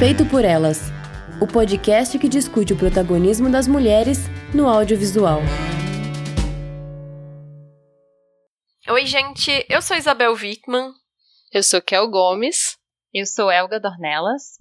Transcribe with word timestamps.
Feito 0.00 0.24
por 0.24 0.46
Elas 0.46 0.80
o 1.42 1.46
podcast 1.46 2.18
que 2.18 2.26
discute 2.26 2.72
o 2.72 2.76
protagonismo 2.78 3.50
das 3.50 3.68
mulheres 3.68 4.16
no 4.54 4.66
audiovisual. 4.66 5.40
Oi, 8.88 9.04
gente, 9.04 9.66
eu 9.68 9.82
sou 9.82 9.98
Isabel 9.98 10.32
Wittmann. 10.32 10.94
Eu 11.52 11.62
sou 11.62 11.82
Kel 11.82 12.08
Gomes. 12.08 12.78
Eu 13.12 13.26
sou 13.26 13.50
Elga 13.50 13.78
Dornelas. 13.78 14.56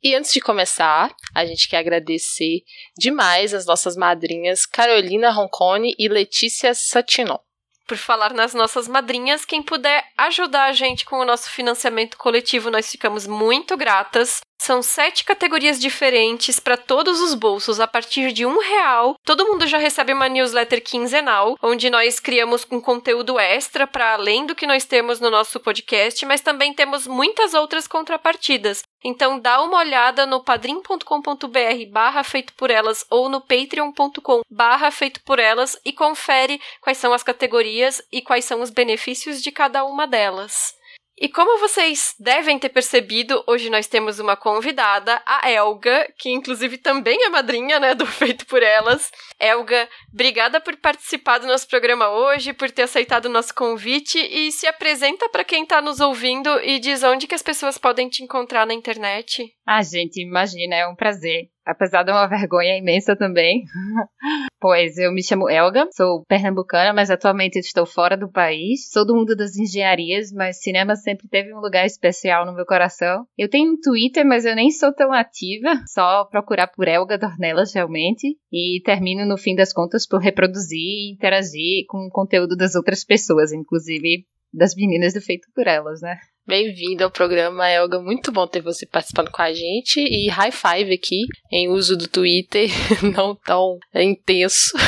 E 0.00 0.14
antes 0.14 0.32
de 0.32 0.40
começar, 0.40 1.12
a 1.34 1.44
gente 1.44 1.68
quer 1.68 1.78
agradecer 1.78 2.62
demais 2.96 3.52
as 3.52 3.66
nossas 3.66 3.96
madrinhas 3.96 4.64
Carolina 4.64 5.32
Roncone 5.32 5.92
e 5.98 6.06
Letícia 6.06 6.72
Satinon. 6.72 7.38
Por 7.86 7.96
falar 7.96 8.34
nas 8.34 8.52
nossas 8.52 8.88
madrinhas, 8.88 9.44
quem 9.44 9.62
puder 9.62 10.04
ajudar 10.18 10.64
a 10.64 10.72
gente 10.72 11.04
com 11.04 11.20
o 11.20 11.24
nosso 11.24 11.48
financiamento 11.48 12.16
coletivo, 12.16 12.68
nós 12.68 12.90
ficamos 12.90 13.28
muito 13.28 13.76
gratas. 13.76 14.40
São 14.58 14.82
sete 14.82 15.24
categorias 15.24 15.78
diferentes 15.78 16.58
para 16.58 16.76
todos 16.76 17.20
os 17.20 17.34
bolsos 17.34 17.78
a 17.78 17.86
partir 17.86 18.32
de 18.32 18.44
um 18.44 18.58
real. 18.58 19.14
Todo 19.24 19.46
mundo 19.46 19.66
já 19.66 19.78
recebe 19.78 20.12
uma 20.12 20.28
newsletter 20.28 20.82
quinzenal, 20.82 21.56
onde 21.62 21.88
nós 21.88 22.18
criamos 22.18 22.66
um 22.70 22.80
conteúdo 22.80 23.38
extra 23.38 23.86
para 23.86 24.14
além 24.14 24.46
do 24.46 24.54
que 24.54 24.66
nós 24.66 24.84
temos 24.84 25.20
no 25.20 25.30
nosso 25.30 25.60
podcast, 25.60 26.24
mas 26.26 26.40
também 26.40 26.74
temos 26.74 27.06
muitas 27.06 27.54
outras 27.54 27.86
contrapartidas. 27.86 28.82
Então 29.08 29.38
dá 29.38 29.62
uma 29.62 29.78
olhada 29.78 30.26
no 30.26 30.42
padrim.com.br 30.42 31.92
barra 31.92 32.24
feito 32.24 32.52
por 32.54 32.72
elas 32.72 33.06
ou 33.08 33.28
no 33.28 33.40
patreon.com 33.40 34.40
barra 34.50 34.90
feito 34.90 35.22
por 35.22 35.38
elas 35.38 35.80
e 35.84 35.92
confere 35.92 36.60
quais 36.80 36.98
são 36.98 37.12
as 37.12 37.22
categorias 37.22 38.02
e 38.10 38.20
quais 38.20 38.44
são 38.44 38.60
os 38.60 38.68
benefícios 38.68 39.40
de 39.40 39.52
cada 39.52 39.84
uma 39.84 40.08
delas. 40.08 40.74
E 41.18 41.30
como 41.30 41.58
vocês 41.58 42.14
devem 42.20 42.58
ter 42.58 42.68
percebido, 42.68 43.42
hoje 43.46 43.70
nós 43.70 43.86
temos 43.86 44.18
uma 44.18 44.36
convidada, 44.36 45.22
a 45.24 45.50
Elga, 45.50 46.12
que 46.18 46.28
inclusive 46.28 46.76
também 46.76 47.24
é 47.24 47.30
madrinha, 47.30 47.80
né, 47.80 47.94
do 47.94 48.04
Feito 48.06 48.44
por 48.46 48.62
Elas. 48.62 49.10
Elga, 49.40 49.88
obrigada 50.12 50.60
por 50.60 50.76
participar 50.76 51.38
do 51.38 51.46
nosso 51.46 51.66
programa 51.68 52.10
hoje, 52.10 52.52
por 52.52 52.70
ter 52.70 52.82
aceitado 52.82 53.26
o 53.26 53.30
nosso 53.30 53.54
convite 53.54 54.18
e 54.18 54.52
se 54.52 54.66
apresenta 54.66 55.26
para 55.30 55.44
quem 55.44 55.62
está 55.62 55.80
nos 55.80 56.00
ouvindo 56.00 56.60
e 56.62 56.78
diz 56.78 57.02
onde 57.02 57.26
que 57.26 57.34
as 57.34 57.42
pessoas 57.42 57.78
podem 57.78 58.10
te 58.10 58.22
encontrar 58.22 58.66
na 58.66 58.74
internet. 58.74 59.54
Ah, 59.66 59.82
gente, 59.82 60.20
imagina, 60.20 60.76
é 60.76 60.86
um 60.86 60.94
prazer 60.94 61.48
apesar 61.66 62.04
de 62.04 62.12
uma 62.12 62.26
vergonha 62.28 62.78
imensa 62.78 63.16
também. 63.16 63.64
pois 64.60 64.96
eu 64.96 65.12
me 65.12 65.22
chamo 65.22 65.50
Elga, 65.50 65.88
sou 65.92 66.24
pernambucana, 66.26 66.92
mas 66.92 67.10
atualmente 67.10 67.58
estou 67.58 67.84
fora 67.84 68.16
do 68.16 68.30
país. 68.30 68.90
Sou 68.90 69.04
do 69.04 69.14
mundo 69.14 69.34
das 69.34 69.56
engenharias, 69.56 70.32
mas 70.32 70.62
cinema 70.62 70.94
sempre 70.94 71.28
teve 71.28 71.52
um 71.52 71.60
lugar 71.60 71.84
especial 71.84 72.46
no 72.46 72.54
meu 72.54 72.64
coração. 72.64 73.26
Eu 73.36 73.50
tenho 73.50 73.72
um 73.72 73.80
Twitter, 73.80 74.24
mas 74.24 74.44
eu 74.44 74.54
nem 74.54 74.70
sou 74.70 74.94
tão 74.94 75.12
ativa, 75.12 75.74
só 75.92 76.24
procurar 76.26 76.68
por 76.68 76.86
Elga 76.86 77.18
Dornelas 77.18 77.74
realmente. 77.74 78.38
E 78.52 78.80
termino, 78.84 79.26
no 79.26 79.36
fim 79.36 79.54
das 79.54 79.72
contas, 79.72 80.06
por 80.06 80.20
reproduzir 80.20 80.78
e 80.78 81.12
interagir 81.12 81.84
com 81.88 82.06
o 82.06 82.10
conteúdo 82.10 82.56
das 82.56 82.74
outras 82.74 83.04
pessoas, 83.04 83.52
inclusive 83.52 84.24
das 84.52 84.74
meninas 84.74 85.12
do 85.12 85.20
Feito 85.20 85.48
por 85.54 85.66
Elas, 85.66 86.00
né? 86.00 86.16
Bem-vindo 86.46 87.02
ao 87.02 87.10
programa, 87.10 87.68
Elga. 87.68 87.98
Muito 87.98 88.30
bom 88.30 88.46
ter 88.46 88.60
você 88.62 88.86
participando 88.86 89.32
com 89.32 89.42
a 89.42 89.52
gente. 89.52 89.98
E 89.98 90.28
high 90.28 90.52
five 90.52 90.94
aqui 90.94 91.22
em 91.50 91.68
uso 91.68 91.96
do 91.96 92.06
Twitter, 92.06 92.68
não 93.16 93.34
tão 93.34 93.78
intenso. 93.92 94.70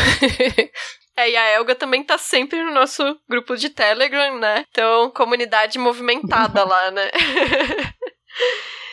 É, 1.20 1.28
e 1.28 1.37
a 1.37 1.50
Elga 1.56 1.75
também 1.75 2.05
tá 2.05 2.17
sempre 2.17 2.62
no 2.62 2.73
nosso 2.73 3.03
grupo 3.28 3.56
de 3.56 3.70
Telegram, 3.70 4.39
né? 4.39 4.65
Então, 4.70 5.11
comunidade 5.11 5.77
movimentada 5.77 6.62
lá, 6.62 6.92
né? 6.92 7.11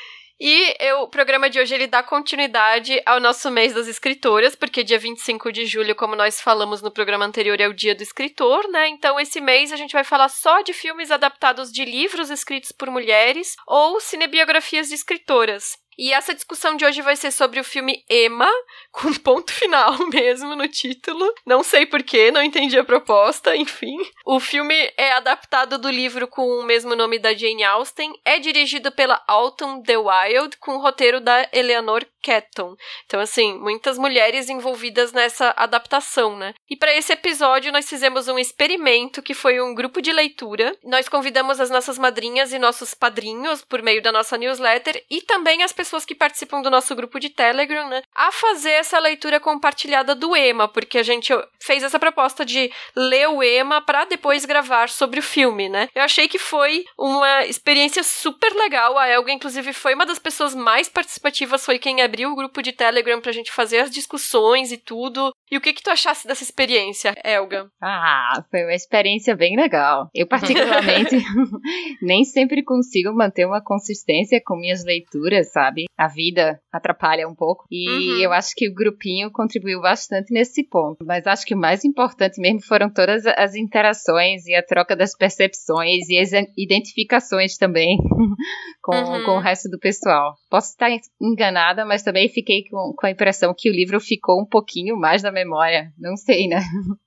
E 0.48 0.76
eu, 0.80 1.00
o 1.00 1.08
programa 1.08 1.50
de 1.50 1.60
hoje 1.60 1.74
ele 1.74 1.88
dá 1.88 2.04
continuidade 2.04 3.02
ao 3.04 3.20
nosso 3.20 3.50
mês 3.50 3.74
das 3.74 3.88
escritoras, 3.88 4.56
porque 4.56 4.84
dia 4.84 5.00
25 5.00 5.52
de 5.52 5.66
julho, 5.66 5.96
como 5.96 6.16
nós 6.16 6.40
falamos 6.40 6.84
no 6.84 6.92
programa 6.92 7.26
anterior, 7.26 7.60
é 7.60 7.68
o 7.68 7.74
dia 7.74 7.96
do 7.96 8.04
escritor, 8.04 8.70
né? 8.70 8.88
Então 8.90 9.20
esse 9.20 9.42
mês 9.42 9.72
a 9.72 9.76
gente 9.76 9.94
vai 9.94 10.04
falar 10.04 10.30
só 10.30 10.62
de 10.62 10.72
filmes 10.72 11.10
adaptados 11.10 11.72
de 11.72 11.84
livros 11.84 12.30
escritos 12.30 12.72
por 12.72 12.92
mulheres 12.92 13.56
ou 13.66 14.00
cinebiografias 14.00 14.90
de 14.90 14.94
escritoras. 14.94 15.80
E 15.98 16.12
essa 16.12 16.34
discussão 16.34 16.76
de 16.76 16.86
hoje 16.86 17.02
vai 17.02 17.16
ser 17.16 17.32
sobre 17.32 17.60
o 17.60 17.64
filme 17.64 18.04
Emma, 18.10 18.52
com 18.92 19.14
ponto 19.14 19.54
final 19.54 19.98
mesmo 20.08 20.56
no 20.56 20.68
título. 20.68 21.26
Não 21.46 21.64
sei 21.64 21.86
porquê, 21.86 22.32
não 22.32 22.44
entendi 22.44 22.78
a 22.78 22.84
proposta, 22.84 23.56
enfim. 23.56 23.98
O 24.26 24.40
filme 24.40 24.76
é 24.98 25.14
adaptado 25.14 25.78
do 25.78 25.90
livro 25.90 26.28
com 26.28 26.60
o 26.60 26.64
mesmo 26.64 26.96
nome 26.96 27.18
da 27.18 27.34
Jane 27.34 27.64
Austen, 27.64 28.14
é 28.26 28.40
dirigido 28.40 28.92
pela 28.92 29.24
Autumn 29.28 29.82
The 29.84 29.98
Wild, 29.98 30.58
com 30.58 30.76
o 30.76 30.82
roteiro 30.82 31.22
da 31.22 31.48
Eleanor 31.54 32.06
Catton. 32.22 32.76
Então, 33.06 33.20
assim, 33.20 33.58
muitas 33.58 33.98
mulheres 33.98 34.50
envolvidas 34.50 35.12
nessa 35.14 35.54
adaptação, 35.56 36.36
né? 36.36 36.54
E 36.70 36.76
para 36.76 36.96
esse 36.96 37.14
episódio, 37.14 37.72
nós 37.72 37.88
fizemos 37.88 38.28
um 38.28 38.40
experimento 38.40 39.22
que 39.22 39.34
foi 39.34 39.62
um 39.62 39.74
grupo 39.74 40.02
de 40.02 40.12
leitura. 40.12 40.76
Nós 40.84 41.08
convidamos 41.08 41.60
as 41.60 41.70
nossas 41.70 41.98
madrinhas 41.98 42.52
e 42.52 42.60
nossos 42.60 42.94
padrinhos 42.94 43.64
por 43.64 43.82
meio 43.82 44.02
da 44.02 44.12
nossa 44.12 44.38
newsletter 44.38 45.04
e 45.10 45.22
também 45.22 45.64
as 45.64 45.72
pessoas 45.72 45.85
pessoas 45.86 46.04
que 46.04 46.16
participam 46.16 46.64
do 46.64 46.72
nosso 46.72 46.96
grupo 46.96 47.20
de 47.20 47.30
Telegram, 47.30 47.88
né, 47.88 48.02
a 48.16 48.32
fazer 48.32 48.72
essa 48.72 48.98
leitura 48.98 49.40
compartilhada 49.40 50.16
do 50.16 50.36
EMA, 50.36 50.68
porque 50.68 50.98
a 50.98 51.04
gente 51.04 51.32
fez 51.62 51.84
essa 51.84 52.00
proposta 52.00 52.44
de 52.44 52.72
ler 52.96 53.30
o 53.30 53.44
EMA 53.44 53.82
para 53.82 54.06
depois 54.06 54.46
gravar 54.46 54.90
sobre 54.90 55.20
o 55.20 55.24
filme, 55.24 55.70
né? 55.70 55.88
Eu 55.94 56.02
achei 56.02 56.28
que 56.28 56.40
foi 56.40 56.84
uma 56.98 57.46
experiência 57.46 58.04
super 58.04 58.52
legal. 58.54 58.98
A 58.98 59.08
Elga, 59.08 59.32
inclusive, 59.32 59.74
foi 59.74 59.94
uma 59.94 60.08
das 60.08 60.18
pessoas 60.18 60.56
mais 60.56 60.90
participativas, 60.90 61.64
foi 61.64 61.78
quem 61.78 62.02
abriu 62.02 62.32
o 62.32 62.36
grupo 62.36 62.64
de 62.64 62.72
Telegram 62.72 63.22
pra 63.22 63.32
gente 63.32 63.52
fazer 63.52 63.80
as 63.80 63.92
discussões 63.92 64.72
e 64.72 64.78
tudo. 64.78 65.32
E 65.52 65.58
o 65.58 65.62
que 65.62 65.74
que 65.74 65.84
tu 65.84 65.92
achasse 65.92 66.28
dessa 66.28 66.44
experiência, 66.44 67.14
Elga? 67.24 67.70
Ah, 67.80 68.44
foi 68.50 68.64
uma 68.64 68.74
experiência 68.74 69.36
bem 69.36 69.56
legal. 69.56 70.10
Eu, 70.16 70.26
particularmente, 70.26 71.16
nem 72.02 72.24
sempre 72.24 72.64
consigo 72.64 73.14
manter 73.14 73.46
uma 73.46 73.62
consistência 73.62 74.42
com 74.44 74.56
minhas 74.56 74.84
leituras, 74.84 75.52
sabe? 75.52 75.75
Sabe? 75.76 75.86
A 75.98 76.08
vida 76.08 76.60
atrapalha 76.72 77.28
um 77.28 77.36
pouco. 77.36 77.66
E 77.70 77.90
uhum. 77.90 78.20
eu 78.22 78.34
acho 78.34 78.54
que 78.56 78.70
o 78.70 78.74
grupinho 78.74 79.32
contribuiu 79.32 79.82
bastante 79.82 80.34
nesse 80.34 80.64
ponto. 80.64 81.06
Mas 81.06 81.28
acho 81.28 81.46
que 81.46 81.54
o 81.54 81.58
mais 81.58 81.84
importante 81.84 82.40
mesmo 82.40 82.62
foram 82.64 82.90
todas 82.92 83.26
as 83.26 83.56
interações 83.56 84.46
e 84.46 84.56
a 84.56 84.64
troca 84.64 84.96
das 84.96 85.16
percepções 85.16 86.10
e 86.10 86.18
as 86.18 86.32
identificações 86.58 87.58
também 87.58 87.98
com, 88.82 88.96
uhum. 88.96 89.26
com 89.26 89.32
o 89.32 89.40
resto 89.40 89.70
do 89.70 89.80
pessoal. 89.80 90.36
Posso 90.50 90.70
estar 90.70 90.90
enganada, 91.22 91.86
mas 91.86 92.04
também 92.04 92.30
fiquei 92.30 92.64
com, 92.70 92.94
com 92.96 93.06
a 93.06 93.12
impressão 93.12 93.54
que 93.56 93.70
o 93.70 93.74
livro 93.74 94.00
ficou 94.00 94.42
um 94.42 94.46
pouquinho 94.46 94.98
mais 94.98 95.24
na 95.24 95.32
memória. 95.32 95.92
Não 95.98 96.16
sei, 96.16 96.48
né? 96.48 96.62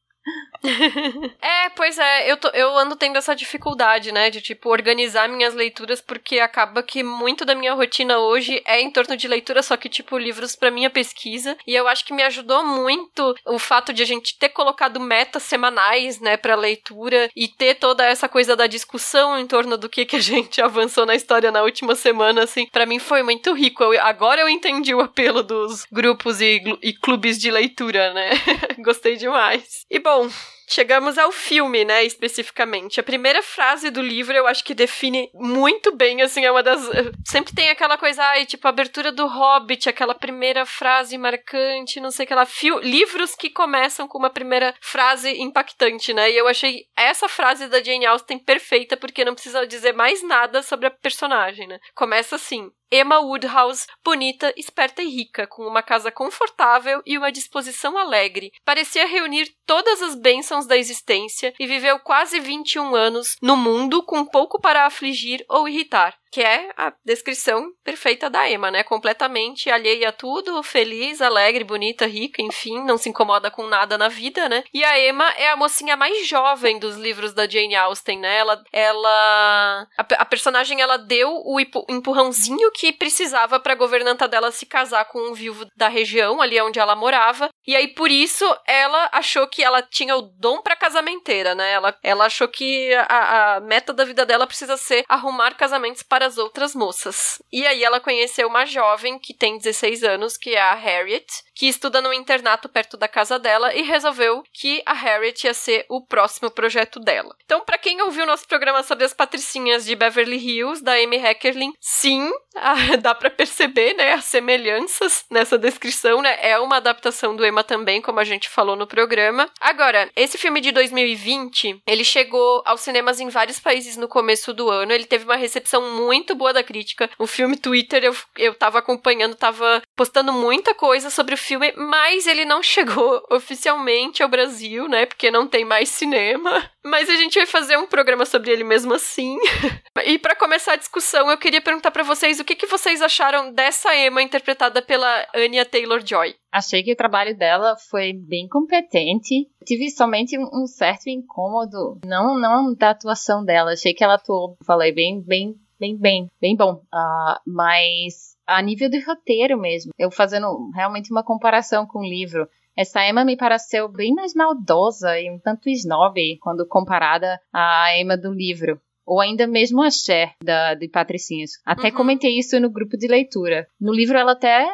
é, 1.41 1.69
pois 1.71 1.99
é, 1.99 2.31
eu, 2.31 2.37
tô, 2.37 2.49
eu 2.49 2.77
ando 2.77 2.97
tendo 2.97 3.17
essa 3.17 3.35
dificuldade, 3.35 4.11
né, 4.11 4.29
de 4.29 4.41
tipo 4.41 4.69
organizar 4.69 5.29
minhas 5.29 5.55
leituras, 5.55 6.01
porque 6.01 6.41
acaba 6.41 6.83
que 6.83 7.03
muito 7.03 7.45
da 7.45 7.55
minha 7.55 7.75
rotina 7.75 8.19
hoje 8.19 8.61
é 8.67 8.81
em 8.81 8.91
torno 8.91 9.17
de 9.17 9.29
leitura, 9.29 9.63
só 9.63 9.77
que 9.77 9.89
tipo 9.89 10.19
livros 10.19 10.57
para 10.57 10.71
minha 10.71 10.91
pesquisa, 10.91 11.57
e 11.67 11.75
eu 11.75 11.87
acho 11.87 12.05
que 12.05 12.13
me 12.13 12.23
ajudou 12.25 12.65
muito 12.65 13.35
o 13.47 13.59
fato 13.59 13.93
de 13.93 14.03
a 14.03 14.07
gente 14.07 14.37
ter 14.37 14.49
colocado 14.49 14.99
metas 14.99 15.45
semanais, 15.45 16.21
né, 16.21 16.37
para 16.37 16.57
leitura 16.57 17.31
e 17.37 17.47
ter 17.47 17.77
toda 17.77 18.05
essa 18.05 18.29
coisa 18.29 18.57
da 18.57 18.67
discussão 18.67 19.39
em 19.39 19.47
torno 19.47 19.79
do 19.79 19.89
que 19.89 20.05
que 20.05 20.17
a 20.17 20.21
gente 20.21 20.61
avançou 20.63 21.07
na 21.07 21.15
história 21.15 21.53
na 21.53 21.63
última 21.63 21.95
semana, 21.95 22.43
assim, 22.43 22.67
para 22.67 22.87
mim 22.87 22.99
foi 22.99 23.23
muito 23.23 23.53
rico. 23.53 23.85
Eu, 23.85 24.01
agora 24.05 24.41
eu 24.41 24.49
entendi 24.49 24.95
o 24.95 25.01
apelo 25.01 25.43
dos 25.43 25.87
grupos 25.93 26.41
e, 26.41 26.61
e 26.83 26.93
clubes 26.93 27.39
de 27.39 27.51
leitura, 27.51 28.13
né? 28.13 28.31
Gostei 28.83 29.17
demais. 29.17 29.87
E 29.89 30.01
Bom, 30.09 30.27
chegamos 30.69 31.19
ao 31.19 31.33
filme, 31.33 31.85
né, 31.85 32.05
especificamente. 32.05 33.01
A 33.01 33.03
primeira 33.03 33.43
frase 33.43 33.91
do 33.91 34.03
livro 34.03 34.37
eu 34.37 34.47
acho 34.47 34.63
que 34.65 34.75
define 34.75 35.31
muito 35.35 35.95
bem, 35.95 36.23
assim, 36.23 36.45
é 36.45 36.51
uma 36.51 36.63
das. 36.63 36.89
Sempre 37.27 37.55
tem 37.55 37.71
aquela 37.71 37.97
coisa, 37.97 38.23
ai, 38.23 38.47
tipo, 38.47 38.67
abertura 38.69 39.11
do 39.11 39.27
Hobbit, 39.27 39.89
aquela 39.89 40.15
primeira 40.15 40.65
frase 40.67 41.17
marcante, 41.17 42.01
não 42.01 42.11
sei 42.11 42.25
o 42.25 42.29
que 42.29 42.35
lá. 42.35 42.45
Fio... 42.45 42.79
Livros 42.81 43.35
que 43.35 43.51
começam 43.51 44.07
com 44.07 44.19
uma 44.19 44.31
primeira 44.31 44.75
frase 44.81 45.31
impactante, 45.41 46.13
né? 46.13 46.31
E 46.31 46.37
eu 46.37 46.47
achei 46.47 46.85
essa 46.97 47.29
frase 47.29 47.69
da 47.69 47.83
Jane 47.83 48.07
Austen 48.07 48.39
perfeita, 48.39 48.97
porque 48.97 49.25
não 49.25 49.35
precisa 49.35 49.67
dizer 49.67 49.93
mais 49.93 50.23
nada 50.23 50.63
sobre 50.63 50.87
a 50.87 50.91
personagem, 50.91 51.67
né? 51.67 51.79
Começa 51.95 52.37
assim. 52.37 52.71
Emma 52.91 53.19
Woodhouse, 53.19 53.87
bonita, 54.05 54.53
esperta 54.57 55.03
e 55.03 55.09
rica, 55.09 55.47
com 55.47 55.67
uma 55.67 55.83
casa 55.83 56.11
confortável 56.11 57.03
e 57.05 57.19
uma 57.19 57.31
disposição 57.31 57.99
alegre. 57.99 58.51
Parecia 58.65 59.07
reunir 59.07 59.55
todas 59.67 60.01
as 60.01 60.15
bênçãos 60.15 60.67
da 60.67 60.77
existência 60.77 61.53
e 61.61 61.67
viveu 61.67 61.99
quase 62.01 62.41
21 62.41 62.95
anos 62.95 63.37
no 63.43 63.57
mundo 63.57 64.03
com 64.03 64.25
pouco 64.25 64.61
para 64.61 64.87
afligir 64.87 65.45
ou 65.49 65.69
irritar. 65.69 66.17
Que 66.31 66.43
é 66.43 66.71
a 66.77 66.93
descrição 67.05 67.71
perfeita 67.85 68.29
da 68.29 68.49
Emma, 68.49 68.71
né? 68.71 68.83
Completamente 68.83 69.71
alheia 69.71 70.11
a 70.11 70.13
tudo, 70.13 70.63
feliz, 70.63 71.21
alegre, 71.21 71.65
bonita, 71.65 72.07
rica, 72.07 72.43
enfim, 72.43 72.85
não 72.85 72.99
se 72.99 73.09
incomoda 73.09 73.51
com 73.51 73.67
nada 73.67 73.97
na 73.97 74.09
vida, 74.09 74.49
né? 74.49 74.65
E 74.73 74.85
a 74.85 74.99
Emma 74.99 75.29
é 75.37 75.51
a 75.51 75.57
mocinha 75.57 75.97
mais 75.97 76.27
jovem 76.27 76.79
dos 76.79 76.97
livros 76.97 77.33
da 77.33 77.49
Jane 77.49 77.77
Austen, 77.77 78.19
né? 78.19 78.39
Ela, 78.39 78.63
ela 78.73 79.89
a, 79.97 80.03
a 80.19 80.25
personagem 80.25 80.81
ela 80.81 80.97
deu 80.97 81.31
o 81.45 81.59
empurrãozinho 81.89 82.71
que 82.73 82.93
precisava 82.93 83.59
para 83.61 83.73
a 83.73 83.77
governanta 83.77 84.29
dela 84.29 84.53
se 84.53 84.67
casar 84.67 85.05
com 85.07 85.31
um 85.31 85.35
viúvo 85.35 85.67
da 85.77 85.89
região, 85.89 86.41
ali 86.41 86.61
onde 86.61 86.79
ela 86.79 86.95
morava. 86.95 87.49
E 87.67 87.75
aí 87.75 87.89
por 87.89 88.11
isso 88.11 88.45
ela 88.67 89.09
achou 89.13 89.47
que 89.47 89.63
ela 89.63 89.83
tinha 89.83 90.17
o 90.17 90.23
dom 90.23 90.61
para 90.63 90.77
casamenteira, 90.77 91.55
né? 91.55 91.73
Ela, 91.73 91.97
ela 92.03 92.27
achou 92.27 92.49
que 92.49 92.93
a, 92.95 93.57
a 93.57 93.61
meta 93.61 93.93
da 93.93 94.05
vida 94.05 94.27
dela 94.27 94.47
precisa 94.47 94.77
ser 94.77 95.05
arrumar 95.09 95.55
casamentos 95.55 96.03
para 96.03 96.18
as 96.23 96.39
outras 96.39 96.75
moças. 96.75 97.41
E 97.53 97.67
aí 97.67 97.83
ela 97.83 98.01
conheceu 98.01 98.49
uma 98.49 98.65
jovem 98.65 99.19
que 99.19 99.35
tem 99.35 99.59
16 99.59 100.03
anos, 100.03 100.37
que 100.37 100.51
é 100.51 100.61
a 100.61 100.75
Harriet, 100.75 101.27
que 101.59 101.67
estuda 101.67 102.01
num 102.01 102.13
internato 102.13 102.69
perto 102.69 102.97
da 102.97 103.09
casa 103.09 103.37
dela 103.37 103.75
e 103.75 103.83
resolveu 103.83 104.45
que 104.53 104.81
a 104.87 104.93
Harriet 104.93 105.45
ia 105.45 105.53
ser 105.53 105.85
o 105.89 106.01
próximo 106.01 106.49
projeto 106.53 107.01
dela. 107.01 107.35
Então, 107.45 107.65
para 107.65 107.77
quem 107.77 108.01
ouviu 108.01 108.25
nosso 108.25 108.47
programa 108.47 108.85
sobre 108.85 109.05
as 109.05 109.13
patricinhas 109.13 109.85
de 109.85 109.97
Beverly 109.97 110.37
Hills, 110.37 110.85
da 110.85 110.93
Amy 110.93 111.17
Heckerling, 111.17 111.73
sim, 111.81 112.31
dá 113.03 113.13
para 113.13 113.29
perceber, 113.29 113.95
né, 113.95 114.13
as 114.13 114.27
semelhanças 114.27 115.25
nessa 115.29 115.59
descrição, 115.59 116.23
né? 116.23 116.39
É 116.41 116.57
uma 116.61 116.77
adaptação 116.77 117.35
do 117.35 117.45
Emma 117.45 117.65
também, 117.65 118.01
como 118.01 118.21
a 118.21 118.25
gente 118.25 118.49
falou 118.49 118.77
no 118.77 118.87
programa. 118.87 119.51
Agora, 119.61 120.09
esse 120.15 120.39
filme 120.39 120.61
de 120.61 120.71
2020, 120.71 121.83
ele 121.89 122.05
chegou 122.05 122.63
aos 122.65 122.83
cinemas 122.83 123.19
em 123.19 123.29
vários 123.29 123.59
países 123.59 123.97
no 123.97 124.07
começo 124.07 124.53
do 124.53 124.71
ano. 124.71 124.93
Ele 124.93 125.07
teve 125.07 125.25
uma 125.25 125.35
recepção 125.35 125.97
muito 125.97 126.37
boa 126.37 126.53
da 126.53 126.63
crítica. 126.63 127.11
O 127.19 127.27
filme 127.27 127.57
Twitter 127.57 128.05
eu, 128.05 128.17
eu 128.37 128.55
tava 128.55 128.79
acompanhando, 128.79 129.35
tava 129.35 129.83
postando 129.97 130.33
muita 130.33 130.73
coisa 130.73 131.11
sobre 131.11 131.35
o 131.35 131.48
filme, 131.49 131.73
mas 131.77 132.27
ele 132.27 132.45
não 132.45 132.63
chegou 132.63 133.23
oficialmente 133.33 134.23
ao 134.23 134.29
Brasil, 134.29 134.87
né? 134.87 135.07
Porque 135.07 135.31
não 135.31 135.49
tem 135.49 135.65
mais 135.65 135.89
cinema. 135.89 136.71
Mas 136.85 137.09
a 137.09 137.17
gente 137.17 137.39
vai 137.39 137.47
fazer 137.47 137.77
um 137.77 137.87
programa 137.87 138.25
sobre 138.25 138.51
ele 138.51 138.63
mesmo 138.63 138.95
assim. 138.95 139.37
e 140.05 140.19
para 140.19 140.37
começar 140.37 140.75
a 140.75 140.77
discussão, 140.77 141.31
eu 141.31 141.39
queria 141.39 141.61
perguntar 141.61 141.91
para 141.91 142.03
vocês 142.03 142.39
o 142.39 142.45
que, 142.45 142.55
que 142.55 142.67
vocês 142.67 143.01
acharam 143.03 143.53
dessa 143.53 143.95
Emma 143.97 144.23
interpretada 144.23 144.83
pela 144.83 145.27
Anya 145.35 145.65
Taylor-Joy. 145.65 146.35
Achei 146.53 146.83
que 146.83 146.93
o 146.93 146.97
trabalho 146.97 147.37
dela 147.37 147.77
foi 147.91 148.13
bem 148.13 148.49
competente. 148.49 149.49
Tive 149.67 149.91
somente 149.91 150.39
um 150.39 150.67
certo 150.67 151.09
incômodo, 151.09 152.01
não 152.05 152.39
não 152.39 152.75
da 152.75 152.91
atuação 152.91 153.45
dela. 153.45 153.73
Achei 153.73 153.93
que 153.93 154.03
ela 154.03 154.15
atuou, 154.15 154.57
falei 154.65 154.93
bem 154.93 155.23
bem 155.23 155.55
bem 155.79 155.97
bem 155.97 156.31
bem 156.41 156.57
bom. 156.57 156.83
Uh, 156.93 157.39
mas 157.47 158.38
a 158.49 158.63
nível 158.63 158.89
de 158.89 158.99
roteiro 159.05 159.61
mesmo, 159.61 159.93
eu 159.99 160.11
fazendo 160.11 160.71
realmente 160.75 161.11
uma 161.13 161.23
comparação 161.23 161.87
com 161.87 161.99
o 161.99 162.09
livro, 162.09 162.49
essa 162.75 163.07
Emma 163.07 163.25
me 163.25 163.37
pareceu 163.37 163.89
bem 163.89 164.15
mais 164.15 164.35
maldosa 164.35 165.21
e 165.21 165.31
um 165.31 165.39
tanto 165.39 165.69
snob 165.69 166.39
quando 166.41 166.67
comparada 166.67 167.39
à 167.53 167.91
Emma 167.99 168.17
do 168.17 168.33
livro. 168.33 168.81
Ou 169.05 169.21
ainda 169.21 169.47
mesmo 169.47 169.83
a 169.83 169.91
Cher, 169.91 170.35
da, 170.43 170.75
de 170.75 170.87
Patricinhas. 170.87 171.53
Até 171.65 171.89
uhum. 171.89 171.95
comentei 171.95 172.39
isso 172.39 172.61
no 172.61 172.71
grupo 172.71 172.97
de 172.97 173.07
leitura. 173.07 173.67
No 173.81 173.93
livro 173.93 174.17
ela 174.17 174.33
até 174.33 174.67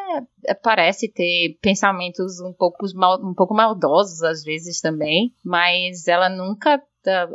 parece 0.62 1.08
ter 1.08 1.56
pensamentos 1.62 2.40
um 2.40 2.52
pouco, 2.52 2.84
mal, 2.94 3.18
um 3.24 3.34
pouco 3.34 3.54
maldosos 3.54 4.22
às 4.22 4.42
vezes 4.42 4.80
também, 4.80 5.32
mas 5.44 6.06
ela 6.06 6.28
nunca, 6.28 6.82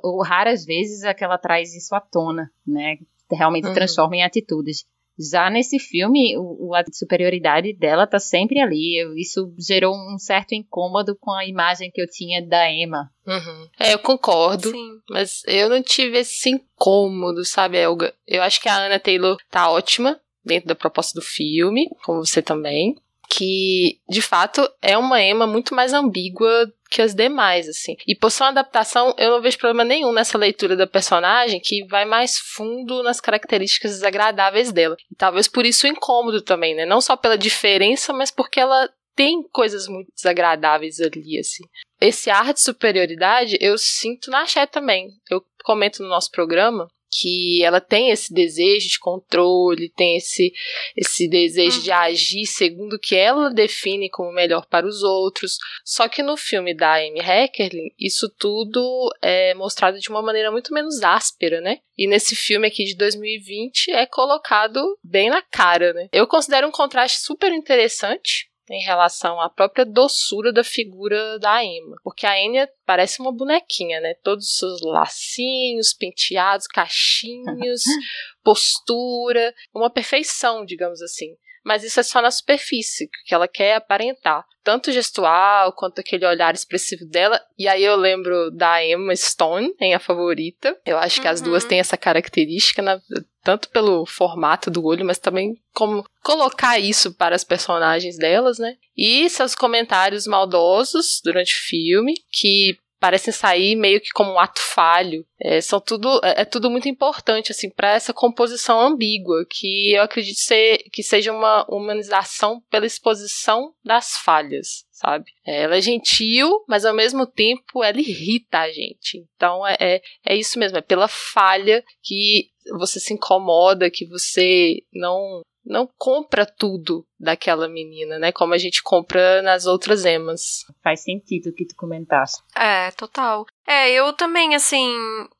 ou 0.03 0.21
raras 0.21 0.65
vezes, 0.65 1.03
é 1.03 1.13
que 1.13 1.23
ela 1.23 1.37
traz 1.37 1.73
isso 1.73 1.95
à 1.95 1.99
tona, 1.99 2.49
né? 2.67 2.97
Realmente 3.31 3.67
uhum. 3.67 3.73
transforma 3.73 4.17
em 4.17 4.23
atitudes. 4.23 4.85
Já 5.19 5.49
nesse 5.49 5.77
filme, 5.77 6.37
o, 6.37 6.73
a 6.73 6.83
superioridade 6.91 7.73
dela 7.73 8.07
tá 8.07 8.19
sempre 8.19 8.59
ali. 8.59 8.97
Isso 9.21 9.53
gerou 9.59 9.93
um 9.93 10.17
certo 10.17 10.53
incômodo 10.53 11.15
com 11.19 11.31
a 11.31 11.45
imagem 11.45 11.91
que 11.91 12.01
eu 12.01 12.07
tinha 12.07 12.41
da 12.45 12.71
Emma. 12.71 13.11
Uhum. 13.27 13.67
É, 13.77 13.93
eu 13.93 13.99
concordo. 13.99 14.71
Sim. 14.71 14.99
Mas 15.09 15.43
eu 15.45 15.69
não 15.69 15.83
tive 15.83 16.19
esse 16.19 16.49
incômodo, 16.49 17.43
sabe, 17.43 17.77
Elga? 17.77 18.13
Eu 18.25 18.41
acho 18.41 18.61
que 18.61 18.69
a 18.69 18.85
Anna 18.85 18.99
Taylor 18.99 19.37
tá 19.51 19.69
ótima 19.69 20.19
dentro 20.43 20.69
da 20.69 20.75
proposta 20.75 21.19
do 21.19 21.25
filme, 21.25 21.89
como 22.03 22.25
você 22.25 22.41
também. 22.41 22.95
Que, 23.29 23.99
de 24.09 24.21
fato, 24.21 24.67
é 24.81 24.97
uma 24.97 25.21
Emma 25.21 25.45
muito 25.45 25.75
mais 25.75 25.93
ambígua 25.93 26.71
que 26.89 27.01
as 27.01 27.13
demais, 27.13 27.67
assim. 27.69 27.95
E 28.07 28.15
por 28.15 28.31
ser 28.31 28.43
uma 28.43 28.49
adaptação, 28.49 29.13
eu 29.17 29.31
não 29.31 29.41
vejo 29.41 29.57
problema 29.57 29.83
nenhum 29.83 30.11
nessa 30.11 30.37
leitura 30.37 30.75
da 30.75 30.87
personagem 30.87 31.59
que 31.59 31.85
vai 31.85 32.05
mais 32.05 32.37
fundo 32.37 33.03
nas 33.03 33.21
características 33.21 33.91
desagradáveis 33.91 34.71
dela. 34.71 34.97
E 35.11 35.15
talvez 35.15 35.47
por 35.47 35.65
isso 35.65 35.85
o 35.85 35.89
incômodo 35.89 36.41
também, 36.41 36.75
né? 36.75 36.85
Não 36.85 36.99
só 36.99 37.15
pela 37.15 37.37
diferença, 37.37 38.11
mas 38.11 38.31
porque 38.31 38.59
ela 38.59 38.89
tem 39.15 39.43
coisas 39.51 39.87
muito 39.87 40.11
desagradáveis 40.15 40.99
ali, 40.99 41.37
assim. 41.39 41.63
Esse 41.99 42.29
ar 42.29 42.53
de 42.53 42.61
superioridade 42.61 43.57
eu 43.59 43.77
sinto 43.77 44.31
na 44.31 44.45
Xé 44.45 44.65
também. 44.65 45.09
Eu 45.29 45.43
comento 45.63 46.01
no 46.01 46.09
nosso 46.09 46.31
programa 46.31 46.87
que 47.11 47.63
ela 47.63 47.81
tem 47.81 48.11
esse 48.11 48.33
desejo 48.33 48.87
de 48.87 48.99
controle, 48.99 49.91
tem 49.95 50.17
esse, 50.17 50.51
esse 50.95 51.27
desejo 51.27 51.77
uhum. 51.77 51.83
de 51.83 51.91
agir 51.91 52.45
segundo 52.45 52.93
o 52.93 52.99
que 52.99 53.15
ela 53.15 53.49
define 53.49 54.09
como 54.09 54.31
melhor 54.31 54.65
para 54.67 54.85
os 54.85 55.01
outros. 55.03 55.57
Só 55.83 56.07
que 56.07 56.21
no 56.21 56.37
filme 56.37 56.75
da 56.75 56.95
Amy 56.95 57.19
Heckerling, 57.19 57.91
isso 57.99 58.29
tudo 58.37 59.09
é 59.21 59.53
mostrado 59.53 59.99
de 59.99 60.09
uma 60.09 60.21
maneira 60.21 60.51
muito 60.51 60.73
menos 60.73 61.01
áspera, 61.01 61.61
né? 61.61 61.79
E 61.97 62.07
nesse 62.07 62.35
filme 62.35 62.67
aqui 62.67 62.85
de 62.85 62.95
2020 62.95 63.91
é 63.91 64.05
colocado 64.05 64.97
bem 65.03 65.29
na 65.29 65.41
cara, 65.41 65.93
né? 65.93 66.07
Eu 66.13 66.27
considero 66.27 66.67
um 66.67 66.71
contraste 66.71 67.19
super 67.19 67.51
interessante 67.51 68.48
em 68.69 68.81
relação 68.81 69.39
à 69.41 69.49
própria 69.49 69.85
doçura 69.85 70.53
da 70.53 70.63
figura 70.63 71.39
da 71.39 71.63
Emma. 71.63 71.95
Porque 72.03 72.25
a 72.25 72.39
Enya 72.39 72.69
parece 72.85 73.21
uma 73.21 73.31
bonequinha, 73.31 73.99
né? 73.99 74.13
Todos 74.23 74.45
os 74.45 74.57
seus 74.57 74.81
lacinhos, 74.81 75.93
penteados, 75.93 76.67
cachinhos, 76.67 77.83
postura, 78.43 79.53
uma 79.73 79.89
perfeição, 79.89 80.65
digamos 80.65 81.01
assim 81.01 81.35
mas 81.63 81.83
isso 81.83 81.99
é 81.99 82.03
só 82.03 82.21
na 82.21 82.31
superfície, 82.31 83.09
que 83.25 83.33
ela 83.33 83.47
quer 83.47 83.75
aparentar. 83.75 84.43
Tanto 84.63 84.91
gestual 84.91 85.73
quanto 85.73 85.99
aquele 85.99 86.25
olhar 86.25 86.53
expressivo 86.53 87.05
dela. 87.05 87.39
E 87.57 87.67
aí 87.67 87.83
eu 87.83 87.95
lembro 87.95 88.51
da 88.51 88.83
Emma 88.83 89.15
Stone 89.15 89.73
em 89.79 89.93
A 89.93 89.99
Favorita. 89.99 90.75
Eu 90.85 90.97
acho 90.97 91.17
uhum. 91.17 91.21
que 91.21 91.27
as 91.27 91.41
duas 91.41 91.63
uhum. 91.63 91.69
têm 91.69 91.79
essa 91.79 91.97
característica, 91.97 92.81
né? 92.81 92.99
Tanto 93.43 93.69
pelo 93.69 94.05
formato 94.05 94.69
do 94.69 94.83
olho, 94.85 95.05
mas 95.05 95.17
também 95.17 95.57
como 95.73 96.05
colocar 96.23 96.79
isso 96.79 97.13
para 97.13 97.35
as 97.35 97.43
personagens 97.43 98.17
delas, 98.17 98.59
né? 98.59 98.75
E 98.97 99.29
seus 99.29 99.55
comentários 99.55 100.27
maldosos 100.27 101.21
durante 101.23 101.53
o 101.53 101.67
filme, 101.67 102.15
que 102.31 102.77
parecem 102.99 103.31
sair 103.31 103.75
meio 103.75 104.01
que 104.01 104.09
como 104.09 104.33
um 104.33 104.39
ato 104.39 104.61
falho. 104.61 105.25
É, 105.39 105.61
são 105.61 105.79
tudo, 105.79 106.19
é, 106.23 106.41
é 106.41 106.45
tudo 106.45 106.69
muito 106.69 106.89
importante 106.89 107.51
assim 107.51 107.69
para 107.69 107.93
essa 107.93 108.13
composição 108.13 108.79
ambígua, 108.79 109.45
que 109.49 109.93
eu 109.93 110.03
acredito 110.03 110.39
ser, 110.39 110.79
que 110.91 111.01
seja 111.01 111.31
uma 111.31 111.65
humanização 111.69 112.61
pela 112.69 112.85
exposição 112.85 113.73
das 113.83 114.17
falhas, 114.17 114.85
sabe? 114.91 115.31
É, 115.45 115.63
ela 115.63 115.77
é 115.77 115.81
gentil, 115.81 116.63
mas 116.67 116.83
ao 116.83 116.93
mesmo 116.93 117.25
tempo 117.25 117.83
ela 117.83 117.99
irrita 117.99 118.59
a 118.59 118.71
gente. 118.71 119.25
Então 119.35 119.65
é, 119.65 119.77
é, 119.79 120.01
é 120.25 120.35
isso 120.35 120.59
mesmo, 120.59 120.77
é 120.77 120.81
pela 120.81 121.07
falha 121.07 121.83
que 122.03 122.49
você 122.77 122.99
se 122.99 123.13
incomoda, 123.13 123.89
que 123.91 124.05
você 124.05 124.81
não 124.93 125.41
não 125.65 125.87
compra 125.97 126.45
tudo 126.45 127.05
daquela 127.19 127.67
menina, 127.67 128.17
né? 128.17 128.31
Como 128.31 128.53
a 128.53 128.57
gente 128.57 128.81
compra 128.81 129.41
nas 129.41 129.65
outras 129.67 130.03
emas. 130.03 130.65
Faz 130.83 131.03
sentido 131.03 131.49
o 131.49 131.53
que 131.53 131.65
tu 131.65 131.75
comentaste. 131.75 132.41
É, 132.55 132.89
total. 132.91 133.45
É, 133.67 133.91
eu 133.91 134.11
também, 134.13 134.55
assim, 134.55 134.91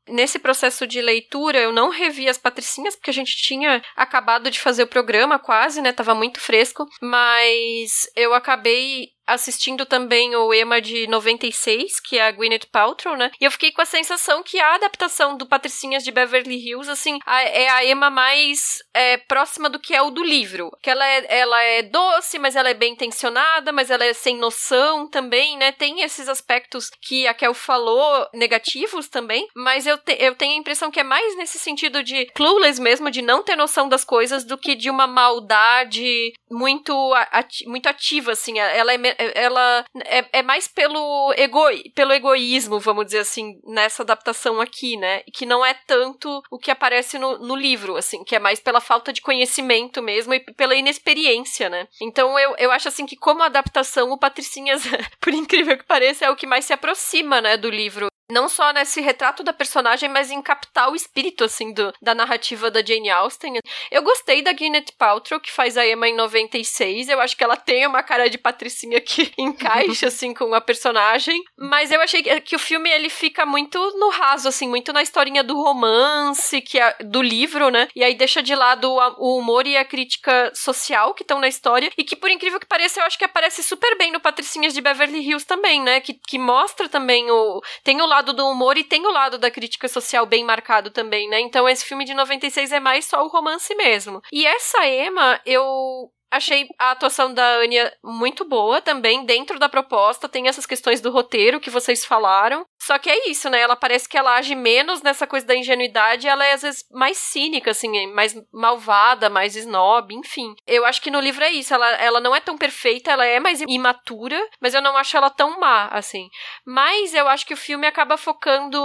nesse 0.08 0.38
processo 0.38 0.86
de 0.86 1.02
leitura, 1.02 1.58
eu 1.58 1.72
não 1.72 1.90
revi 1.90 2.30
as 2.30 2.38
patricinhas, 2.38 2.96
porque 2.96 3.10
a 3.10 3.14
gente 3.14 3.36
tinha 3.38 3.82
acabado 3.96 4.52
de 4.52 4.60
fazer 4.60 4.84
o 4.84 4.88
programa 4.88 5.40
quase, 5.40 5.82
né? 5.82 5.92
Tava 5.92 6.14
muito 6.14 6.40
fresco. 6.40 6.86
Mas 7.02 8.08
eu 8.16 8.34
acabei 8.34 9.10
assistindo 9.34 9.86
também 9.86 10.36
o 10.36 10.54
Emma 10.54 10.82
de 10.82 11.08
96, 11.08 12.00
que 12.00 12.18
é 12.18 12.28
a 12.28 12.32
Gwyneth 12.32 12.68
Paltrow, 12.72 13.16
né? 13.16 13.32
E 13.40 13.46
eu 13.46 13.52
fiquei 13.52 13.72
com 13.72 13.82
a 13.82 13.86
sensação 13.86 14.44
que 14.44 14.60
a 14.60 14.76
adaptação 14.76 15.38
do 15.38 15.48
Patricinhas 15.48 16.04
de 16.04 16.12
Beverly 16.12 16.56
Hills, 16.56 16.90
assim, 16.90 17.20
a, 17.26 17.42
é 17.42 17.70
a 17.70 17.86
Emma 17.86 18.10
mais 18.10 18.80
é, 18.94 19.18
próxima 19.18 19.70
do 19.70 19.80
que 19.80 19.94
é 19.94 20.02
o 20.02 20.12
do 20.12 20.24
livro. 20.24 20.70
Que 20.82 20.90
ela 20.90 21.06
é, 21.08 21.26
ela 21.40 21.62
é 21.64 21.84
doce, 21.84 22.40
mas 22.40 22.56
ela 22.56 22.70
é 22.70 22.74
bem 22.74 22.94
intencionada, 22.94 23.72
mas 23.72 23.90
ela 23.90 24.06
é 24.06 24.14
sem 24.14 24.38
noção 24.38 25.10
também, 25.10 25.58
né? 25.58 25.72
Tem 25.72 26.02
esses 26.02 26.28
aspectos 26.28 26.90
que 27.02 27.28
a 27.28 27.34
Kel 27.34 27.54
falou, 27.54 28.28
negativos 28.34 29.08
também, 29.08 29.48
mas 29.56 29.86
eu, 29.86 29.98
te, 29.98 30.16
eu 30.20 30.36
tenho 30.36 30.54
a 30.54 30.60
impressão 30.60 30.92
que 30.92 31.00
é 31.00 31.04
mais 31.04 31.38
nesse 31.38 31.60
sentido 31.60 32.04
de 32.04 32.26
clueless 32.34 32.82
mesmo, 32.82 33.12
de 33.12 33.22
não 33.22 33.44
ter 33.44 33.56
noção 33.56 33.88
das 33.88 34.04
coisas, 34.04 34.44
do 34.44 34.58
que 34.58 34.76
de 34.76 34.90
uma 34.90 35.08
maldade 35.08 36.34
muito, 36.50 37.14
ati 37.32 37.68
muito 37.68 37.88
ativa, 37.88 38.32
assim. 38.32 38.60
Ela 38.60 38.94
é 38.94 38.98
Ela 39.36 39.86
é, 40.06 40.40
é 40.40 40.44
mais 40.44 40.68
pelo, 40.68 41.34
ego, 41.38 41.62
pelo 41.96 42.14
egoísmo, 42.14 42.80
vamos 42.80 43.06
dizer 43.06 43.20
assim, 43.20 43.60
nessa 43.66 44.04
adaptação 44.04 44.62
aqui, 44.62 44.98
né? 44.98 45.22
Que 45.34 45.46
não 45.46 45.66
é 45.66 45.74
tanto 45.86 46.42
o 46.50 46.58
que 46.58 46.72
aparece 46.72 47.18
no, 47.18 47.38
no 47.40 47.56
livro, 47.56 47.96
assim, 47.96 48.24
que 48.24 48.36
é 48.36 48.40
mais 48.40 48.60
pela 48.60 48.82
falta 48.82 49.14
de 49.14 49.22
conhecimento 49.22 50.02
mesmo 50.02 50.34
e 50.34 50.40
pela 50.40 50.76
inexperiência, 50.76 51.70
né? 51.70 51.88
Então 52.02 52.38
eu, 52.38 52.56
eu 52.58 52.72
acho 52.72 52.88
assim 52.88 53.06
que 53.06 53.16
como 53.16 53.44
adaptação, 53.44 54.12
o 54.12 54.18
Patricinhas, 54.18 54.84
por 55.20 55.34
incrível 55.34 55.78
que 55.78 55.86
pareça, 55.86 56.26
é 56.26 56.30
o 56.30 56.36
que 56.36 56.48
mais 56.48 56.66
se 56.66 56.74
aproxima, 56.74 57.42
né, 57.42 57.58
do 57.58 57.70
livro 57.70 58.09
não 58.32 58.48
só 58.48 58.72
nesse 58.72 59.02
retrato 59.02 59.44
da 59.44 59.52
personagem, 59.52 60.08
mas 60.08 60.30
em 60.30 60.42
captar 60.42 60.92
o 60.92 60.96
espírito, 60.96 61.44
assim, 61.44 61.74
do, 61.74 61.92
da 62.02 62.14
narrativa 62.14 62.70
da 62.70 62.84
Jane 62.86 63.10
Austen. 63.10 63.60
Eu 63.90 64.04
gostei 64.04 64.42
da 64.42 64.54
Gwyneth 64.54 64.94
Paltrow, 64.98 65.40
que 65.40 65.52
faz 65.52 65.78
a 65.78 65.88
Emma 65.88 66.08
em 66.08 66.16
96. 66.16 67.10
Eu 67.10 67.20
acho 67.20 67.36
que 67.36 67.44
ela 67.44 67.58
tem 67.58 67.88
uma 67.88 68.04
cara 68.04 68.30
de 68.30 68.38
patricinha 68.38 69.02
que 69.02 69.34
encaixa, 69.38 70.08
assim, 70.08 70.34
com 70.34 70.54
a 70.54 70.62
personagem. 70.62 71.42
Mas 71.58 71.92
eu 71.92 72.00
achei 72.02 72.22
que, 72.22 72.42
que, 72.42 72.56
o 72.56 72.60
filme, 72.60 72.90
ele 72.90 73.10
fica 73.10 73.46
muito 73.46 73.80
no 73.98 74.10
raso, 74.10 74.48
assim, 74.48 74.68
muito 74.68 74.94
na 74.94 75.02
historinha 75.02 75.44
do 75.44 75.56
romance, 75.56 76.62
que 76.62 76.80
é, 76.80 76.98
do 77.04 77.22
livro, 77.22 77.70
né? 77.70 77.88
E 77.96 78.04
aí 78.04 78.14
deixa 78.14 78.44
de 78.44 78.54
lado 78.54 78.92
o, 78.92 79.00
o 79.18 79.40
humor 79.40 79.66
e 79.66 79.76
a 79.76 79.84
crítica 79.84 80.52
social 80.54 81.16
que 81.16 81.24
estão 81.24 81.40
na 81.40 81.48
história. 81.48 81.92
E 81.98 82.04
que, 82.04 82.16
por 82.16 82.30
incrível 82.30 82.60
que 82.60 82.68
pareça, 82.68 83.00
eu 83.00 83.06
acho 83.06 83.18
que 83.18 83.26
aparece 83.26 83.64
super 83.64 83.98
bem 83.98 84.12
no 84.12 84.20
Patricinhas 84.20 84.74
de 84.74 84.82
Beverly 84.82 85.20
Hills 85.20 85.48
também, 85.48 85.82
né? 85.82 86.00
Que, 86.00 86.14
que 86.14 86.38
mostra 86.38 86.88
também 86.88 87.30
o... 87.32 87.60
Tem 87.84 88.00
o 88.00 88.06
lado 88.06 88.19
lado 88.20 88.34
do 88.34 88.46
humor 88.48 88.78
e 88.78 88.84
tem 88.84 89.06
o 89.06 89.12
lado 89.12 89.38
da 89.38 89.50
crítica 89.50 89.88
social 89.88 90.26
bem 90.26 90.44
marcado 90.44 90.92
também, 90.92 91.30
né? 91.30 91.40
Então 91.40 91.68
esse 91.68 91.86
filme 91.86 92.04
de 92.04 92.14
96 92.14 92.72
é 92.72 92.80
mais 92.80 93.06
só 93.06 93.24
o 93.24 93.30
romance 93.30 93.74
mesmo. 93.76 94.22
E 94.32 94.46
essa 94.46 94.86
Emma, 94.86 95.40
eu 95.46 96.12
Achei 96.32 96.68
a 96.78 96.92
atuação 96.92 97.34
da 97.34 97.58
Anya 97.58 97.92
muito 98.04 98.46
boa 98.46 98.82
também, 98.82 99.26
dentro 99.26 99.58
da 99.58 99.68
proposta. 99.68 100.30
Tem 100.30 100.48
essas 100.48 100.66
questões 100.66 101.02
do 101.02 101.12
roteiro 101.12 101.60
que 101.60 101.70
vocês 101.70 102.06
falaram. 102.06 102.66
Só 102.80 102.98
que 102.98 103.10
é 103.10 103.30
isso, 103.30 103.50
né? 103.50 103.60
Ela 103.60 103.76
parece 103.76 104.08
que 104.08 104.18
ela 104.18 104.36
age 104.36 104.56
menos 104.56 105.02
nessa 105.02 105.26
coisa 105.26 105.46
da 105.46 105.56
ingenuidade. 105.56 106.28
Ela 106.28 106.46
é, 106.46 106.54
às 106.54 106.62
vezes, 106.62 106.86
mais 106.92 107.18
cínica, 107.18 107.72
assim, 107.72 108.08
mais 108.14 108.36
malvada, 108.54 109.30
mais 109.30 109.56
snob, 109.56 110.14
enfim. 110.14 110.54
Eu 110.68 110.86
acho 110.86 111.02
que 111.02 111.12
no 111.12 111.20
livro 111.20 111.44
é 111.44 111.52
isso. 111.52 111.74
Ela, 111.74 111.90
ela 111.96 112.20
não 112.20 112.36
é 112.36 112.40
tão 112.40 112.58
perfeita, 112.58 113.12
ela 113.12 113.26
é 113.26 113.40
mais 113.40 113.62
imatura, 113.62 114.40
mas 114.62 114.74
eu 114.74 114.82
não 114.82 114.96
acho 114.98 115.18
ela 115.18 115.30
tão 115.30 115.60
má, 115.60 115.88
assim. 115.88 116.30
Mas 116.66 117.14
eu 117.14 117.28
acho 117.28 117.46
que 117.46 117.54
o 117.54 117.58
filme 117.58 117.88
acaba 117.88 118.18
focando 118.18 118.80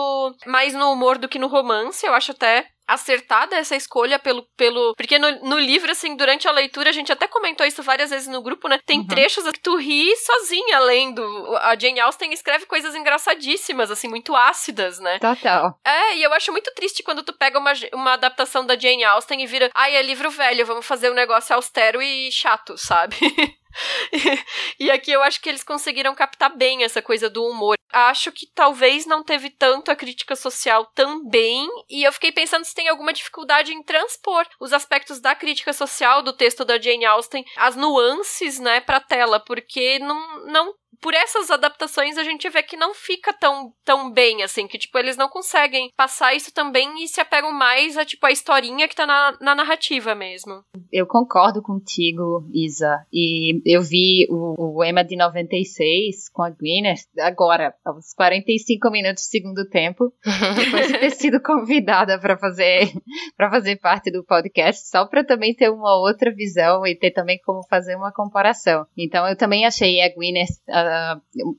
mais 0.46 0.74
no 0.74 0.90
humor 0.90 1.18
do 1.18 1.28
que 1.28 1.38
no 1.38 1.48
romance. 1.48 2.06
Eu 2.06 2.14
acho 2.14 2.32
até 2.32 2.66
acertada 2.86 3.56
essa 3.56 3.76
escolha 3.76 4.18
pelo. 4.18 4.46
pelo 4.56 4.94
porque 4.94 5.18
no, 5.18 5.30
no 5.42 5.58
livro, 5.58 5.90
assim, 5.90 6.16
durante 6.16 6.46
a 6.46 6.52
leitura, 6.52 6.90
a 6.90 6.92
gente 6.92 7.12
até 7.12 7.26
comentou 7.26 7.66
isso 7.66 7.82
várias 7.82 8.10
vezes 8.10 8.28
no 8.28 8.42
grupo, 8.42 8.68
né? 8.68 8.78
Tem 8.84 9.00
uhum. 9.00 9.06
trechos 9.06 9.44
que 9.50 9.60
tu 9.60 9.76
ri 9.76 10.14
sozinha 10.16 10.78
lendo. 10.80 11.22
A 11.58 11.76
Jane 11.78 12.00
Austen 12.00 12.32
escreve 12.32 12.66
coisas 12.66 12.94
engraçadíssimas, 12.94 13.90
assim, 13.90 14.08
muito 14.08 14.34
ácidas, 14.34 14.98
né? 14.98 15.18
Total. 15.18 15.78
É, 15.84 16.16
e 16.16 16.22
eu 16.22 16.32
acho 16.32 16.52
muito 16.52 16.72
triste 16.74 17.02
quando 17.02 17.22
tu 17.22 17.32
pega 17.32 17.58
uma, 17.58 17.72
uma 17.92 18.12
adaptação 18.14 18.64
da 18.64 18.78
Jane 18.78 19.04
Austen 19.04 19.42
e 19.42 19.46
vira, 19.46 19.70
ai, 19.74 19.96
é 19.96 20.02
livro 20.02 20.30
velho, 20.30 20.66
vamos 20.66 20.86
fazer 20.86 21.10
um 21.10 21.14
negócio 21.14 21.54
austero 21.54 22.02
e 22.02 22.30
chato, 22.30 22.76
sabe? 22.76 23.16
e 24.78 24.90
aqui 24.90 25.10
eu 25.10 25.22
acho 25.22 25.40
que 25.40 25.48
eles 25.48 25.64
conseguiram 25.64 26.14
captar 26.14 26.56
bem 26.56 26.84
essa 26.84 27.02
coisa 27.02 27.28
do 27.28 27.44
humor. 27.44 27.76
Acho 27.92 28.32
que 28.32 28.46
talvez 28.46 29.06
não 29.06 29.22
teve 29.22 29.50
tanto 29.50 29.90
a 29.90 29.96
crítica 29.96 30.34
social 30.34 30.86
também, 30.94 31.68
e 31.88 32.02
eu 32.02 32.12
fiquei 32.12 32.32
pensando 32.32 32.64
se 32.64 32.74
tem 32.74 32.88
alguma 32.88 33.12
dificuldade 33.12 33.72
em 33.72 33.82
transpor 33.82 34.46
os 34.60 34.72
aspectos 34.72 35.20
da 35.20 35.34
crítica 35.34 35.72
social 35.72 36.22
do 36.22 36.32
texto 36.32 36.64
da 36.64 36.80
Jane 36.80 37.04
Austen, 37.04 37.44
as 37.56 37.76
nuances, 37.76 38.58
né, 38.58 38.80
pra 38.80 39.00
tela, 39.00 39.38
porque 39.38 39.98
não, 40.00 40.46
não 40.46 40.74
por 41.00 41.14
essas 41.14 41.50
adaptações 41.50 42.18
a 42.18 42.24
gente 42.24 42.48
vê 42.48 42.62
que 42.62 42.76
não 42.76 42.94
fica 42.94 43.32
tão, 43.32 43.72
tão 43.84 44.10
bem, 44.10 44.42
assim, 44.42 44.66
que, 44.66 44.78
tipo, 44.78 44.98
eles 44.98 45.16
não 45.16 45.28
conseguem 45.28 45.90
passar 45.96 46.34
isso 46.34 46.52
também 46.52 47.02
e 47.02 47.08
se 47.08 47.20
apegam 47.20 47.52
mais 47.52 47.96
a, 47.96 48.04
tipo, 48.04 48.26
a 48.26 48.32
historinha 48.32 48.88
que 48.88 48.96
tá 48.96 49.06
na, 49.06 49.36
na 49.40 49.54
narrativa 49.54 50.14
mesmo. 50.14 50.62
Eu 50.92 51.06
concordo 51.06 51.62
contigo, 51.62 52.48
Isa, 52.52 53.04
e 53.12 53.60
eu 53.64 53.82
vi 53.82 54.26
o, 54.30 54.78
o 54.78 54.84
Emma 54.84 55.04
de 55.04 55.16
96 55.16 56.28
com 56.30 56.42
a 56.42 56.50
Gwyneth 56.50 57.06
agora, 57.20 57.74
aos 57.84 58.12
45 58.14 58.90
minutos 58.90 59.24
do 59.24 59.30
segundo 59.30 59.68
tempo, 59.68 60.12
depois 60.56 60.88
de 60.88 60.98
ter 60.98 61.10
sido 61.10 61.40
convidada 61.40 62.18
para 62.18 62.36
fazer 62.36 62.92
para 63.36 63.50
fazer 63.50 63.76
parte 63.76 64.10
do 64.10 64.24
podcast, 64.24 64.88
só 64.88 65.06
para 65.06 65.24
também 65.24 65.54
ter 65.54 65.70
uma 65.70 65.96
outra 65.96 66.32
visão 66.32 66.86
e 66.86 66.94
ter 66.94 67.10
também 67.10 67.40
como 67.44 67.66
fazer 67.68 67.96
uma 67.96 68.12
comparação. 68.12 68.86
Então 68.96 69.26
eu 69.28 69.36
também 69.36 69.66
achei 69.66 70.00
a 70.00 70.12
Gwyneth 70.12 70.54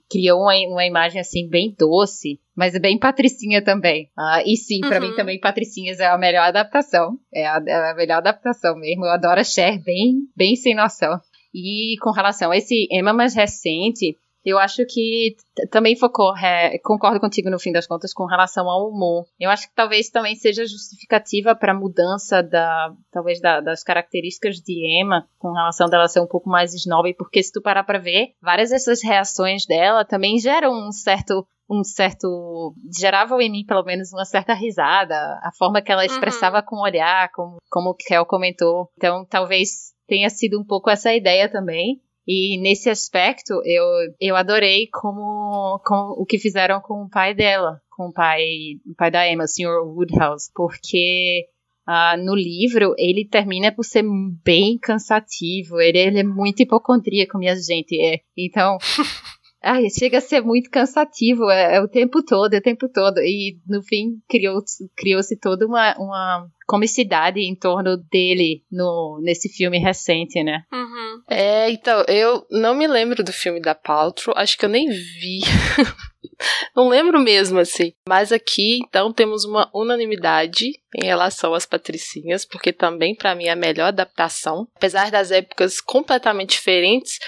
criou 0.09 0.41
uma, 0.41 0.53
uma 0.71 0.85
imagem 0.85 1.19
assim 1.19 1.49
bem 1.49 1.75
doce, 1.77 2.39
mas 2.55 2.73
é 2.73 2.79
bem 2.79 2.97
patricinha 2.97 3.63
também. 3.63 4.09
Uh, 4.17 4.41
e 4.45 4.55
sim, 4.55 4.79
para 4.81 5.01
uhum. 5.01 5.09
mim 5.09 5.15
também 5.15 5.39
Patricinhas 5.39 5.99
é 5.99 6.05
a 6.05 6.17
melhor 6.17 6.43
adaptação. 6.43 7.17
É 7.33 7.45
a, 7.45 7.61
é 7.65 7.91
a, 7.91 7.95
melhor 7.95 8.17
adaptação 8.17 8.75
mesmo. 8.77 9.05
Eu 9.05 9.11
adoro 9.11 9.39
a 9.39 9.43
Cher, 9.43 9.81
bem, 9.83 10.21
bem 10.35 10.55
sem 10.55 10.75
noção. 10.75 11.19
E 11.53 11.95
com 12.01 12.11
relação 12.11 12.51
a 12.51 12.57
esse 12.57 12.87
Emma 12.91 13.13
mais 13.13 13.35
recente, 13.35 14.17
eu 14.45 14.59
acho 14.59 14.85
que 14.85 15.35
também 15.71 15.95
focou, 15.95 16.35
é, 16.37 16.77
concordo 16.79 17.19
contigo 17.19 17.49
no 17.49 17.59
fim 17.59 17.71
das 17.71 17.87
contas 17.87 18.13
com 18.13 18.25
relação 18.25 18.69
ao 18.69 18.87
humor. 18.89 19.25
Eu 19.39 19.49
acho 19.49 19.67
que 19.67 19.75
talvez 19.75 20.09
também 20.09 20.35
seja 20.35 20.65
justificativa 20.65 21.55
para 21.55 21.71
a 21.71 21.75
mudança 21.77 22.43
da, 22.43 22.93
talvez 23.11 23.41
da, 23.41 23.59
das 23.59 23.83
características 23.83 24.57
de 24.57 25.01
Emma 25.01 25.27
com 25.39 25.51
relação 25.51 25.89
dela 25.89 26.07
ser 26.07 26.19
um 26.19 26.27
pouco 26.27 26.49
mais 26.49 26.73
snob, 26.73 27.13
porque 27.15 27.41
se 27.41 27.51
tu 27.51 27.61
parar 27.61 27.83
para 27.83 27.99
ver, 27.99 28.33
várias 28.41 28.69
dessas 28.69 29.03
reações 29.03 29.65
dela 29.65 30.05
também 30.05 30.37
geram 30.37 30.71
um 30.71 30.91
certo 30.91 31.45
um 31.69 31.83
certo. 31.83 32.75
gerava 32.95 33.41
em 33.41 33.51
mim, 33.51 33.65
pelo 33.65 33.83
menos, 33.83 34.13
uma 34.13 34.23
certa 34.23 34.53
risada. 34.53 35.15
A 35.41 35.49
forma 35.57 35.81
que 35.81 35.91
ela 35.91 36.01
uhum. 36.01 36.07
expressava 36.07 36.57
uhum. 36.57 36.63
com 36.63 36.75
o 36.75 36.83
olhar, 36.83 37.31
como, 37.31 37.57
como 37.71 37.89
o 37.89 37.95
Kel 37.95 38.25
comentou. 38.25 38.87
Então, 38.95 39.25
talvez 39.25 39.93
tenha 40.07 40.29
sido 40.29 40.59
um 40.59 40.63
pouco 40.63 40.89
essa 40.89 41.13
ideia 41.13 41.49
também. 41.49 41.99
E 42.27 42.59
nesse 42.59 42.89
aspecto, 42.89 43.61
eu, 43.65 43.85
eu 44.19 44.35
adorei 44.35 44.87
como, 44.91 45.79
como 45.85 46.13
o 46.13 46.25
que 46.25 46.39
fizeram 46.39 46.81
com 46.81 47.03
o 47.03 47.09
pai 47.09 47.35
dela, 47.35 47.79
com 47.91 48.07
o 48.07 48.13
pai, 48.13 48.41
o 48.85 48.95
pai 48.95 49.11
da 49.11 49.29
Emma, 49.29 49.43
o 49.43 49.47
Sr. 49.47 49.83
Woodhouse, 49.85 50.51
porque 50.53 51.45
uh, 51.87 52.17
no 52.17 52.35
livro 52.35 52.95
ele 52.97 53.27
termina 53.27 53.71
por 53.71 53.85
ser 53.85 54.03
bem 54.43 54.77
cansativo, 54.79 55.79
ele, 55.79 55.99
ele 55.99 56.19
é 56.19 56.23
muito 56.23 56.61
hipocondríaco, 56.61 57.37
minha 57.37 57.55
gente. 57.55 57.95
É, 58.01 58.21
então, 58.35 58.77
ai, 59.65 59.89
chega 59.89 60.19
a 60.19 60.21
ser 60.21 60.41
muito 60.41 60.69
cansativo, 60.69 61.49
é, 61.49 61.77
é, 61.77 61.81
o 61.81 61.87
tempo 61.87 62.23
todo, 62.23 62.53
é 62.53 62.59
o 62.59 62.61
tempo 62.61 62.87
todo. 62.87 63.17
E 63.19 63.57
no 63.67 63.81
fim 63.81 64.19
criou-se 64.29 64.87
criou 64.95 65.21
toda 65.41 65.65
uma, 65.65 65.97
uma 65.97 66.47
comicidade 66.67 67.39
em 67.39 67.55
torno 67.55 67.97
dele 67.97 68.63
no, 68.71 69.19
nesse 69.23 69.49
filme 69.49 69.79
recente, 69.79 70.43
né? 70.43 70.63
Uhum. 70.71 71.21
É, 71.27 71.71
então, 71.71 72.03
eu 72.07 72.45
não 72.51 72.75
me 72.75 72.87
lembro 72.87 73.23
do 73.23 73.33
filme 73.33 73.59
da 73.59 73.73
Paltrow, 73.73 74.37
acho 74.37 74.55
que 74.57 74.65
eu 74.65 74.69
nem 74.69 74.87
vi. 74.87 75.39
não 76.75 76.89
lembro 76.89 77.19
mesmo, 77.19 77.59
assim. 77.59 77.93
Mas 78.07 78.31
aqui, 78.31 78.79
então, 78.87 79.11
temos 79.11 79.45
uma 79.45 79.69
unanimidade 79.73 80.71
em 80.95 81.05
relação 81.05 81.53
às 81.53 81.65
patricinhas, 81.65 82.45
porque 82.45 82.71
também, 82.71 83.15
para 83.15 83.35
mim, 83.35 83.45
é 83.45 83.51
a 83.51 83.55
melhor 83.55 83.87
adaptação. 83.87 84.67
Apesar 84.75 85.11
das 85.11 85.31
épocas 85.31 85.81
completamente 85.81 86.51
diferentes, 86.51 87.19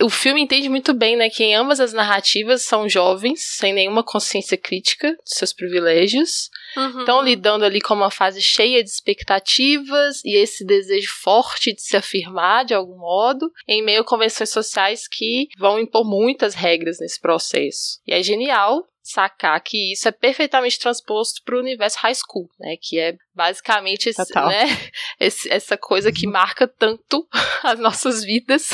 o 0.00 0.08
filme 0.08 0.40
entende 0.40 0.68
muito 0.68 0.94
bem, 0.94 1.16
né, 1.16 1.28
que 1.28 1.42
em 1.42 1.54
ambas 1.54 1.80
as 1.80 1.92
narrativas 1.92 2.62
são 2.62 2.88
jovens, 2.88 3.40
sem 3.42 3.72
nenhuma 3.72 4.04
consciência 4.04 4.56
crítica 4.56 5.10
de 5.10 5.34
seus 5.34 5.52
privilégios, 5.52 6.50
Uhum. 6.76 7.00
Estão 7.00 7.22
lidando 7.22 7.64
ali 7.64 7.80
com 7.80 7.94
uma 7.94 8.10
fase 8.10 8.42
cheia 8.42 8.82
de 8.82 8.90
expectativas 8.90 10.22
e 10.24 10.36
esse 10.36 10.64
desejo 10.64 11.12
forte 11.22 11.72
de 11.74 11.80
se 11.82 11.96
afirmar 11.96 12.64
de 12.64 12.74
algum 12.74 12.98
modo, 12.98 13.50
em 13.66 13.82
meio 13.82 14.02
a 14.02 14.04
convenções 14.04 14.50
sociais 14.50 15.08
que 15.08 15.48
vão 15.58 15.78
impor 15.78 16.04
muitas 16.04 16.54
regras 16.54 16.98
nesse 17.00 17.20
processo. 17.20 18.00
E 18.06 18.12
é 18.12 18.22
genial 18.22 18.86
sacar 19.08 19.60
que 19.60 19.92
isso 19.92 20.08
é 20.08 20.12
perfeitamente 20.12 20.78
transposto 20.78 21.42
para 21.44 21.56
o 21.56 21.60
universo 21.60 21.98
high 21.98 22.14
school, 22.14 22.48
né? 22.58 22.76
Que 22.80 22.98
é 22.98 23.16
basicamente 23.36 24.08
esse, 24.08 24.34
né, 24.34 24.64
esse, 25.20 25.52
essa 25.52 25.76
coisa 25.76 26.10
que 26.10 26.26
marca 26.26 26.66
tanto 26.66 27.28
as 27.62 27.78
nossas 27.78 28.24
vidas. 28.24 28.70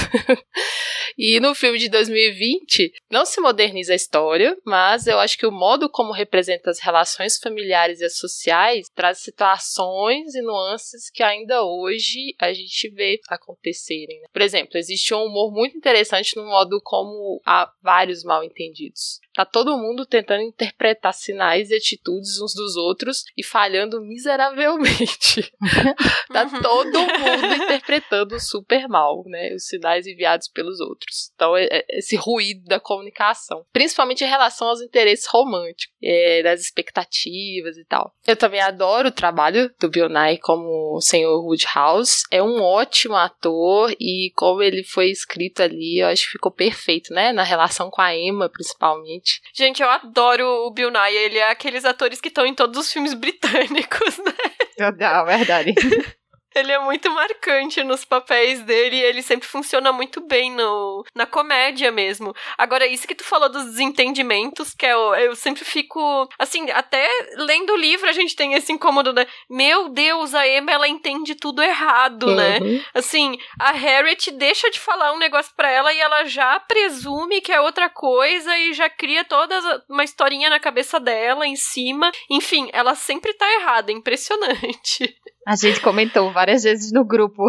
e 1.18 1.40
no 1.40 1.54
filme 1.54 1.78
de 1.78 1.88
2020 1.88 2.92
não 3.10 3.26
se 3.26 3.40
moderniza 3.40 3.92
a 3.92 3.96
história, 3.96 4.56
mas 4.64 5.08
eu 5.08 5.18
acho 5.18 5.36
que 5.36 5.46
o 5.46 5.50
modo 5.50 5.90
como 5.90 6.12
representa 6.12 6.70
as 6.70 6.78
relações 6.78 7.38
familiares 7.38 8.00
e 8.00 8.08
sociais 8.08 8.86
traz 8.94 9.18
situações 9.18 10.34
e 10.34 10.42
nuances 10.42 11.10
que 11.10 11.22
ainda 11.22 11.64
hoje 11.64 12.34
a 12.38 12.52
gente 12.52 12.88
vê 12.90 13.18
acontecerem. 13.28 14.20
Né? 14.20 14.26
Por 14.32 14.42
exemplo, 14.42 14.78
existe 14.78 15.12
um 15.12 15.24
humor 15.24 15.52
muito 15.52 15.76
interessante 15.76 16.36
no 16.36 16.44
modo 16.44 16.80
como 16.84 17.40
há 17.44 17.70
vários 17.82 18.22
mal 18.22 18.44
entendidos. 18.44 19.20
Tá 19.34 19.46
todo 19.46 19.78
mundo 19.78 20.04
tendo 20.04 20.21
tentando 20.22 20.42
interpretar 20.42 21.12
sinais 21.12 21.70
e 21.70 21.74
atitudes 21.74 22.40
uns 22.40 22.54
dos 22.54 22.76
outros 22.76 23.24
e 23.36 23.44
falhando 23.44 24.00
miseravelmente. 24.00 25.52
tá 26.32 26.44
uhum. 26.44 26.62
todo 26.62 26.98
mundo 26.98 27.64
interpretando 27.64 28.38
super 28.40 28.88
mal, 28.88 29.24
né? 29.26 29.52
Os 29.54 29.66
sinais 29.66 30.06
enviados 30.06 30.48
pelos 30.48 30.80
outros. 30.80 31.30
Então, 31.34 31.56
é, 31.56 31.64
é 31.70 31.84
esse 31.98 32.16
ruído 32.16 32.64
da 32.64 32.78
comunicação. 32.78 33.64
Principalmente 33.72 34.24
em 34.24 34.28
relação 34.28 34.68
aos 34.68 34.80
interesses 34.80 35.26
românticos, 35.26 35.92
é, 36.02 36.42
das 36.42 36.60
expectativas 36.60 37.76
e 37.76 37.84
tal. 37.84 38.12
Eu 38.26 38.36
também 38.36 38.60
adoro 38.60 39.08
o 39.08 39.12
trabalho 39.12 39.72
do 39.80 39.90
Nye 40.08 40.38
como 40.38 40.96
o 40.96 41.00
Senhor 41.00 41.44
Woodhouse. 41.44 42.22
É 42.30 42.42
um 42.42 42.62
ótimo 42.62 43.16
ator 43.16 43.92
e 43.98 44.32
como 44.36 44.62
ele 44.62 44.84
foi 44.84 45.10
escrito 45.10 45.62
ali, 45.62 46.00
eu 46.00 46.08
acho 46.08 46.26
que 46.26 46.32
ficou 46.32 46.52
perfeito, 46.52 47.12
né? 47.12 47.32
Na 47.32 47.42
relação 47.42 47.90
com 47.90 48.00
a 48.00 48.14
Emma, 48.14 48.48
principalmente. 48.48 49.40
Gente, 49.54 49.82
eu 49.82 49.88
adoro 49.88 50.12
o 50.40 50.71
Bill 50.71 50.90
Nye. 50.90 51.16
Ele 51.16 51.38
é 51.38 51.50
aqueles 51.50 51.85
atores 51.85 52.21
que 52.21 52.28
estão 52.28 52.47
em 52.47 52.54
todos 52.54 52.78
os 52.78 52.92
filmes 52.92 53.14
britânicos, 53.14 54.19
né? 54.25 54.33
Total, 54.76 55.26
verdade. 55.26 55.75
Ele 56.54 56.73
é 56.73 56.78
muito 56.78 57.11
marcante 57.11 57.82
nos 57.82 58.04
papéis 58.04 58.61
dele 58.62 58.97
e 58.97 59.02
ele 59.02 59.23
sempre 59.23 59.49
funciona 59.49 59.92
muito 59.92 60.21
bem 60.21 60.50
no, 60.50 61.04
na 61.14 61.26
comédia 61.26 61.90
mesmo. 61.90 62.35
Agora, 62.56 62.87
isso 62.87 63.06
que 63.06 63.14
tu 63.14 63.25
falou 63.25 63.49
dos 63.49 63.64
desentendimentos, 63.64 64.75
que 64.75 64.87
eu, 64.87 65.14
eu 65.14 65.35
sempre 65.35 65.64
fico. 65.64 66.28
Assim, 66.38 66.71
até 66.71 67.09
lendo 67.37 67.73
o 67.73 67.76
livro 67.76 68.09
a 68.09 68.12
gente 68.12 68.37
tem 68.37 68.54
esse 68.54 68.73
incômodo, 68.73 69.12
né? 69.12 69.26
Meu 69.49 69.88
Deus, 69.88 70.35
a 70.35 70.47
Emma 70.47 70.73
ela 70.73 70.88
entende 70.88 71.35
tudo 71.35 71.62
errado, 71.62 72.35
né? 72.35 72.59
uhum. 72.59 72.73
né? 72.75 72.85
Assim, 72.94 73.38
a 73.59 73.73
Harriet 73.73 74.30
deixa 74.32 74.71
de 74.71 74.78
falar 74.78 75.12
um 75.12 75.18
negócio 75.18 75.52
pra 75.56 75.71
ela 75.71 75.92
e 75.92 76.00
ela 76.00 76.25
já 76.25 76.59
presume 76.61 77.40
que 77.40 77.52
é 77.52 77.61
outra 77.61 77.88
coisa 77.88 78.56
e 78.59 78.73
já 78.73 78.88
cria 78.88 79.25
toda 79.25 79.85
uma 79.88 80.04
historinha 80.04 80.50
na 80.50 80.61
cabeça 80.61 80.99
dela 80.99 81.47
em 81.47 81.56
cima. 81.56 82.11
Enfim, 82.30 82.68
ela 82.73 82.94
sempre 82.94 83.32
tá 83.35 83.50
errada, 83.54 83.90
é 83.90 83.94
impressionante. 83.94 85.16
A 85.46 85.56
gente 85.56 85.80
comentou 85.80 86.32
várias 86.32 86.62
vezes 86.62 86.92
no 86.92 87.04
grupo. 87.04 87.44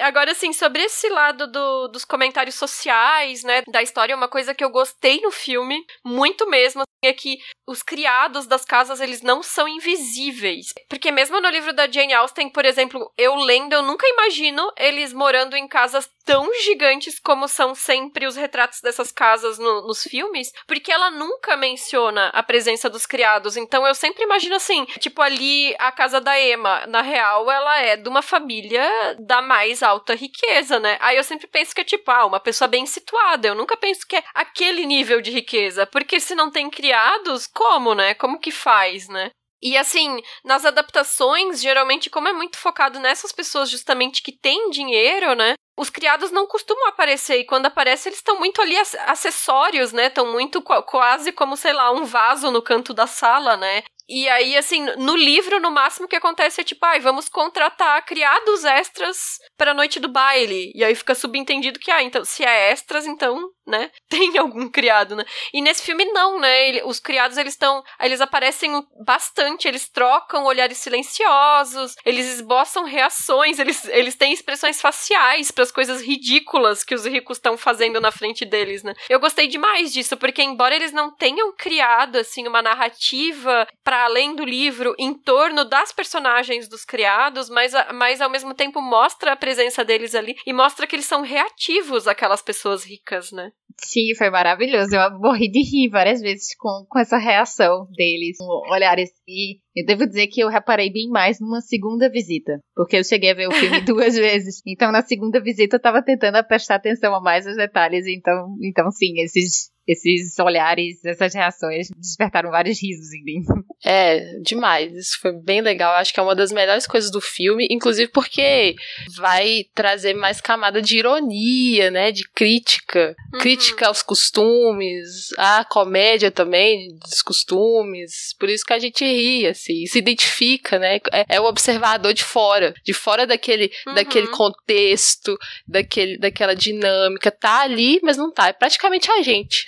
Agora, 0.00 0.32
assim, 0.32 0.52
sobre 0.52 0.82
esse 0.82 1.08
lado 1.08 1.46
do, 1.46 1.88
dos 1.88 2.04
comentários 2.04 2.56
sociais, 2.56 3.44
né, 3.44 3.62
da 3.70 3.82
história, 3.82 4.16
uma 4.16 4.28
coisa 4.28 4.54
que 4.54 4.64
eu 4.64 4.70
gostei 4.70 5.20
no 5.20 5.30
filme, 5.30 5.84
muito 6.04 6.48
mesmo, 6.48 6.82
é 7.04 7.12
que 7.12 7.38
os 7.66 7.82
criados 7.82 8.46
das 8.46 8.64
casas, 8.64 9.00
eles 9.00 9.22
não 9.22 9.42
são 9.42 9.68
invisíveis. 9.68 10.66
Porque 10.88 11.10
mesmo 11.10 11.40
no 11.40 11.48
livro 11.48 11.72
da 11.72 11.90
Jane 11.90 12.12
Austen, 12.12 12.50
por 12.50 12.64
exemplo, 12.64 13.12
eu 13.16 13.34
lendo, 13.36 13.72
eu 13.72 13.82
nunca 13.82 14.06
imagino 14.06 14.62
eles 14.76 15.12
morando 15.12 15.56
em 15.56 15.68
casas 15.68 16.08
tão 16.24 16.48
gigantes 16.62 17.18
como 17.18 17.48
são 17.48 17.74
sempre 17.74 18.26
os 18.26 18.36
retratos 18.36 18.80
dessas 18.80 19.12
casas 19.12 19.58
no, 19.58 19.86
nos 19.86 20.02
filmes, 20.02 20.52
porque 20.66 20.90
ela 20.90 21.10
nunca 21.10 21.56
menciona 21.56 22.28
a 22.28 22.42
presença 22.42 22.88
dos 22.88 23.06
criados. 23.06 23.56
Então 23.56 23.86
eu 23.86 23.94
sempre 23.94 24.24
imagino 24.24 24.56
assim, 24.56 24.84
tipo 24.98 25.20
ali 25.20 25.74
a 25.78 25.92
casa 25.92 26.20
da 26.20 26.38
Emma, 26.40 26.86
na 26.86 27.02
real, 27.02 27.50
ela 27.50 27.78
é 27.80 27.96
de 27.96 28.08
uma 28.08 28.22
família 28.22 28.82
da 29.20 29.42
mais 29.42 29.82
alta 29.82 30.14
riqueza, 30.14 30.78
né? 30.78 30.96
Aí 31.00 31.16
eu 31.16 31.24
sempre 31.24 31.46
penso 31.46 31.74
que 31.74 31.80
é 31.80 31.84
tipo, 31.84 32.10
ah, 32.10 32.26
uma 32.26 32.40
pessoa 32.40 32.68
bem 32.68 32.86
situada. 32.86 33.48
Eu 33.48 33.54
nunca 33.54 33.76
penso 33.76 34.06
que 34.06 34.16
é 34.16 34.24
aquele 34.34 34.86
nível 34.86 35.20
de 35.20 35.30
riqueza, 35.30 35.86
porque 35.86 36.20
se 36.20 36.34
não 36.34 36.50
tem 36.50 36.70
criados, 36.70 37.46
como, 37.46 37.94
né? 37.94 38.14
Como 38.14 38.38
que 38.38 38.50
faz, 38.50 39.08
né? 39.08 39.30
E 39.62 39.76
assim, 39.76 40.20
nas 40.44 40.64
adaptações, 40.64 41.60
geralmente, 41.62 42.10
como 42.10 42.26
é 42.28 42.32
muito 42.32 42.58
focado 42.58 42.98
nessas 42.98 43.30
pessoas 43.30 43.70
justamente 43.70 44.20
que 44.22 44.32
têm 44.32 44.70
dinheiro, 44.70 45.34
né? 45.34 45.54
Os 45.78 45.88
criados 45.88 46.30
não 46.30 46.46
costumam 46.46 46.88
aparecer 46.88 47.38
e 47.38 47.44
quando 47.46 47.66
aparecem 47.66 48.10
eles 48.10 48.18
estão 48.18 48.38
muito 48.38 48.60
ali 48.60 48.76
acessórios, 49.06 49.92
né? 49.92 50.06
Estão 50.08 50.30
muito 50.32 50.60
quase 50.62 51.32
como, 51.32 51.56
sei 51.56 51.72
lá, 51.72 51.92
um 51.92 52.04
vaso 52.04 52.50
no 52.50 52.60
canto 52.60 52.92
da 52.92 53.06
sala, 53.06 53.56
né? 53.56 53.82
E 54.14 54.28
aí, 54.28 54.58
assim, 54.58 54.84
no 54.98 55.16
livro, 55.16 55.58
no 55.58 55.70
máximo 55.70 56.06
que 56.06 56.14
acontece 56.14 56.60
é 56.60 56.64
tipo, 56.64 56.84
ai, 56.84 57.00
vamos 57.00 57.30
contratar 57.30 58.04
criados 58.04 58.62
extras 58.62 59.38
pra 59.56 59.72
noite 59.72 59.98
do 59.98 60.06
baile. 60.06 60.70
E 60.74 60.84
aí 60.84 60.94
fica 60.94 61.14
subentendido 61.14 61.78
que, 61.78 61.90
ah, 61.90 62.02
então, 62.02 62.22
se 62.22 62.44
é 62.44 62.70
extras, 62.70 63.06
então, 63.06 63.42
né, 63.66 63.90
tem 64.10 64.36
algum 64.36 64.68
criado, 64.68 65.16
né? 65.16 65.24
E 65.50 65.62
nesse 65.62 65.82
filme 65.82 66.04
não, 66.04 66.38
né? 66.38 66.68
Ele, 66.68 66.82
os 66.84 67.00
criados, 67.00 67.38
eles 67.38 67.54
estão, 67.54 67.82
eles 68.02 68.20
aparecem 68.20 68.70
bastante, 69.02 69.66
eles 69.66 69.88
trocam 69.88 70.44
olhares 70.44 70.76
silenciosos, 70.76 71.94
eles 72.04 72.26
esboçam 72.34 72.84
reações, 72.84 73.58
eles, 73.58 73.86
eles 73.86 74.14
têm 74.14 74.30
expressões 74.34 74.78
faciais 74.78 75.50
para 75.50 75.64
as 75.64 75.72
coisas 75.72 76.02
ridículas 76.02 76.84
que 76.84 76.94
os 76.94 77.06
ricos 77.06 77.38
estão 77.38 77.56
fazendo 77.56 77.98
na 77.98 78.12
frente 78.12 78.44
deles, 78.44 78.82
né? 78.82 78.92
Eu 79.08 79.18
gostei 79.18 79.46
demais 79.46 79.90
disso, 79.90 80.18
porque 80.18 80.42
embora 80.42 80.76
eles 80.76 80.92
não 80.92 81.10
tenham 81.10 81.50
criado, 81.56 82.16
assim, 82.16 82.46
uma 82.46 82.60
narrativa 82.60 83.66
além 84.04 84.34
do 84.34 84.44
livro 84.44 84.94
em 84.98 85.14
torno 85.14 85.64
das 85.64 85.92
personagens 85.92 86.68
dos 86.68 86.84
criados, 86.84 87.48
mas, 87.48 87.72
mas 87.94 88.20
ao 88.20 88.30
mesmo 88.30 88.54
tempo 88.54 88.80
mostra 88.80 89.32
a 89.32 89.36
presença 89.36 89.84
deles 89.84 90.14
ali 90.14 90.36
e 90.46 90.52
mostra 90.52 90.86
que 90.86 90.96
eles 90.96 91.06
são 91.06 91.22
reativos 91.22 92.06
àquelas 92.06 92.42
pessoas 92.42 92.84
ricas, 92.84 93.32
né? 93.32 93.50
Sim, 93.78 94.14
foi 94.16 94.30
maravilhoso. 94.30 94.94
Eu 94.94 95.18
morri 95.18 95.50
de 95.50 95.62
rir 95.62 95.88
várias 95.88 96.20
vezes 96.20 96.54
com, 96.56 96.84
com 96.88 96.98
essa 96.98 97.18
reação 97.18 97.86
deles, 97.96 98.38
com 98.38 98.72
olhares. 98.72 99.10
E 99.26 99.58
eu 99.74 99.86
devo 99.86 100.06
dizer 100.06 100.26
que 100.26 100.40
eu 100.40 100.48
reparei 100.48 100.90
bem 100.92 101.08
mais 101.08 101.40
numa 101.40 101.60
segunda 101.60 102.10
visita, 102.10 102.60
porque 102.74 102.96
eu 102.96 103.04
cheguei 103.04 103.30
a 103.30 103.34
ver 103.34 103.48
o 103.48 103.52
filme 103.52 103.80
duas 103.86 104.14
vezes. 104.14 104.62
Então, 104.66 104.92
na 104.92 105.02
segunda 105.02 105.40
visita, 105.40 105.76
eu 105.76 105.80
tava 105.80 106.02
tentando 106.02 106.42
prestar 106.46 106.76
atenção 106.76 107.14
a 107.14 107.20
mais 107.20 107.46
os 107.46 107.56
detalhes. 107.56 108.06
Então, 108.06 108.56
então 108.62 108.90
sim, 108.90 109.20
esses 109.20 109.72
esses 109.86 110.38
olhares, 110.38 111.04
essas 111.04 111.34
reações 111.34 111.88
despertaram 111.96 112.50
vários 112.50 112.80
risos 112.80 113.12
em 113.12 113.24
mim. 113.24 113.42
É, 113.84 114.38
demais. 114.40 114.92
Isso 114.92 115.18
foi 115.20 115.32
bem 115.32 115.60
legal. 115.60 115.94
Acho 115.94 116.14
que 116.14 116.20
é 116.20 116.22
uma 116.22 116.36
das 116.36 116.52
melhores 116.52 116.86
coisas 116.86 117.10
do 117.10 117.20
filme, 117.20 117.66
inclusive 117.70 118.10
porque 118.12 118.76
vai 119.16 119.64
trazer 119.74 120.14
mais 120.14 120.40
camada 120.40 120.80
de 120.80 120.98
ironia, 120.98 121.90
né? 121.90 122.12
De 122.12 122.22
crítica. 122.32 123.14
Uhum. 123.34 123.40
Crítica 123.40 123.61
aos 123.84 124.02
costumes, 124.02 125.28
à 125.38 125.64
comédia 125.64 126.30
também, 126.30 126.96
dos 126.98 127.22
costumes. 127.22 128.34
Por 128.38 128.48
isso 128.48 128.64
que 128.64 128.72
a 128.72 128.78
gente 128.78 129.04
ri, 129.04 129.46
assim, 129.46 129.86
se 129.86 129.98
identifica, 129.98 130.78
né? 130.78 130.96
É, 131.12 131.36
é 131.36 131.40
o 131.40 131.44
observador 131.44 132.12
de 132.12 132.24
fora, 132.24 132.74
de 132.84 132.92
fora 132.92 133.26
daquele, 133.26 133.70
uhum. 133.86 133.94
daquele 133.94 134.28
contexto, 134.28 135.36
daquele, 135.66 136.18
daquela 136.18 136.54
dinâmica. 136.54 137.30
Tá 137.30 137.62
ali, 137.62 138.00
mas 138.02 138.16
não 138.16 138.32
tá. 138.32 138.48
É 138.48 138.52
praticamente 138.52 139.10
a 139.10 139.22
gente. 139.22 139.66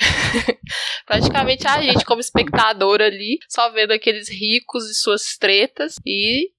Praticamente 1.07 1.67
a 1.67 1.81
gente, 1.83 2.05
como 2.05 2.21
espectador 2.21 3.01
ali, 3.01 3.39
só 3.49 3.71
vendo 3.71 3.93
aqueles 3.93 4.29
ricos 4.29 4.89
e 4.89 4.95
suas 4.95 5.37
tretas 5.37 5.97
e 6.07 6.51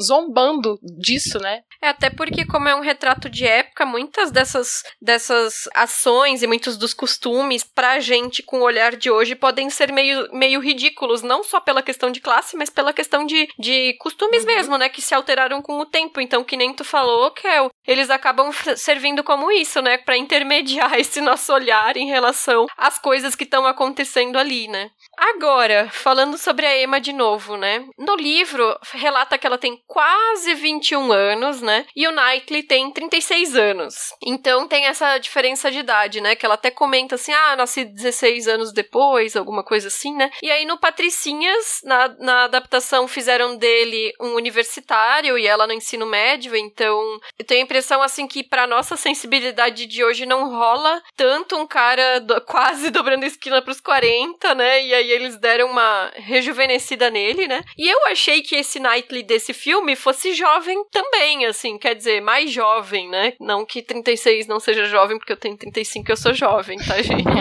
zombando 0.00 0.78
disso, 0.98 1.38
né? 1.38 1.60
É, 1.82 1.88
até 1.88 2.08
porque, 2.10 2.46
como 2.46 2.68
é 2.68 2.74
um 2.74 2.80
retrato 2.80 3.28
de 3.28 3.46
época, 3.46 3.84
muitas 3.84 4.30
dessas, 4.30 4.82
dessas 5.00 5.68
ações 5.74 6.42
e 6.42 6.46
muitos 6.46 6.76
dos 6.76 6.94
costumes, 6.94 7.64
pra 7.64 8.00
gente 8.00 8.42
com 8.42 8.60
o 8.60 8.64
olhar 8.64 8.96
de 8.96 9.10
hoje, 9.10 9.34
podem 9.34 9.68
ser 9.68 9.92
meio, 9.92 10.28
meio 10.32 10.60
ridículos, 10.60 11.22
não 11.22 11.42
só 11.42 11.60
pela 11.60 11.82
questão 11.82 12.10
de 12.10 12.20
classe, 12.20 12.56
mas 12.56 12.70
pela 12.70 12.92
questão 12.92 13.26
de, 13.26 13.48
de 13.58 13.94
costumes 13.98 14.40
uhum. 14.40 14.46
mesmo, 14.46 14.78
né? 14.78 14.88
Que 14.88 15.02
se 15.02 15.14
alteraram 15.14 15.60
com 15.60 15.78
o 15.78 15.86
tempo. 15.86 16.20
Então, 16.20 16.44
que 16.44 16.56
nem 16.56 16.72
tu 16.72 16.84
falou, 16.84 17.30
Kel, 17.32 17.70
eles 17.86 18.10
acabam 18.10 18.50
servindo 18.76 19.22
como 19.22 19.50
isso, 19.50 19.82
né? 19.82 19.98
Pra 19.98 20.16
intermediar 20.16 20.94
esse 20.98 21.20
nosso 21.20 21.52
olhar 21.52 21.96
em 21.96 22.06
relação 22.06 22.66
às 22.76 22.98
coisas 22.98 23.34
que 23.34 23.44
estão 23.44 23.66
acontecendo 23.66 24.38
ali, 24.38 24.68
né? 24.68 24.90
Agora, 25.18 25.88
falando 25.90 26.36
sobre 26.36 26.66
a 26.66 26.82
Emma 26.82 27.00
de 27.00 27.12
novo, 27.12 27.56
né? 27.56 27.84
No 27.98 28.14
livro, 28.16 28.78
relata 28.92 29.38
que 29.38 29.46
ela 29.46 29.58
tem 29.58 29.78
quase 29.86 30.54
21 30.54 31.12
anos, 31.12 31.60
né? 31.60 31.86
E 31.94 32.06
o 32.06 32.12
Knightley 32.12 32.62
tem 32.62 32.90
36 32.90 33.56
anos. 33.56 33.94
Então 34.24 34.66
tem 34.66 34.86
essa 34.86 35.18
diferença 35.18 35.70
de 35.70 35.78
idade, 35.78 36.20
né? 36.20 36.34
Que 36.34 36.44
ela 36.44 36.54
até 36.54 36.70
comenta 36.70 37.14
assim: 37.14 37.32
ah, 37.32 37.56
nasci 37.56 37.84
16 37.84 38.48
anos 38.48 38.72
depois, 38.72 39.36
alguma 39.36 39.64
coisa 39.64 39.88
assim, 39.88 40.14
né? 40.14 40.30
E 40.42 40.50
aí 40.50 40.64
no 40.64 40.78
Patricinhas, 40.78 41.80
na, 41.84 42.08
na 42.18 42.44
adaptação, 42.44 43.06
fizeram 43.08 43.56
dele 43.56 44.12
um 44.20 44.34
universitário 44.34 45.38
e 45.38 45.46
ela 45.46 45.66
no 45.66 45.72
ensino 45.72 46.06
médio. 46.06 46.56
Então 46.56 47.00
eu 47.38 47.44
tenho 47.46 47.60
a 47.60 47.64
impressão, 47.64 48.02
assim, 48.02 48.26
que 48.26 48.42
pra 48.42 48.66
nossa 48.66 48.96
sensibilidade 48.96 49.86
de 49.86 50.04
hoje 50.04 50.26
não 50.26 50.50
rola 50.50 51.02
tanto 51.16 51.56
um 51.56 51.66
cara 51.66 52.20
do, 52.20 52.40
quase 52.46 52.90
dobrando 52.90 53.24
esquina 53.24 53.62
pros 53.62 53.80
40, 53.80 54.54
né? 54.54 54.84
E 54.84 54.94
aí 54.94 55.03
eles 55.10 55.36
deram 55.38 55.70
uma 55.70 56.12
rejuvenescida 56.14 57.10
nele, 57.10 57.48
né? 57.48 57.62
E 57.76 57.88
eu 57.88 58.06
achei 58.06 58.42
que 58.42 58.54
esse 58.54 58.78
Knightley 58.78 59.22
desse 59.22 59.52
filme 59.52 59.96
fosse 59.96 60.32
jovem 60.34 60.84
também, 60.90 61.46
assim 61.46 61.64
assim, 61.64 61.78
quer 61.78 61.94
dizer, 61.94 62.20
mais 62.20 62.50
jovem, 62.50 63.08
né? 63.08 63.32
Não 63.40 63.64
que 63.64 63.82
36 63.82 64.46
não 64.46 64.60
seja 64.60 64.84
jovem, 64.84 65.18
porque 65.18 65.32
eu 65.32 65.36
tenho 65.36 65.56
35 65.56 66.10
e 66.10 66.12
eu 66.12 66.16
sou 66.16 66.34
jovem, 66.34 66.78
tá, 66.78 67.00
gente? 67.00 67.24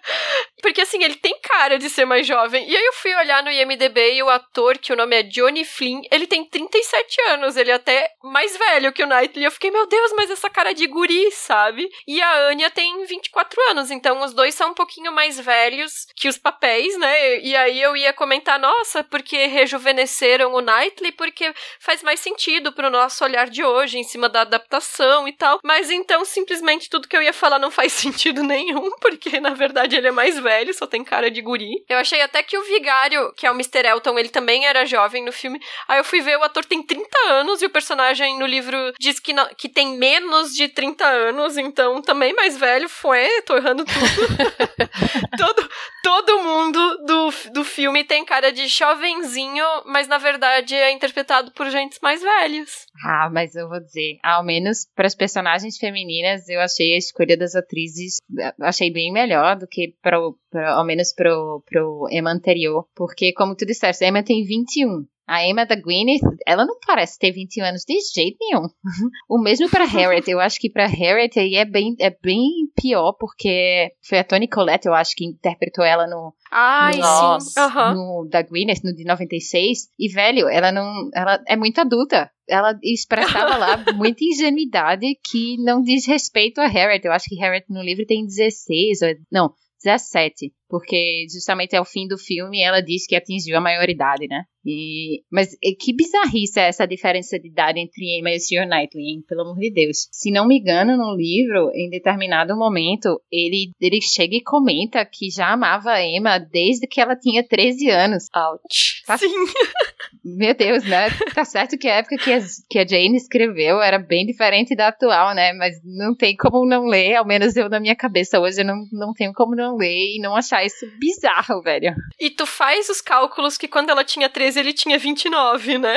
Porque 0.60 0.80
assim, 0.80 1.02
ele 1.02 1.16
tem 1.16 1.38
cara 1.42 1.78
de 1.78 1.88
ser 1.88 2.04
mais 2.04 2.26
jovem. 2.26 2.68
E 2.68 2.76
aí 2.76 2.84
eu 2.84 2.92
fui 2.94 3.14
olhar 3.14 3.42
no 3.42 3.50
IMDB 3.50 4.14
e 4.14 4.22
o 4.22 4.28
ator, 4.28 4.78
que 4.78 4.92
o 4.92 4.96
nome 4.96 5.16
é 5.16 5.22
Johnny 5.22 5.64
Flynn, 5.64 6.02
ele 6.10 6.26
tem 6.26 6.44
37 6.44 7.20
anos. 7.30 7.56
Ele 7.56 7.70
é 7.70 7.74
até 7.74 8.10
mais 8.22 8.56
velho 8.56 8.92
que 8.92 9.02
o 9.02 9.06
Knightley. 9.06 9.44
Eu 9.44 9.50
fiquei, 9.50 9.70
meu 9.70 9.86
Deus, 9.86 10.12
mas 10.16 10.30
essa 10.30 10.50
cara 10.50 10.72
de 10.72 10.86
guri, 10.86 11.30
sabe? 11.32 11.88
E 12.06 12.20
a 12.20 12.48
Anya 12.48 12.70
tem 12.70 13.04
24 13.04 13.60
anos. 13.70 13.90
Então 13.90 14.22
os 14.22 14.32
dois 14.32 14.54
são 14.54 14.70
um 14.70 14.74
pouquinho 14.74 15.12
mais 15.12 15.38
velhos 15.38 16.06
que 16.14 16.28
os 16.28 16.38
papéis, 16.38 16.96
né? 16.98 17.40
E 17.40 17.56
aí 17.56 17.80
eu 17.80 17.96
ia 17.96 18.12
comentar, 18.12 18.58
nossa, 18.58 19.02
porque 19.04 19.46
rejuvenesceram 19.46 20.52
o 20.54 20.60
Knightley, 20.60 21.12
porque 21.12 21.52
faz 21.78 22.02
mais 22.02 22.20
sentido 22.20 22.72
pro 22.72 22.90
nosso 22.90 23.24
olhar 23.24 23.48
de 23.48 23.64
hoje, 23.64 23.98
em 23.98 24.04
cima 24.04 24.28
da 24.28 24.42
adaptação 24.42 25.26
e 25.26 25.32
tal. 25.32 25.60
Mas 25.64 25.90
então, 25.90 26.24
simplesmente, 26.24 26.88
tudo 26.88 27.08
que 27.08 27.16
eu 27.16 27.22
ia 27.22 27.32
falar 27.32 27.58
não 27.58 27.70
faz 27.70 27.92
sentido 27.94 28.42
nenhum, 28.42 28.90
porque 29.00 29.40
na 29.40 29.50
verdade 29.50 29.96
ele 29.96 30.08
é 30.08 30.10
mais 30.10 30.38
velho, 30.38 30.49
só 30.72 30.86
tem 30.86 31.04
cara 31.04 31.30
de 31.30 31.40
guri. 31.40 31.84
Eu 31.88 31.98
achei 31.98 32.20
até 32.20 32.42
que 32.42 32.56
o 32.56 32.64
vigário, 32.64 33.32
que 33.34 33.46
é 33.46 33.50
o 33.50 33.54
Mr. 33.54 33.86
Elton, 33.86 34.18
ele 34.18 34.28
também 34.28 34.66
era 34.66 34.86
jovem 34.86 35.24
no 35.24 35.32
filme. 35.32 35.60
Aí 35.88 35.98
eu 35.98 36.04
fui 36.04 36.20
ver, 36.20 36.36
o 36.38 36.42
ator 36.42 36.64
tem 36.64 36.82
30 36.82 37.08
anos 37.28 37.62
e 37.62 37.66
o 37.66 37.70
personagem 37.70 38.38
no 38.38 38.46
livro 38.46 38.76
diz 38.98 39.18
que, 39.18 39.32
não, 39.32 39.48
que 39.56 39.68
tem 39.68 39.96
menos 39.96 40.54
de 40.54 40.68
30 40.68 41.04
anos, 41.04 41.56
então 41.56 42.02
também 42.02 42.32
mais 42.34 42.56
velho. 42.56 42.88
Foi, 42.88 43.42
tô 43.42 43.56
errando 43.56 43.84
tudo. 43.84 44.00
todo, 45.38 45.70
todo 46.02 46.42
mundo 46.42 46.96
do, 47.04 47.30
do 47.52 47.64
filme 47.64 48.04
tem 48.04 48.24
cara 48.24 48.52
de 48.52 48.66
jovenzinho, 48.66 49.64
mas 49.86 50.08
na 50.08 50.18
verdade 50.18 50.74
é 50.74 50.90
interpretado 50.92 51.52
por 51.52 51.68
gente 51.70 51.98
mais 52.02 52.22
velhos. 52.22 52.86
Ah, 53.04 53.30
mas 53.32 53.54
eu 53.54 53.68
vou 53.68 53.80
dizer, 53.80 54.18
ao 54.22 54.44
menos 54.44 54.86
para 54.94 55.06
as 55.06 55.14
personagens 55.14 55.78
femininas, 55.78 56.48
eu 56.48 56.60
achei 56.60 56.94
a 56.94 56.98
escolha 56.98 57.36
das 57.36 57.54
atrizes, 57.54 58.16
achei 58.60 58.92
bem 58.92 59.12
melhor 59.12 59.56
do 59.56 59.66
que 59.66 59.94
para 60.02 60.18
ao 60.58 60.84
menos 60.84 61.12
pro, 61.14 61.62
pro 61.66 62.06
Emma 62.10 62.32
anterior, 62.32 62.86
porque 62.94 63.32
como 63.32 63.54
tu 63.54 63.64
disseste, 63.64 64.04
a 64.04 64.08
Emma 64.08 64.22
tem 64.22 64.44
21, 64.44 65.06
a 65.30 65.46
Emma 65.46 65.64
da 65.64 65.76
Gwyneth, 65.76 66.22
ela 66.44 66.66
não 66.66 66.76
parece 66.84 67.16
ter 67.16 67.30
21 67.30 67.64
anos 67.64 67.84
de 67.84 67.94
jeito 68.12 68.36
nenhum. 68.40 68.66
o 69.30 69.40
mesmo 69.40 69.70
para 69.70 69.84
Harriet. 69.84 70.28
Eu 70.28 70.40
acho 70.40 70.58
que 70.58 70.68
para 70.68 70.88
Harriet 70.88 71.38
aí 71.38 71.54
é 71.54 71.64
bem, 71.64 71.94
é 72.00 72.10
bem 72.10 72.48
pior, 72.74 73.12
porque 73.12 73.92
foi 74.02 74.18
a 74.18 74.24
Toni 74.24 74.48
Collette, 74.48 74.88
eu 74.88 74.92
acho, 74.92 75.14
que 75.14 75.24
interpretou 75.24 75.84
ela 75.84 76.08
no. 76.08 76.34
Ai, 76.50 76.96
no, 76.96 77.40
sim. 77.40 77.60
Uhum. 77.60 77.94
No, 77.94 78.28
da 78.28 78.42
Gwyneth, 78.42 78.80
no 78.82 78.92
de 78.92 79.04
96. 79.04 79.90
E, 79.96 80.08
velho, 80.08 80.48
ela 80.48 80.72
não. 80.72 81.08
Ela 81.14 81.40
é 81.46 81.54
muito 81.54 81.80
adulta. 81.80 82.28
Ela 82.48 82.76
expressava 82.82 83.56
lá 83.56 83.84
muita 83.94 84.24
ingenuidade 84.24 85.16
que 85.30 85.56
não 85.62 85.80
diz 85.80 86.08
respeito 86.08 86.60
a 86.60 86.66
Harriet. 86.66 87.06
Eu 87.06 87.12
acho 87.12 87.26
que 87.28 87.36
Harriet 87.36 87.66
no 87.70 87.84
livro 87.84 88.04
tem 88.04 88.26
16, 88.26 89.02
ou, 89.02 89.08
não, 89.30 89.54
17 89.82 90.52
porque 90.70 91.26
justamente 91.28 91.74
ao 91.74 91.84
fim 91.84 92.06
do 92.06 92.16
filme 92.16 92.62
ela 92.62 92.80
diz 92.80 93.04
que 93.04 93.16
atingiu 93.16 93.58
a 93.58 93.60
maioridade, 93.60 94.28
né? 94.28 94.44
E, 94.64 95.24
mas 95.30 95.56
que 95.80 95.92
bizarrice 95.92 96.60
é 96.60 96.68
essa 96.68 96.86
diferença 96.86 97.38
de 97.40 97.48
idade 97.48 97.80
entre 97.80 98.18
Emma 98.18 98.30
e 98.30 98.36
o 98.36 98.40
Sr. 98.40 98.68
Knightley, 98.68 99.04
hein? 99.04 99.24
Pelo 99.26 99.40
amor 99.40 99.58
de 99.58 99.70
Deus. 99.72 100.08
Se 100.12 100.30
não 100.30 100.46
me 100.46 100.60
engano, 100.60 100.96
no 100.96 101.16
livro, 101.16 101.70
em 101.74 101.90
determinado 101.90 102.56
momento, 102.56 103.20
ele, 103.32 103.72
ele 103.80 104.00
chega 104.00 104.36
e 104.36 104.42
comenta 104.42 105.04
que 105.04 105.28
já 105.28 105.52
amava 105.52 105.90
a 105.90 106.06
Emma 106.06 106.38
desde 106.38 106.86
que 106.86 107.00
ela 107.00 107.16
tinha 107.16 107.42
13 107.42 107.90
anos. 107.90 108.28
Ouch. 108.36 109.02
Tá... 109.06 109.18
Sim. 109.18 109.26
Meu 110.24 110.54
Deus, 110.54 110.84
né? 110.84 111.08
Tá 111.34 111.44
certo 111.44 111.78
que 111.78 111.88
a 111.88 111.96
época 111.96 112.16
que 112.18 112.32
a, 112.32 112.40
que 112.68 112.78
a 112.78 112.86
Jane 112.86 113.16
escreveu 113.16 113.80
era 113.80 113.98
bem 113.98 114.26
diferente 114.26 114.76
da 114.76 114.88
atual, 114.88 115.34
né? 115.34 115.52
Mas 115.54 115.80
não 115.84 116.14
tem 116.14 116.36
como 116.36 116.66
não 116.66 116.86
ler, 116.86 117.16
ao 117.16 117.26
menos 117.26 117.56
eu 117.56 117.68
na 117.68 117.80
minha 117.80 117.96
cabeça 117.96 118.38
hoje 118.38 118.60
eu 118.60 118.64
não, 118.64 118.84
não 118.92 119.14
tenho 119.14 119.32
como 119.32 119.56
não 119.56 119.76
ler 119.76 120.16
e 120.16 120.20
não 120.20 120.36
achar 120.36 120.64
isso 120.64 120.86
bizarro, 120.98 121.62
velho. 121.62 121.94
E 122.20 122.30
tu 122.30 122.46
faz 122.46 122.88
os 122.88 123.00
cálculos 123.00 123.56
que 123.56 123.68
quando 123.68 123.90
ela 123.90 124.04
tinha 124.04 124.28
13 124.28 124.60
ele 124.60 124.72
tinha 124.72 124.98
29, 124.98 125.78
né? 125.78 125.96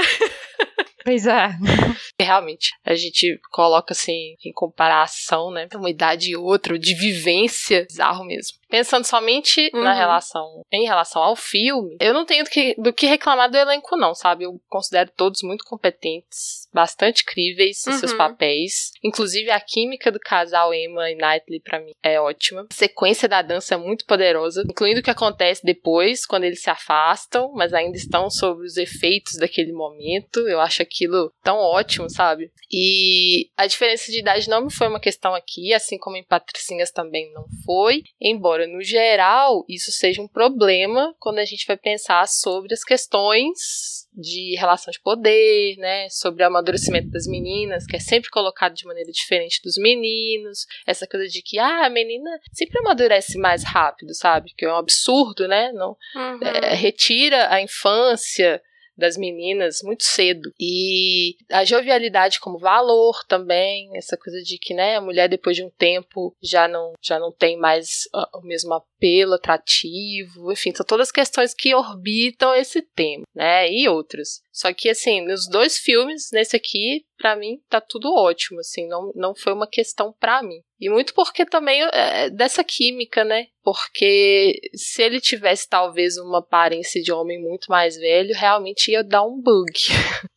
Pois 1.03 1.27
é. 1.27 1.49
Realmente, 2.19 2.71
a 2.85 2.95
gente 2.95 3.39
coloca 3.51 3.93
assim 3.93 4.35
em 4.45 4.53
comparação, 4.53 5.51
né? 5.51 5.67
Uma 5.75 5.89
idade 5.89 6.31
e 6.31 6.35
outra, 6.35 6.79
de 6.79 6.95
vivência, 6.95 7.85
bizarro 7.85 8.23
mesmo. 8.25 8.57
Pensando 8.73 9.05
somente 9.05 9.69
uhum. 9.71 9.83
na 9.83 9.93
relação, 9.93 10.65
em 10.71 10.83
relação 10.83 11.21
ao 11.21 11.35
filme, 11.35 11.95
eu 12.01 12.11
não 12.11 12.25
tenho 12.25 12.43
do 12.43 12.49
que, 12.49 12.73
do 12.75 12.91
que 12.91 13.05
reclamar 13.05 13.47
do 13.47 13.55
elenco, 13.55 13.95
não, 13.95 14.15
sabe? 14.15 14.45
Eu 14.45 14.59
considero 14.67 15.11
todos 15.15 15.43
muito 15.43 15.63
competentes, 15.63 16.67
bastante 16.73 17.23
críveis 17.23 17.85
em 17.85 17.91
uhum. 17.91 17.97
seus 17.99 18.13
papéis. 18.13 18.91
Inclusive, 19.03 19.51
a 19.51 19.59
química 19.59 20.11
do 20.11 20.19
casal 20.19 20.73
Emma 20.73 21.07
e 21.11 21.13
Knightley, 21.13 21.59
para 21.59 21.81
mim, 21.81 21.91
é 22.01 22.19
ótima. 22.19 22.65
A 22.71 22.73
sequência 22.73 23.29
da 23.29 23.43
dança 23.43 23.75
é 23.75 23.77
muito 23.77 24.07
poderosa, 24.07 24.63
incluindo 24.67 25.01
o 25.01 25.03
que 25.03 25.11
acontece 25.11 25.63
depois, 25.63 26.25
quando 26.25 26.45
eles 26.45 26.63
se 26.63 26.71
afastam, 26.71 27.51
mas 27.53 27.75
ainda 27.75 27.95
estão 27.95 28.27
sob 28.27 28.65
os 28.65 28.75
efeitos 28.77 29.37
daquele 29.37 29.71
momento. 29.71 30.47
Eu 30.47 30.59
acho 30.59 30.81
aquilo 30.81 31.31
tão 31.43 31.57
ótimo, 31.57 32.09
sabe? 32.09 32.51
E 32.71 33.51
a 33.55 33.67
diferença 33.67 34.11
de 34.11 34.17
idade 34.17 34.49
não 34.49 34.67
foi 34.67 34.87
uma 34.87 34.99
questão 34.99 35.35
aqui, 35.35 35.71
assim 35.75 35.99
como 35.99 36.17
em 36.17 36.23
Patricinhas 36.23 36.89
também 36.89 37.31
não 37.33 37.45
foi, 37.63 38.01
embora 38.19 38.62
no 38.67 38.81
geral 38.81 39.65
isso 39.67 39.91
seja 39.91 40.21
um 40.21 40.27
problema 40.27 41.15
quando 41.19 41.39
a 41.39 41.45
gente 41.45 41.65
vai 41.65 41.77
pensar 41.77 42.27
sobre 42.27 42.73
as 42.73 42.83
questões 42.83 44.03
de 44.15 44.55
relação 44.57 44.91
de 44.91 44.99
poder, 44.99 45.75
né, 45.77 46.07
sobre 46.09 46.43
o 46.43 46.47
amadurecimento 46.47 47.09
das 47.09 47.25
meninas, 47.25 47.85
que 47.85 47.95
é 47.95 47.99
sempre 47.99 48.29
colocado 48.29 48.75
de 48.75 48.85
maneira 48.85 49.11
diferente 49.11 49.59
dos 49.63 49.75
meninos, 49.77 50.67
essa 50.85 51.07
coisa 51.07 51.27
de 51.27 51.41
que 51.41 51.57
ah, 51.57 51.85
a 51.85 51.89
menina 51.89 52.29
sempre 52.51 52.79
amadurece 52.79 53.37
mais 53.37 53.63
rápido, 53.63 54.13
sabe? 54.13 54.53
Que 54.55 54.65
é 54.65 54.71
um 54.71 54.77
absurdo, 54.77 55.47
né? 55.47 55.71
Não 55.71 55.97
uhum. 56.15 56.39
é, 56.43 56.75
retira 56.75 57.51
a 57.51 57.61
infância 57.61 58.61
das 58.97 59.17
meninas 59.17 59.81
muito 59.83 60.03
cedo. 60.03 60.51
E 60.59 61.35
a 61.51 61.65
jovialidade 61.65 62.39
como 62.39 62.57
valor 62.57 63.23
também, 63.27 63.89
essa 63.95 64.17
coisa 64.17 64.41
de 64.41 64.57
que, 64.57 64.73
né, 64.73 64.95
a 64.95 65.01
mulher 65.01 65.27
depois 65.27 65.55
de 65.55 65.63
um 65.63 65.69
tempo 65.69 66.35
já 66.41 66.67
não 66.67 66.93
já 67.01 67.19
não 67.19 67.31
tem 67.31 67.57
mais 67.57 68.07
o 68.33 68.41
mesmo 68.41 68.73
apelo 68.73 69.33
atrativo, 69.33 70.51
enfim, 70.51 70.73
são 70.75 70.85
todas 70.85 71.11
questões 71.11 71.53
que 71.53 71.73
orbitam 71.73 72.55
esse 72.55 72.81
tema, 72.81 73.23
né? 73.35 73.71
E 73.71 73.87
outros. 73.87 74.41
Só 74.53 74.71
que 74.71 74.87
assim, 74.87 75.25
nos 75.25 75.49
dois 75.49 75.79
filmes, 75.79 76.29
nesse 76.31 76.55
aqui, 76.55 77.03
para 77.17 77.35
mim 77.35 77.59
tá 77.67 77.81
tudo 77.81 78.13
ótimo, 78.13 78.59
assim, 78.59 78.87
não, 78.87 79.11
não 79.15 79.33
foi 79.33 79.51
uma 79.51 79.67
questão 79.67 80.13
para 80.19 80.43
mim. 80.43 80.61
E 80.79 80.89
muito 80.89 81.11
porque 81.15 81.43
também 81.43 81.81
é, 81.91 82.29
dessa 82.29 82.63
química, 82.63 83.23
né? 83.23 83.47
Porque 83.63 84.61
se 84.75 85.01
ele 85.01 85.19
tivesse 85.19 85.67
talvez 85.67 86.17
uma 86.17 86.37
aparência 86.37 87.01
de 87.01 87.11
homem 87.11 87.41
muito 87.41 87.65
mais 87.67 87.95
velho, 87.97 88.35
realmente 88.35 88.91
ia 88.91 89.03
dar 89.03 89.23
um 89.23 89.41
bug. 89.41 89.71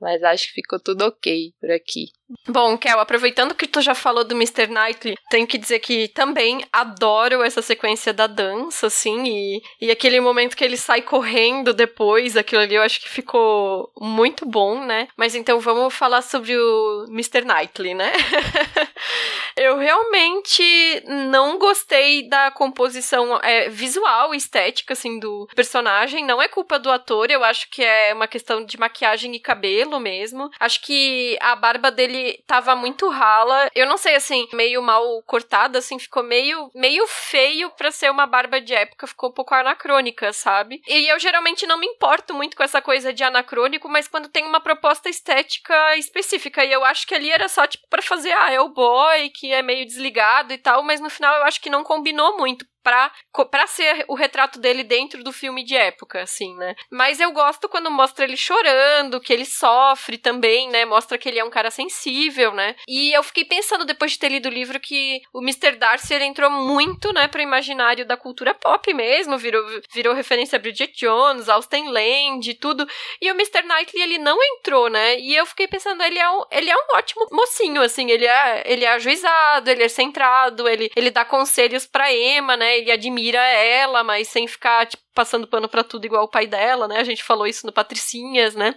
Mas 0.00 0.22
acho 0.22 0.48
que 0.48 0.60
ficou 0.60 0.78
tudo 0.78 1.06
ok 1.06 1.52
por 1.60 1.70
aqui. 1.70 2.06
Bom, 2.48 2.76
Kel, 2.76 2.98
aproveitando 2.98 3.54
que 3.54 3.68
tu 3.68 3.80
já 3.80 3.94
falou 3.94 4.24
do 4.24 4.34
Mr. 4.34 4.66
Knightley, 4.66 5.16
tenho 5.30 5.46
que 5.46 5.56
dizer 5.56 5.78
que 5.78 6.08
também 6.08 6.64
adoro 6.72 7.42
essa 7.42 7.62
sequência 7.62 8.12
da 8.12 8.26
dança, 8.26 8.88
assim, 8.88 9.24
e, 9.24 9.62
e 9.80 9.90
aquele 9.90 10.20
momento 10.20 10.56
que 10.56 10.64
ele 10.64 10.76
sai 10.76 11.02
correndo 11.02 11.72
depois, 11.72 12.36
aquilo 12.36 12.62
ali 12.62 12.74
eu 12.74 12.82
acho 12.82 13.00
que 13.00 13.08
ficou 13.08 13.92
muito 14.00 14.44
bom, 14.44 14.84
né? 14.84 15.06
Mas 15.16 15.36
então 15.36 15.60
vamos 15.60 15.94
falar 15.94 16.20
sobre 16.22 16.56
o 16.56 17.06
Mr. 17.08 17.42
Knightley, 17.42 17.94
né? 17.94 18.12
eu 19.56 19.76
realmente 19.76 21.02
não 21.06 21.58
gostei 21.58 22.28
da 22.28 22.50
composição 22.50 23.38
é, 23.42 23.68
visual, 23.68 24.34
estética, 24.34 24.92
assim, 24.92 25.18
do 25.18 25.48
personagem. 25.54 26.24
Não 26.24 26.40
é 26.40 26.48
culpa 26.48 26.78
do 26.78 26.90
ator, 26.90 27.30
eu 27.30 27.44
acho 27.44 27.70
que 27.70 27.82
é 27.82 28.14
uma 28.14 28.26
questão 28.26 28.64
de 28.64 28.78
maquiagem 28.78 29.34
e 29.34 29.40
cabelo 29.40 30.00
mesmo. 30.00 30.50
Acho 30.58 30.80
que 30.82 31.38
a 31.40 31.54
barba 31.54 31.90
dele 31.90 32.06
ele 32.06 32.42
tava 32.46 32.74
muito 32.74 33.08
rala. 33.08 33.70
Eu 33.74 33.86
não 33.86 33.96
sei, 33.96 34.14
assim, 34.14 34.48
meio 34.52 34.82
mal 34.82 35.22
cortada, 35.22 35.78
assim, 35.78 35.98
ficou 35.98 36.22
meio, 36.22 36.70
meio 36.74 37.06
feio 37.06 37.70
pra 37.70 37.90
ser 37.90 38.10
uma 38.10 38.26
barba 38.26 38.60
de 38.60 38.74
época, 38.74 39.06
ficou 39.06 39.30
um 39.30 39.32
pouco 39.32 39.54
anacrônica, 39.54 40.32
sabe? 40.32 40.80
E 40.86 41.08
eu 41.10 41.18
geralmente 41.18 41.66
não 41.66 41.78
me 41.78 41.86
importo 41.86 42.32
muito 42.32 42.56
com 42.56 42.62
essa 42.62 42.80
coisa 42.80 43.12
de 43.12 43.22
anacrônico, 43.22 43.88
mas 43.88 44.08
quando 44.08 44.28
tem 44.28 44.44
uma 44.44 44.60
proposta 44.60 45.08
estética 45.08 45.96
específica, 45.96 46.64
e 46.64 46.72
eu 46.72 46.84
acho 46.84 47.06
que 47.06 47.14
ali 47.14 47.30
era 47.30 47.48
só, 47.48 47.66
tipo, 47.66 47.86
pra 47.88 48.02
fazer, 48.02 48.32
ah, 48.32 48.52
é 48.52 48.60
o 48.60 48.68
boy, 48.68 49.28
que 49.30 49.45
é 49.52 49.62
meio 49.62 49.86
desligado 49.86 50.52
e 50.52 50.58
tal, 50.58 50.82
mas 50.82 51.00
no 51.00 51.10
final 51.10 51.34
eu 51.38 51.44
acho 51.44 51.60
que 51.60 51.70
não 51.70 51.84
combinou 51.84 52.36
muito 52.38 52.66
pra, 52.86 53.10
pra 53.50 53.66
ser 53.66 54.04
o 54.06 54.14
retrato 54.14 54.60
dele 54.60 54.84
dentro 54.84 55.24
do 55.24 55.32
filme 55.32 55.64
de 55.64 55.74
época, 55.74 56.22
assim, 56.22 56.54
né? 56.54 56.76
Mas 56.88 57.18
eu 57.18 57.32
gosto 57.32 57.68
quando 57.68 57.90
mostra 57.90 58.24
ele 58.24 58.36
chorando, 58.36 59.20
que 59.20 59.32
ele 59.32 59.44
sofre 59.44 60.16
também, 60.16 60.68
né? 60.68 60.84
Mostra 60.84 61.18
que 61.18 61.28
ele 61.28 61.40
é 61.40 61.44
um 61.44 61.50
cara 61.50 61.68
sensível, 61.68 62.54
né? 62.54 62.76
E 62.86 63.12
eu 63.12 63.24
fiquei 63.24 63.44
pensando, 63.44 63.84
depois 63.84 64.12
de 64.12 64.20
ter 64.20 64.28
lido 64.28 64.46
o 64.46 64.52
livro, 64.52 64.78
que 64.78 65.20
o 65.34 65.42
Mr. 65.42 65.72
Darcy, 65.72 66.14
ele 66.14 66.26
entrou 66.26 66.48
muito, 66.48 67.12
né, 67.12 67.26
pro 67.26 67.42
imaginário 67.42 68.06
da 68.06 68.16
cultura 68.16 68.54
pop 68.54 68.94
mesmo, 68.94 69.36
virou, 69.36 69.64
virou 69.92 70.14
referência 70.14 70.54
a 70.54 70.60
Bridget 70.60 70.94
Jones, 70.96 71.48
Austen 71.48 71.90
Land 71.90 72.54
tudo. 72.54 72.86
E 73.20 73.32
o 73.32 73.34
Mr. 73.34 73.62
Knightley, 73.62 74.00
ele 74.00 74.18
não 74.18 74.38
entrou, 74.40 74.88
né? 74.88 75.18
E 75.18 75.34
eu 75.34 75.44
fiquei 75.44 75.66
pensando, 75.66 76.04
ele 76.04 76.20
é 76.20 76.30
um, 76.30 76.44
ele 76.52 76.70
é 76.70 76.76
um 76.76 76.96
ótimo 76.96 77.26
mocinho, 77.32 77.82
assim, 77.82 78.12
ele 78.12 78.26
é, 78.26 78.62
ele 78.64 78.84
é 78.84 78.90
ajuizado, 78.90 79.68
ele 79.68 79.82
é 79.82 79.88
centrado, 79.88 80.68
ele, 80.68 80.88
ele 80.94 81.10
dá 81.10 81.24
conselhos 81.24 81.84
pra 81.84 82.14
Emma, 82.14 82.56
né? 82.56 82.75
Ele 82.76 82.90
admira 82.90 83.40
ela, 83.40 84.04
mas 84.04 84.28
sem 84.28 84.46
ficar 84.46 84.86
tipo, 84.86 85.02
passando 85.14 85.46
pano 85.46 85.68
para 85.68 85.84
tudo 85.84 86.04
igual 86.04 86.24
o 86.24 86.30
pai 86.30 86.46
dela, 86.46 86.86
né? 86.86 86.98
A 86.98 87.04
gente 87.04 87.22
falou 87.22 87.46
isso 87.46 87.66
no 87.66 87.72
Patricinhas, 87.72 88.54
né? 88.54 88.74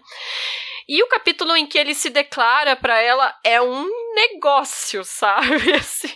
E 0.87 1.03
o 1.03 1.07
capítulo 1.07 1.55
em 1.55 1.67
que 1.67 1.77
ele 1.77 1.93
se 1.93 2.09
declara 2.09 2.75
para 2.75 2.99
ela 2.99 3.35
é 3.43 3.61
um 3.61 3.87
negócio, 4.15 5.03
sabe? 5.05 5.73
Assim. 5.73 6.15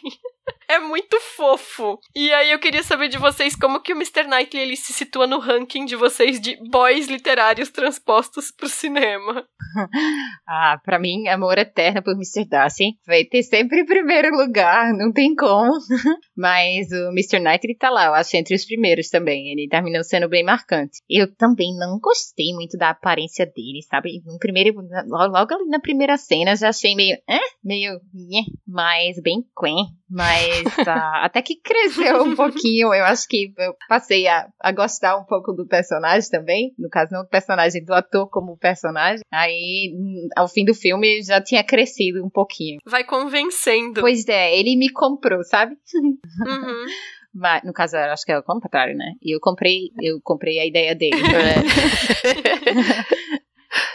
É 0.68 0.80
muito 0.80 1.20
fofo. 1.20 2.00
E 2.16 2.32
aí 2.34 2.52
eu 2.52 2.60
queria 2.60 2.84
saber 2.84 3.08
de 3.08 3.18
vocês 3.18 3.56
como 3.56 3.82
que 3.82 3.94
o 3.94 3.96
Mr. 3.96 4.24
Knightley 4.28 4.64
ele 4.64 4.76
se 4.76 4.94
situa 4.94 5.28
no 5.28 5.40
ranking 5.40 5.86
de 5.86 5.96
vocês 5.96 6.40
de 6.40 6.58
boys 6.70 7.08
literários 7.08 7.70
transpostos 7.70 8.52
pro 8.52 8.68
cinema. 8.68 9.46
ah, 10.48 10.80
para 10.84 11.00
mim, 11.00 11.28
amor 11.28 11.58
eterno 11.58 12.02
por 12.02 12.14
Mr. 12.14 12.48
Darcy. 12.48 12.94
Vai 13.06 13.24
ter 13.26 13.44
sempre 13.44 13.82
em 13.82 13.86
primeiro 13.86 14.36
lugar, 14.36 14.94
não 14.94 15.12
tem 15.12 15.36
como. 15.36 15.72
Mas 16.36 16.92
o 16.92 17.10
Mr. 17.12 17.40
Knightley 17.40 17.78
tá 17.78 17.90
lá, 17.90 18.06
eu 18.06 18.14
acho, 18.14 18.36
entre 18.38 18.56
os 18.56 18.66
primeiros 18.66 19.10
também. 19.10 19.52
Ele 19.52 19.68
terminou 19.70 20.04
sendo 20.04 20.30
bem 20.30 20.44
marcante. 20.44 21.00
Eu 21.10 21.34
também 21.36 21.76
não 21.78 22.00
gostei 22.00 22.54
muito 22.54 22.78
da 22.78 22.90
aparência 22.90 23.46
dele, 23.46 23.82
sabe? 23.90 24.22
No 24.26 24.38
primeiro, 24.40 24.76
logo 25.08 25.54
ali 25.54 25.66
na 25.68 25.80
primeira 25.80 26.18
cena 26.18 26.56
já 26.56 26.70
achei 26.70 26.96
meio, 26.96 27.18
eh, 27.30 27.40
meio, 27.64 28.00
mas 28.68 29.22
bem 29.22 29.44
quen. 29.56 29.76
Mas 30.10 30.63
até 31.22 31.42
que 31.42 31.56
cresceu 31.56 32.24
um 32.24 32.36
pouquinho. 32.36 32.94
Eu 32.94 33.06
acho 33.06 33.28
que 33.28 33.54
eu 33.58 33.76
passei 33.88 34.28
a, 34.28 34.48
a 34.60 34.72
gostar 34.72 35.18
um 35.18 35.24
pouco 35.24 35.54
do 35.54 35.68
personagem 35.68 36.30
também. 36.30 36.74
No 36.78 36.90
caso, 36.90 37.12
não 37.14 37.24
do 37.24 37.30
personagem, 37.30 37.84
do 37.84 37.94
ator 37.94 38.30
como 38.30 38.58
personagem. 38.58 39.22
Aí, 39.32 39.94
ao 40.36 40.48
fim 40.48 40.66
do 40.66 40.74
filme, 40.74 41.22
já 41.24 41.42
tinha 41.42 41.64
crescido 41.64 42.24
um 42.26 42.30
pouquinho. 42.30 42.80
Vai 42.86 43.04
convencendo. 43.04 44.02
Pois 44.02 44.28
é, 44.28 44.58
ele 44.58 44.76
me 44.76 44.90
comprou, 44.90 45.44
sabe? 45.44 45.78
Uhum. 45.96 46.86
Mas, 47.34 47.64
no 47.64 47.74
caso, 47.74 47.98
acho 47.98 48.24
que 48.26 48.32
é 48.32 48.38
o 48.38 48.44
contrário, 48.44 48.96
né? 48.96 49.14
E 49.20 49.36
eu 49.36 49.40
comprei, 49.40 49.90
eu 50.00 50.20
comprei 50.22 50.60
a 50.60 50.68
ideia 50.68 50.94
dele. 50.94 51.18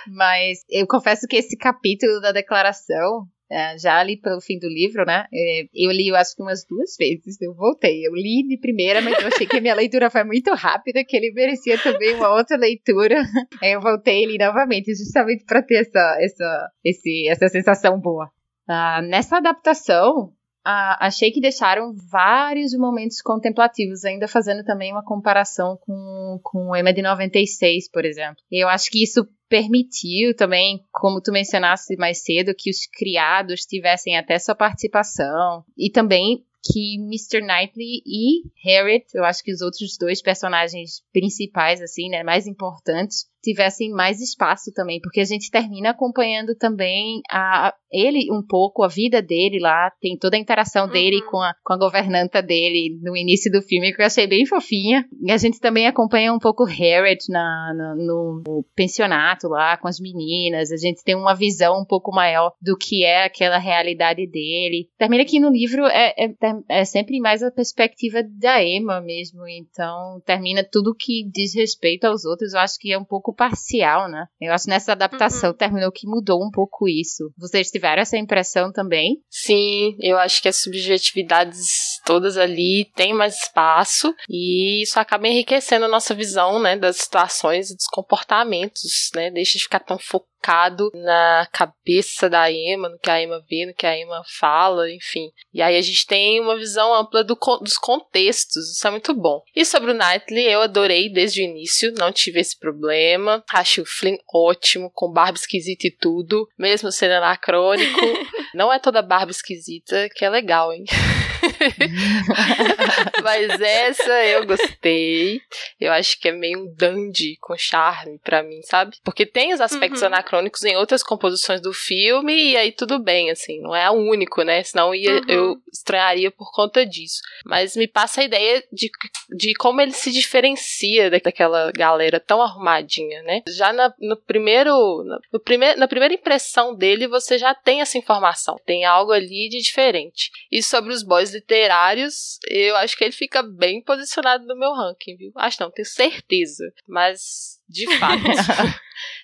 Mas 0.09 0.64
eu 0.68 0.87
confesso 0.88 1.28
que 1.28 1.37
esse 1.37 1.57
capítulo 1.57 2.20
da 2.20 2.33
declaração 2.33 3.28
é, 3.28 3.38
já 3.78 3.98
ali 3.98 4.16
pelo 4.16 4.40
fim 4.40 4.58
do 4.58 4.68
livro, 4.68 5.04
né? 5.04 5.26
É, 5.32 5.62
eu 5.74 5.90
li, 5.90 6.08
eu 6.08 6.16
acho 6.16 6.34
que 6.37 6.42
umas 6.42 6.64
duas 6.66 6.96
vezes. 6.98 7.40
Eu 7.40 7.54
voltei. 7.54 8.06
Eu 8.06 8.12
li 8.14 8.46
de 8.46 8.58
primeira, 8.58 9.00
mas 9.00 9.18
eu 9.18 9.28
achei 9.28 9.46
que 9.46 9.56
a 9.56 9.61
minha 9.61 9.74
leitura 9.76 10.11
foi 10.11 10.24
muito 10.24 10.52
rápida, 10.54 11.04
que 11.04 11.16
ele 11.16 11.32
merecia 11.32 11.78
também 11.82 12.14
uma 12.14 12.34
outra 12.34 12.56
leitura. 12.56 13.22
Eu 13.62 13.80
voltei 13.80 14.24
e 14.24 14.26
li 14.26 14.38
novamente, 14.38 14.94
justamente 14.94 15.44
para 15.44 15.62
ter 15.62 15.80
essa, 15.80 16.16
essa, 16.20 16.70
esse, 16.84 17.28
essa 17.28 17.48
sensação 17.48 17.98
boa. 18.00 18.30
Uh, 18.68 19.02
nessa 19.08 19.38
adaptação, 19.38 20.32
achei 20.70 21.31
que 21.31 21.40
deixaram 21.40 21.94
vários 22.11 22.76
momentos 22.76 23.22
contemplativos, 23.22 24.04
ainda 24.04 24.28
fazendo 24.28 24.62
também 24.64 24.92
uma 24.92 25.04
comparação 25.04 25.78
com, 25.81 26.38
com 26.42 26.70
o 26.70 26.76
Emma 26.76 26.92
de 26.92 27.02
96, 27.02 27.90
por 27.90 28.04
exemplo. 28.04 28.42
E 28.50 28.62
eu 28.62 28.68
acho 28.68 28.90
que 28.90 29.02
isso 29.02 29.26
permitiu 29.48 30.37
também, 30.37 30.85
como 30.92 31.22
tu 31.22 31.33
mencionaste 31.33 31.96
mais 31.96 32.22
cedo, 32.22 32.54
que 32.57 32.70
os 32.70 32.87
criados 32.87 33.62
tivessem 33.62 34.18
até 34.18 34.38
sua 34.38 34.54
participação 34.54 35.64
e 35.76 35.90
também 35.90 36.44
que 36.70 36.96
Mr. 36.96 37.40
Knightley 37.40 38.02
e 38.04 38.42
Harriet, 38.64 39.07
eu 39.14 39.24
acho 39.24 39.42
que 39.42 39.52
os 39.52 39.62
outros 39.62 39.96
dois 39.98 40.20
personagens 40.20 41.02
principais, 41.12 41.81
assim, 41.81 42.11
né, 42.11 42.22
mais 42.22 42.46
importantes, 42.46 43.26
tivessem 43.48 43.90
mais 43.90 44.20
espaço 44.20 44.72
também, 44.74 45.00
porque 45.00 45.20
a 45.20 45.24
gente 45.24 45.50
termina 45.50 45.90
acompanhando 45.90 46.54
também 46.54 47.20
a, 47.30 47.72
ele 47.90 48.30
um 48.30 48.42
pouco, 48.46 48.82
a 48.82 48.88
vida 48.88 49.22
dele 49.22 49.58
lá, 49.58 49.90
tem 50.00 50.16
toda 50.16 50.37
a 50.37 50.40
interação 50.40 50.87
uhum. 50.87 50.92
dele 50.92 51.22
com 51.22 51.38
a, 51.38 51.54
com 51.64 51.72
a 51.72 51.78
governanta 51.78 52.42
dele 52.42 52.98
no 53.02 53.16
início 53.16 53.50
do 53.50 53.62
filme, 53.62 53.92
que 53.92 54.02
eu 54.02 54.06
achei 54.06 54.26
bem 54.26 54.46
fofinha. 54.46 55.04
E 55.22 55.32
a 55.32 55.37
gente 55.37 55.58
também 55.61 55.87
acompanha 55.87 56.32
um 56.32 56.38
pouco 56.38 56.64
Harriet 56.64 57.24
na, 57.28 57.72
na 57.74 57.94
no, 57.94 58.42
no, 58.46 58.64
pensionato 58.74 59.48
lá, 59.48 59.76
com 59.76 59.88
as 59.88 59.98
meninas, 59.98 60.70
a 60.70 60.76
gente 60.76 61.02
tem 61.02 61.14
uma 61.14 61.34
visão 61.34 61.80
um 61.80 61.84
pouco 61.84 62.14
maior 62.14 62.52
do 62.61 62.76
que 62.76 63.04
é 63.04 63.24
aquela 63.24 63.58
realidade 63.58 64.26
dele. 64.26 64.88
Termina 64.98 65.24
que 65.24 65.40
no 65.40 65.50
livro 65.50 65.87
é, 65.87 66.14
é, 66.18 66.34
é 66.68 66.84
sempre 66.84 67.18
mais 67.20 67.42
a 67.42 67.50
perspectiva 67.50 68.22
da 68.22 68.62
Emma 68.62 69.00
mesmo, 69.00 69.46
então 69.48 70.20
termina 70.24 70.66
tudo 70.70 70.94
que 70.94 71.28
diz 71.32 71.54
respeito 71.54 72.04
aos 72.04 72.24
outros, 72.24 72.52
eu 72.52 72.61
acho 72.61 72.78
que 72.78 72.92
é 72.92 72.98
um 72.98 73.04
pouco 73.04 73.34
parcial, 73.38 74.11
né? 74.11 74.27
Eu 74.40 74.53
acho 74.53 74.64
que 74.64 74.70
nessa 74.70 74.92
adaptação 74.92 75.51
uhum. 75.51 75.57
terminou 75.57 75.92
que 75.92 76.09
mudou 76.09 76.44
um 76.44 76.51
pouco 76.51 76.88
isso. 76.88 77.33
Vocês 77.38 77.70
tiveram 77.70 78.03
essa 78.03 78.18
impressão 78.18 78.72
também? 78.72 79.22
Sim, 79.31 79.96
eu 80.01 80.18
acho 80.18 80.42
que 80.42 80.48
as 80.48 80.61
subjetividades 80.61 81.97
todas 82.08 82.38
ali 82.38 82.86
têm 82.96 83.12
mais 83.12 83.36
espaço 83.36 84.14
e 84.30 84.80
isso 84.82 84.98
acaba 84.98 85.28
enriquecendo 85.28 85.84
a 85.84 85.88
nossa 85.88 86.14
visão, 86.14 86.58
né, 86.58 86.74
das 86.74 86.96
situações 86.96 87.70
e 87.70 87.76
dos 87.76 87.84
comportamentos, 87.86 89.10
né? 89.14 89.30
Deixa 89.30 89.58
de 89.58 89.64
ficar 89.64 89.80
tão 89.80 89.98
focado 89.98 90.38
focado 90.38 90.90
na 90.94 91.46
cabeça 91.52 92.30
da 92.30 92.50
Emma, 92.50 92.88
no 92.88 92.98
que 92.98 93.10
a 93.10 93.22
Emma 93.22 93.42
vê, 93.48 93.66
no 93.66 93.74
que 93.74 93.86
a 93.86 93.98
Emma 93.98 94.22
fala, 94.38 94.90
enfim. 94.90 95.30
E 95.52 95.60
aí 95.60 95.76
a 95.76 95.80
gente 95.80 96.06
tem 96.06 96.40
uma 96.40 96.56
visão 96.56 96.94
ampla 96.94 97.22
do, 97.22 97.36
dos 97.60 97.76
contextos, 97.76 98.72
isso 98.72 98.86
é 98.86 98.90
muito 98.90 99.12
bom. 99.14 99.42
E 99.54 99.64
sobre 99.64 99.90
o 99.90 99.94
Knightley, 99.94 100.44
eu 100.44 100.62
adorei 100.62 101.12
desde 101.12 101.42
o 101.42 101.44
início, 101.44 101.92
não 101.98 102.12
tive 102.12 102.40
esse 102.40 102.58
problema. 102.58 103.44
Acho 103.52 103.82
o 103.82 103.86
Flynn 103.86 104.16
ótimo, 104.32 104.90
com 104.94 105.12
barba 105.12 105.36
esquisita 105.36 105.86
e 105.86 105.90
tudo, 105.90 106.48
mesmo 106.58 106.90
sendo 106.90 107.12
anacrônico. 107.12 108.00
não 108.54 108.72
é 108.72 108.78
toda 108.78 109.02
barba 109.02 109.30
esquisita 109.30 110.08
que 110.14 110.24
é 110.24 110.30
legal, 110.30 110.72
hein? 110.72 110.84
Mas 113.22 113.60
essa 113.60 114.24
eu 114.24 114.46
gostei. 114.46 115.40
Eu 115.80 115.92
acho 115.92 116.18
que 116.20 116.28
é 116.28 116.32
meio 116.32 116.60
um 116.60 116.74
dandy 116.74 117.36
com 117.40 117.56
charme 117.56 118.18
para 118.22 118.42
mim, 118.42 118.60
sabe? 118.62 118.96
Porque 119.04 119.26
tem 119.26 119.52
os 119.52 119.60
aspectos 119.60 120.02
uhum. 120.02 120.08
anacrônicos 120.08 120.64
em 120.64 120.76
outras 120.76 121.02
composições 121.02 121.60
do 121.60 121.72
filme 121.72 122.50
e 122.50 122.56
aí 122.56 122.72
tudo 122.72 122.98
bem, 122.98 123.30
assim, 123.30 123.60
não 123.60 123.74
é 123.74 123.90
o 123.90 123.94
único, 123.94 124.42
né? 124.42 124.62
Senão 124.62 124.94
ia, 124.94 125.14
uhum. 125.14 125.24
eu 125.28 125.56
estranharia 125.72 126.30
por 126.30 126.50
conta 126.52 126.84
disso. 126.84 127.20
Mas 127.44 127.76
me 127.76 127.86
passa 127.86 128.20
a 128.20 128.24
ideia 128.24 128.62
de, 128.72 128.90
de 129.30 129.54
como 129.54 129.80
ele 129.80 129.92
se 129.92 130.10
diferencia 130.10 131.10
daquela 131.10 131.70
galera 131.72 132.20
tão 132.20 132.42
arrumadinha, 132.42 133.22
né? 133.22 133.42
Já 133.48 133.72
na, 133.72 133.92
no 134.00 134.16
primeiro, 134.16 135.04
no 135.32 135.40
primeir, 135.40 135.76
na 135.76 135.88
primeira 135.88 136.14
impressão 136.14 136.74
dele, 136.74 137.06
você 137.06 137.38
já 137.38 137.54
tem 137.54 137.80
essa 137.80 137.98
informação. 137.98 138.56
Tem 138.64 138.84
algo 138.84 139.12
ali 139.12 139.48
de 139.48 139.58
diferente. 139.58 140.30
E 140.50 140.62
sobre 140.62 140.92
os 140.92 141.02
boys 141.02 141.30
literários, 141.48 142.38
eu 142.48 142.76
acho 142.76 142.96
que 142.96 143.04
ele 143.04 143.12
fica 143.12 143.42
bem 143.42 143.82
posicionado 143.82 144.44
no 144.46 144.56
meu 144.56 144.72
ranking, 144.72 145.16
viu? 145.16 145.32
Acho 145.37 145.62
não, 145.62 145.70
tenho 145.70 145.87
certeza. 145.87 146.64
Mas, 146.87 147.58
de 147.68 147.87
fato, 147.98 148.22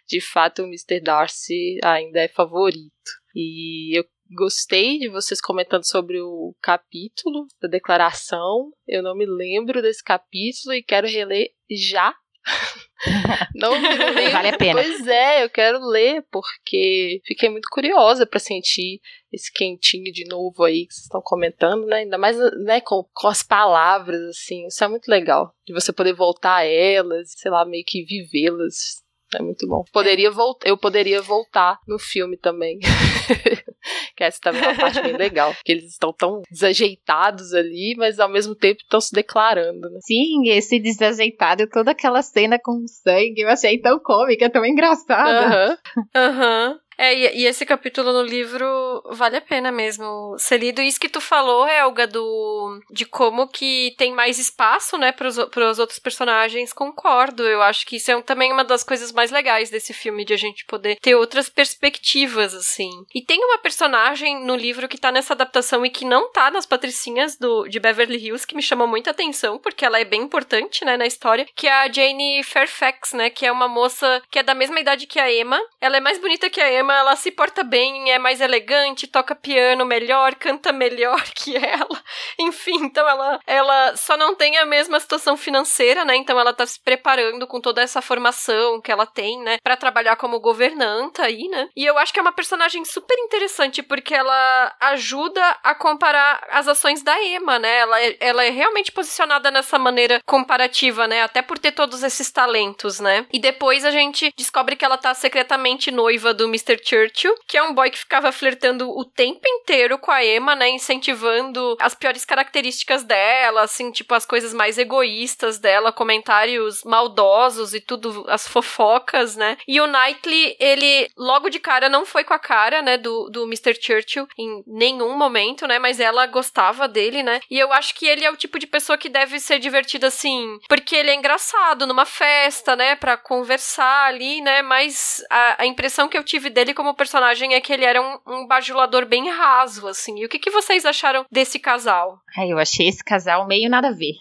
de 0.08 0.20
fato, 0.20 0.62
o 0.62 0.66
Mr. 0.66 1.00
Darcy 1.00 1.78
ainda 1.82 2.20
é 2.20 2.28
favorito. 2.28 2.90
E 3.34 3.98
eu 3.98 4.04
gostei 4.34 4.98
de 4.98 5.08
vocês 5.08 5.40
comentando 5.40 5.86
sobre 5.86 6.20
o 6.20 6.54
capítulo 6.62 7.46
da 7.60 7.68
declaração. 7.68 8.72
Eu 8.88 9.02
não 9.02 9.14
me 9.14 9.26
lembro 9.26 9.82
desse 9.82 10.02
capítulo 10.02 10.74
e 10.74 10.82
quero 10.82 11.06
reler 11.06 11.50
já 11.70 12.14
não 13.54 13.72
lembro. 13.72 14.32
Vale 14.32 14.48
a 14.48 14.56
pena. 14.56 14.82
Pois 14.82 15.06
é, 15.06 15.44
eu 15.44 15.50
quero 15.50 15.78
ler, 15.86 16.24
porque 16.30 17.20
fiquei 17.24 17.48
muito 17.48 17.68
curiosa 17.70 18.26
para 18.26 18.38
sentir 18.38 19.00
esse 19.32 19.52
quentinho 19.52 20.12
de 20.12 20.24
novo 20.28 20.62
aí 20.64 20.86
que 20.86 20.94
vocês 20.94 21.04
estão 21.04 21.20
comentando, 21.22 21.86
né? 21.86 21.98
Ainda 21.98 22.18
mais 22.18 22.36
né, 22.64 22.80
com, 22.80 23.04
com 23.12 23.28
as 23.28 23.42
palavras, 23.42 24.20
assim. 24.28 24.66
Isso 24.66 24.82
é 24.82 24.88
muito 24.88 25.08
legal. 25.08 25.52
De 25.66 25.72
você 25.72 25.92
poder 25.92 26.14
voltar 26.14 26.56
a 26.56 26.64
elas, 26.64 27.32
sei 27.36 27.50
lá, 27.50 27.64
meio 27.64 27.84
que 27.86 28.04
vivê-las 28.04 29.03
é 29.38 29.42
muito 29.42 29.66
bom. 29.66 29.84
Poderia 29.92 30.30
voltar, 30.30 30.68
eu 30.68 30.76
poderia 30.76 31.22
voltar 31.22 31.78
no 31.86 31.98
filme 31.98 32.36
também. 32.36 32.78
que 34.16 34.24
essa 34.24 34.40
também 34.40 34.62
é 34.62 34.68
uma 34.68 34.76
parte 34.76 35.00
bem 35.02 35.16
legal. 35.16 35.54
Que 35.64 35.72
eles 35.72 35.84
estão 35.90 36.12
tão 36.12 36.42
desajeitados 36.50 37.52
ali, 37.54 37.94
mas 37.96 38.18
ao 38.18 38.28
mesmo 38.28 38.54
tempo 38.54 38.80
estão 38.82 39.00
se 39.00 39.12
declarando, 39.12 39.90
né? 39.90 39.98
Sim, 40.02 40.48
esse 40.48 40.78
desajeitado, 40.78 41.68
toda 41.68 41.90
aquela 41.90 42.22
cena 42.22 42.58
com 42.58 42.84
sangue, 42.86 43.42
eu 43.42 43.48
achei 43.48 43.78
tão 43.80 43.98
cômica, 43.98 44.50
tão 44.50 44.64
engraçada. 44.64 45.46
Aham. 45.46 45.68
Uhum. 45.70 46.04
Aham. 46.14 46.70
Uhum. 46.70 46.78
É, 46.96 47.14
e, 47.14 47.42
e, 47.42 47.46
esse 47.46 47.66
capítulo 47.66 48.12
no 48.12 48.22
livro 48.22 49.02
vale 49.10 49.36
a 49.36 49.40
pena 49.40 49.70
mesmo 49.72 50.36
ser 50.38 50.58
lido. 50.58 50.80
Isso 50.80 51.00
que 51.00 51.08
tu 51.08 51.20
falou, 51.20 51.66
Helga, 51.68 52.06
do, 52.06 52.80
de 52.90 53.04
como 53.04 53.48
que 53.48 53.94
tem 53.96 54.12
mais 54.12 54.38
espaço, 54.38 54.96
né, 54.96 55.12
pros, 55.12 55.36
pros 55.46 55.78
outros 55.78 55.98
personagens, 55.98 56.72
concordo. 56.72 57.42
Eu 57.42 57.62
acho 57.62 57.86
que 57.86 57.96
isso 57.96 58.10
é 58.10 58.22
também 58.22 58.52
uma 58.52 58.64
das 58.64 58.82
coisas 58.82 59.12
mais 59.12 59.30
legais 59.30 59.70
desse 59.70 59.92
filme, 59.92 60.24
de 60.24 60.34
a 60.34 60.36
gente 60.36 60.64
poder 60.64 60.96
ter 61.00 61.14
outras 61.14 61.48
perspectivas, 61.48 62.54
assim. 62.54 62.90
E 63.14 63.22
tem 63.22 63.44
uma 63.44 63.58
personagem 63.58 64.44
no 64.44 64.56
livro 64.56 64.88
que 64.88 64.98
tá 64.98 65.10
nessa 65.10 65.34
adaptação 65.34 65.84
e 65.84 65.90
que 65.90 66.04
não 66.04 66.30
tá 66.30 66.50
nas 66.50 66.66
patricinhas 66.66 67.36
do, 67.36 67.66
de 67.68 67.80
Beverly 67.80 68.18
Hills, 68.18 68.46
que 68.46 68.54
me 68.54 68.62
chamou 68.62 68.86
muita 68.86 69.10
atenção, 69.10 69.58
porque 69.58 69.84
ela 69.84 69.98
é 69.98 70.04
bem 70.04 70.22
importante, 70.22 70.84
né, 70.84 70.96
na 70.96 71.06
história, 71.06 71.46
que 71.54 71.66
é 71.66 71.72
a 71.72 71.90
Jane 71.90 72.42
Fairfax, 72.42 73.12
né, 73.12 73.30
que 73.30 73.46
é 73.46 73.52
uma 73.52 73.68
moça 73.68 74.22
que 74.30 74.38
é 74.38 74.42
da 74.42 74.54
mesma 74.54 74.80
idade 74.80 75.06
que 75.06 75.18
a 75.18 75.32
Emma. 75.32 75.60
Ela 75.80 75.96
é 75.96 76.00
mais 76.00 76.18
bonita 76.18 76.50
que 76.50 76.60
a 76.60 76.72
Emma, 76.72 76.83
Emma, 76.84 76.94
ela 76.94 77.16
se 77.16 77.30
porta 77.30 77.64
bem, 77.64 78.12
é 78.12 78.18
mais 78.18 78.40
elegante, 78.40 79.06
toca 79.06 79.34
piano 79.34 79.84
melhor, 79.84 80.34
canta 80.34 80.72
melhor 80.72 81.22
que 81.34 81.56
ela. 81.56 82.02
Enfim, 82.38 82.76
então 82.84 83.08
ela, 83.08 83.40
ela 83.46 83.96
só 83.96 84.16
não 84.16 84.34
tem 84.34 84.58
a 84.58 84.66
mesma 84.66 85.00
situação 85.00 85.36
financeira, 85.36 86.04
né? 86.04 86.14
Então 86.14 86.38
ela 86.38 86.52
tá 86.52 86.66
se 86.66 86.78
preparando 86.78 87.46
com 87.46 87.60
toda 87.60 87.82
essa 87.82 88.02
formação 88.02 88.80
que 88.80 88.92
ela 88.92 89.06
tem, 89.06 89.40
né? 89.40 89.58
para 89.64 89.76
trabalhar 89.78 90.16
como 90.16 90.40
governanta 90.40 91.22
aí, 91.22 91.48
né? 91.48 91.70
E 91.74 91.86
eu 91.86 91.96
acho 91.96 92.12
que 92.12 92.18
é 92.18 92.22
uma 92.22 92.32
personagem 92.32 92.84
super 92.84 93.18
interessante 93.18 93.82
porque 93.82 94.14
ela 94.14 94.76
ajuda 94.78 95.42
a 95.62 95.74
comparar 95.74 96.46
as 96.50 96.68
ações 96.68 97.02
da 97.02 97.18
Emma, 97.24 97.58
né? 97.58 97.78
Ela 97.78 98.02
é, 98.02 98.16
ela 98.20 98.44
é 98.44 98.50
realmente 98.50 98.92
posicionada 98.92 99.50
nessa 99.50 99.78
maneira 99.78 100.20
comparativa, 100.26 101.08
né? 101.08 101.22
Até 101.22 101.40
por 101.40 101.58
ter 101.58 101.72
todos 101.72 102.02
esses 102.02 102.30
talentos, 102.30 103.00
né? 103.00 103.26
E 103.32 103.38
depois 103.38 103.86
a 103.86 103.90
gente 103.90 104.30
descobre 104.36 104.76
que 104.76 104.84
ela 104.84 104.98
tá 104.98 105.14
secretamente 105.14 105.90
noiva 105.90 106.34
do 106.34 106.44
Mr. 106.44 106.73
Churchill, 106.82 107.34
que 107.46 107.56
é 107.56 107.62
um 107.62 107.74
boy 107.74 107.90
que 107.90 107.98
ficava 107.98 108.32
flertando 108.32 108.90
o 108.90 109.04
tempo 109.04 109.40
inteiro 109.46 109.98
com 109.98 110.10
a 110.10 110.24
Emma, 110.24 110.54
né? 110.54 110.68
Incentivando 110.70 111.76
as 111.80 111.94
piores 111.94 112.24
características 112.24 113.02
dela, 113.02 113.62
assim, 113.62 113.90
tipo, 113.90 114.14
as 114.14 114.26
coisas 114.26 114.52
mais 114.52 114.78
egoístas 114.78 115.58
dela, 115.58 115.92
comentários 115.92 116.82
maldosos 116.84 117.74
e 117.74 117.80
tudo, 117.80 118.24
as 118.28 118.46
fofocas, 118.46 119.36
né? 119.36 119.56
E 119.66 119.80
o 119.80 119.86
Knightley, 119.86 120.56
ele 120.58 121.08
logo 121.16 121.48
de 121.48 121.58
cara 121.58 121.88
não 121.88 122.04
foi 122.04 122.24
com 122.24 122.34
a 122.34 122.38
cara, 122.38 122.82
né, 122.82 122.96
do, 122.96 123.28
do 123.30 123.44
Mr. 123.44 123.74
Churchill 123.80 124.28
em 124.38 124.62
nenhum 124.66 125.16
momento, 125.16 125.66
né? 125.66 125.78
Mas 125.78 126.00
ela 126.00 126.26
gostava 126.26 126.88
dele, 126.88 127.22
né? 127.22 127.40
E 127.50 127.58
eu 127.58 127.72
acho 127.72 127.94
que 127.94 128.06
ele 128.06 128.24
é 128.24 128.30
o 128.30 128.36
tipo 128.36 128.58
de 128.58 128.66
pessoa 128.66 128.98
que 128.98 129.08
deve 129.08 129.38
ser 129.38 129.58
divertido 129.58 130.06
assim, 130.06 130.58
porque 130.68 130.96
ele 130.96 131.10
é 131.10 131.14
engraçado 131.14 131.86
numa 131.86 132.04
festa, 132.04 132.76
né? 132.76 132.96
Pra 132.96 133.16
conversar 133.16 134.06
ali, 134.06 134.40
né? 134.40 134.62
Mas 134.62 135.22
a, 135.30 135.62
a 135.62 135.66
impressão 135.66 136.08
que 136.08 136.16
eu 136.16 136.24
tive 136.24 136.50
dele 136.50 136.63
como 136.72 136.94
personagem 136.94 137.54
é 137.54 137.60
que 137.60 137.72
ele 137.72 137.84
era 137.84 138.00
um, 138.00 138.18
um 138.26 138.46
bajulador 138.46 139.04
bem 139.06 139.28
raso, 139.28 139.86
assim. 139.88 140.20
E 140.20 140.24
o 140.24 140.28
que, 140.28 140.38
que 140.38 140.50
vocês 140.50 140.86
acharam 140.86 141.26
desse 141.30 141.58
casal? 141.58 142.18
Ai, 142.38 142.52
eu 142.52 142.58
achei 142.58 142.88
esse 142.88 143.02
casal 143.04 143.46
meio 143.46 143.68
nada 143.68 143.88
a 143.88 143.92
ver. 143.92 144.14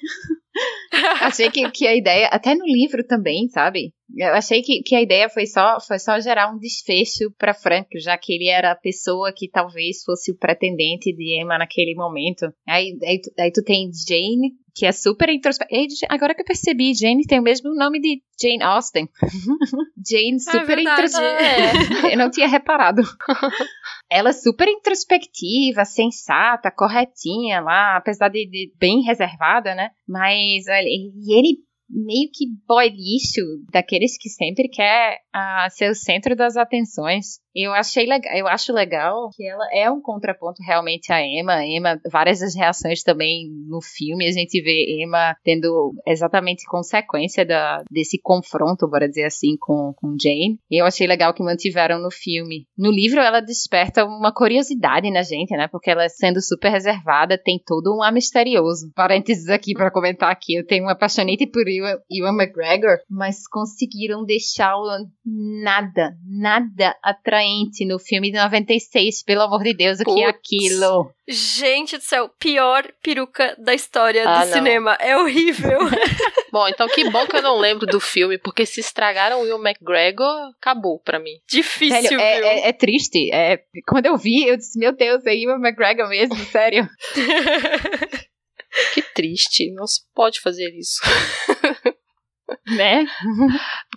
achei 1.22 1.50
que, 1.50 1.70
que 1.72 1.88
a 1.88 1.96
ideia, 1.96 2.28
até 2.28 2.56
no 2.56 2.66
livro 2.66 3.06
também, 3.06 3.48
sabe? 3.50 3.94
Eu 4.15 4.34
achei 4.34 4.62
que, 4.62 4.84
que 4.84 4.95
a 4.95 5.02
ideia 5.02 5.28
foi 5.28 5.47
só, 5.47 5.80
foi 5.80 5.97
só 5.97 6.19
gerar 6.19 6.54
um 6.54 6.60
desfecho 6.60 7.32
para 7.38 7.54
Frank, 7.54 7.99
já 7.99 8.17
que 8.17 8.34
ele 8.34 8.47
era 8.47 8.71
a 8.71 8.76
pessoa 8.76 9.34
que 9.36 9.49
talvez 9.49 10.04
fosse 10.04 10.32
o 10.32 10.38
pretendente 10.38 11.12
de 11.12 11.41
Emma 11.41 11.58
naquele 11.58 11.95
momento. 11.95 12.45
Aí, 12.67 12.97
aí, 13.04 13.19
aí 13.39 13.52
tu 13.52 13.63
tem 13.63 13.89
Jane, 14.08 14.54
que 14.76 14.86
é 14.86 14.91
super 14.91 15.30
introspectiva. 15.30 16.08
Agora 16.10 16.36
que 16.36 16.41
eu 16.41 16.45
percebi, 16.45 16.93
Jane 16.93 17.26
tem 17.26 17.39
o 17.39 17.43
mesmo 17.43 17.73
nome 17.73 17.99
de 17.99 18.21
Jane 18.39 18.62
Austen. 18.62 19.10
Jane 20.08 20.34
ah, 20.34 20.58
é 20.58 20.60
super 20.60 20.78
é 20.78 20.82
introspectiva. 20.82 22.04
É. 22.08 22.13
eu 22.13 22.17
não 22.17 22.30
tinha 22.30 22.47
reparado. 22.47 23.02
Ela 24.10 24.30
é 24.30 24.34
super 24.34 24.67
introspectiva, 24.67 25.86
sensata, 25.86 26.69
corretinha 26.69 27.62
lá, 27.62 27.97
apesar 27.97 28.30
de, 28.30 28.45
de 28.47 28.71
bem 28.78 29.02
reservada, 29.02 29.73
né? 29.73 29.89
Mas 30.08 30.67
e 30.67 31.34
ele 31.34 31.58
meio 31.89 32.30
que 32.34 32.46
boy 32.67 32.89
lixo, 32.89 33.41
daqueles 33.72 34.17
que 34.17 34.30
sempre 34.30 34.67
quer 34.69 35.17
uh, 35.36 35.69
ser 35.69 35.89
o 35.89 35.96
centro 35.96 36.36
das 36.36 36.58
atenções. 36.58 37.39
Eu 37.56 37.74
achei 37.74 38.06
legal, 38.06 38.34
eu 38.36 38.48
acho 38.48 38.74
legal 38.74 39.30
que 39.36 39.48
ela 39.48 39.66
é 39.72 39.89
um 39.89 40.02
contraponto 40.02 40.62
realmente 40.63 41.12
a 41.12 41.22
Emma. 41.22 41.66
Emma, 41.66 42.00
várias 42.12 42.39
das 42.39 42.56
reações 42.56 43.04
também 43.04 43.50
no 43.68 43.82
filme, 43.82 44.28
a 44.28 44.32
gente 44.32 44.62
vê 44.62 45.04
Emma 45.04 45.36
tendo 45.44 45.94
exatamente 46.08 46.66
consequência 46.66 47.46
da, 47.46 47.84
desse 47.89 48.20
confronto, 48.22 48.88
bora 48.88 49.08
dizer 49.08 49.26
assim, 49.26 49.56
com, 49.60 49.94
com 49.96 50.16
Jane. 50.22 50.60
Eu 50.70 50.86
achei 50.86 51.08
legal 51.08 51.34
que 51.34 51.44
mantiveram 51.44 52.00
no 52.00 52.12
filme. 52.12 52.66
No 52.78 52.92
livro, 52.92 53.20
ela 53.20 53.39
desperta 53.39 54.06
uma 54.06 54.34
curiosidade 54.34 55.10
na 55.12 55.22
gente, 55.22 55.56
né? 55.56 55.68
Porque 55.68 55.92
ela, 55.92 56.08
sendo 56.10 56.42
super 56.42 56.70
reservada, 56.70 57.38
tem 57.38 57.62
todo 57.63 57.96
um 57.96 58.02
ar 58.02 58.12
misterioso. 58.12 58.92
Parênteses 58.96 59.50
aqui 59.50 59.74
para 59.74 59.92
comentar 59.92 60.32
aqui, 60.32 60.56
eu 60.56 60.66
tenho 60.66 60.84
uma 60.84 60.94
apaixonite 60.94 61.46
por 61.48 61.68
Ewan, 61.68 61.98
Ewan 62.10 62.36
McGregor, 62.36 62.98
mas 63.10 63.48
conseguiram 63.48 64.24
deixá-lo 64.26 64.88
nada, 65.26 66.16
nada 66.26 66.96
no 67.86 68.00
filme 68.00 68.32
de 68.32 68.38
96, 68.38 69.24
pelo 69.24 69.42
amor 69.42 69.64
de 69.64 69.74
Deus, 69.74 70.00
o 70.00 70.04
Puts. 70.04 70.16
que 70.16 70.24
é 70.24 70.28
aquilo? 70.28 71.14
Gente 71.28 71.98
do 71.98 72.04
céu, 72.04 72.30
pior 72.40 72.86
peruca 73.02 73.56
da 73.58 73.74
história 73.74 74.28
ah, 74.28 74.40
do 74.44 74.48
não. 74.48 74.54
cinema. 74.54 74.98
É 75.00 75.18
horrível. 75.18 75.80
bom, 76.52 76.68
então 76.68 76.88
que 76.88 77.10
bom 77.10 77.26
que 77.26 77.38
eu 77.38 77.42
não 77.42 77.58
lembro 77.58 77.86
do 77.86 78.00
filme, 78.00 78.38
porque 78.38 78.66
se 78.66 78.80
estragaram 78.80 79.40
o 79.40 79.44
Will 79.44 79.64
McGregor, 79.64 80.52
acabou 80.58 81.00
pra 81.00 81.20
mim. 81.20 81.40
Difícil, 81.48 82.02
Sério, 82.02 82.20
é, 82.20 82.46
é, 82.46 82.70
é, 82.70 82.74
triste. 82.74 83.32
É, 83.34 83.64
quando 83.88 84.06
eu 84.06 84.18
vi, 84.18 84.48
eu 84.48 84.58
disse, 84.58 84.78
meu 84.78 84.92
Deus, 84.92 85.26
é 85.26 85.32
Will 85.32 85.56
McGregor 85.56 86.10
mesmo, 86.10 86.36
sério. 86.46 86.88
que 88.94 89.02
triste, 89.14 89.72
não 89.72 89.88
se 89.88 90.02
pode 90.14 90.40
fazer 90.42 90.70
isso. 90.78 91.02
né? 92.78 93.06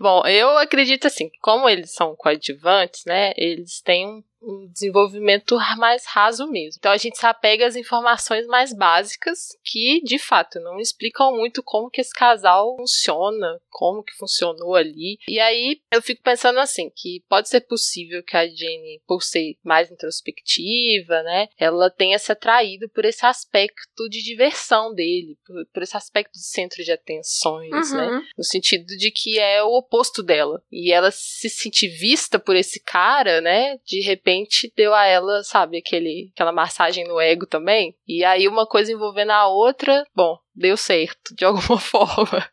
Bom, 0.01 0.27
eu 0.27 0.57
acredito 0.59 1.07
assim, 1.07 1.31
como 1.41 1.69
eles 1.69 1.93
são 1.95 2.15
coadjuvantes, 2.17 3.05
né? 3.07 3.33
Eles 3.37 3.81
têm 3.81 4.07
um 4.07 4.23
um 4.43 4.69
desenvolvimento 4.73 5.57
mais 5.77 6.05
raso 6.07 6.47
mesmo. 6.49 6.79
Então 6.79 6.93
a 6.93 6.97
gente 6.97 7.19
se 7.19 7.27
apega 7.27 7.67
às 7.67 7.77
informações 7.77 8.47
mais 8.47 8.73
básicas 8.73 9.49
que, 9.65 10.01
de 10.05 10.19
fato, 10.19 10.61
não 10.61 10.79
explicam 10.79 11.37
muito 11.37 11.63
como 11.63 11.91
que 11.91 12.01
esse 12.01 12.13
casal 12.13 12.77
funciona, 12.77 13.61
como 13.69 14.03
que 14.03 14.15
funcionou 14.15 14.75
ali. 14.75 15.19
E 15.29 15.39
aí 15.41 15.81
eu 15.93 16.03
fico 16.03 16.23
pensando 16.23 16.59
assim, 16.59 16.91
que 16.95 17.25
pode 17.29 17.49
ser 17.49 17.63
possível 17.63 18.23
que 18.23 18.37
a 18.37 18.47
Jenny, 18.47 19.01
por 19.07 19.23
ser 19.23 19.57
mais 19.65 19.91
introspectiva, 19.91 21.23
né, 21.23 21.49
ela 21.59 21.91
tenha 21.91 22.19
se 22.19 22.31
atraído 22.31 22.89
por 22.89 23.05
esse 23.05 23.25
aspecto 23.25 24.09
de 24.09 24.23
diversão 24.23 24.95
dele, 24.95 25.39
por, 25.45 25.67
por 25.67 25.83
esse 25.83 25.97
aspecto 25.97 26.33
de 26.33 26.45
centro 26.45 26.85
de 26.85 26.93
atenções, 26.93 27.71
né, 27.71 28.07
uhum. 28.07 28.21
né, 28.21 28.27
no 28.37 28.45
sentido 28.45 28.87
de 28.87 29.11
que 29.11 29.39
é 29.39 29.63
o 29.63 29.77
oposto 29.77 30.23
dela. 30.23 30.63
E 30.71 30.93
ela 30.93 31.11
se 31.11 31.49
sentir 31.49 31.89
vista 31.89 32.39
por 32.39 32.55
esse 32.55 32.81
cara, 32.81 33.41
né, 33.41 33.79
de 33.85 34.01
repente 34.01 34.26
repente 34.27 34.73
deu 34.77 34.93
a 34.93 35.07
ela, 35.07 35.43
sabe, 35.45 35.79
aquele, 35.79 36.31
aquela 36.35 36.53
massagem 36.53 37.05
no 37.07 37.21
ego 37.21 37.47
também. 37.47 37.97
E 38.07 38.25
aí 38.25 38.49
uma 38.49 38.67
coisa 38.67 38.93
envolvendo 38.93 39.31
a 39.31 39.47
outra, 39.47 40.05
bom, 40.15 40.37
deu 40.55 40.77
certo, 40.77 41.35
de 41.37 41.45
alguma 41.47 41.79
forma. 41.79 42.51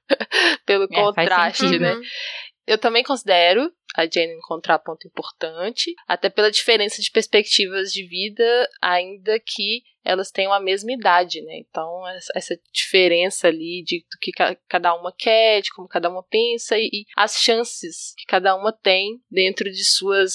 Pelo 0.65 0.85
é, 0.85 0.87
contraste, 0.87 1.79
né? 1.79 1.99
Eu 2.65 2.77
também 2.77 3.03
considero 3.03 3.71
a 3.95 4.03
Jane 4.05 4.35
um 4.35 4.47
contraponto 4.47 5.07
importante, 5.07 5.93
até 6.07 6.29
pela 6.29 6.49
diferença 6.49 7.01
de 7.01 7.11
perspectivas 7.11 7.91
de 7.91 8.07
vida, 8.07 8.69
ainda 8.81 9.39
que 9.39 9.83
elas 10.03 10.31
tenham 10.31 10.53
a 10.53 10.59
mesma 10.59 10.91
idade, 10.91 11.41
né? 11.41 11.57
Então, 11.57 12.03
essa 12.35 12.59
diferença 12.71 13.47
ali 13.47 13.83
de 13.83 13.99
do 13.99 14.19
que 14.19 14.31
cada 14.67 14.93
uma 14.95 15.13
quer, 15.15 15.61
de 15.61 15.71
como 15.71 15.87
cada 15.87 16.09
uma 16.09 16.23
pensa 16.23 16.77
e, 16.77 16.89
e 16.91 17.05
as 17.15 17.37
chances 17.41 18.13
que 18.17 18.25
cada 18.25 18.55
uma 18.55 18.71
tem 18.71 19.21
dentro 19.31 19.71
de 19.71 19.83
suas, 19.83 20.33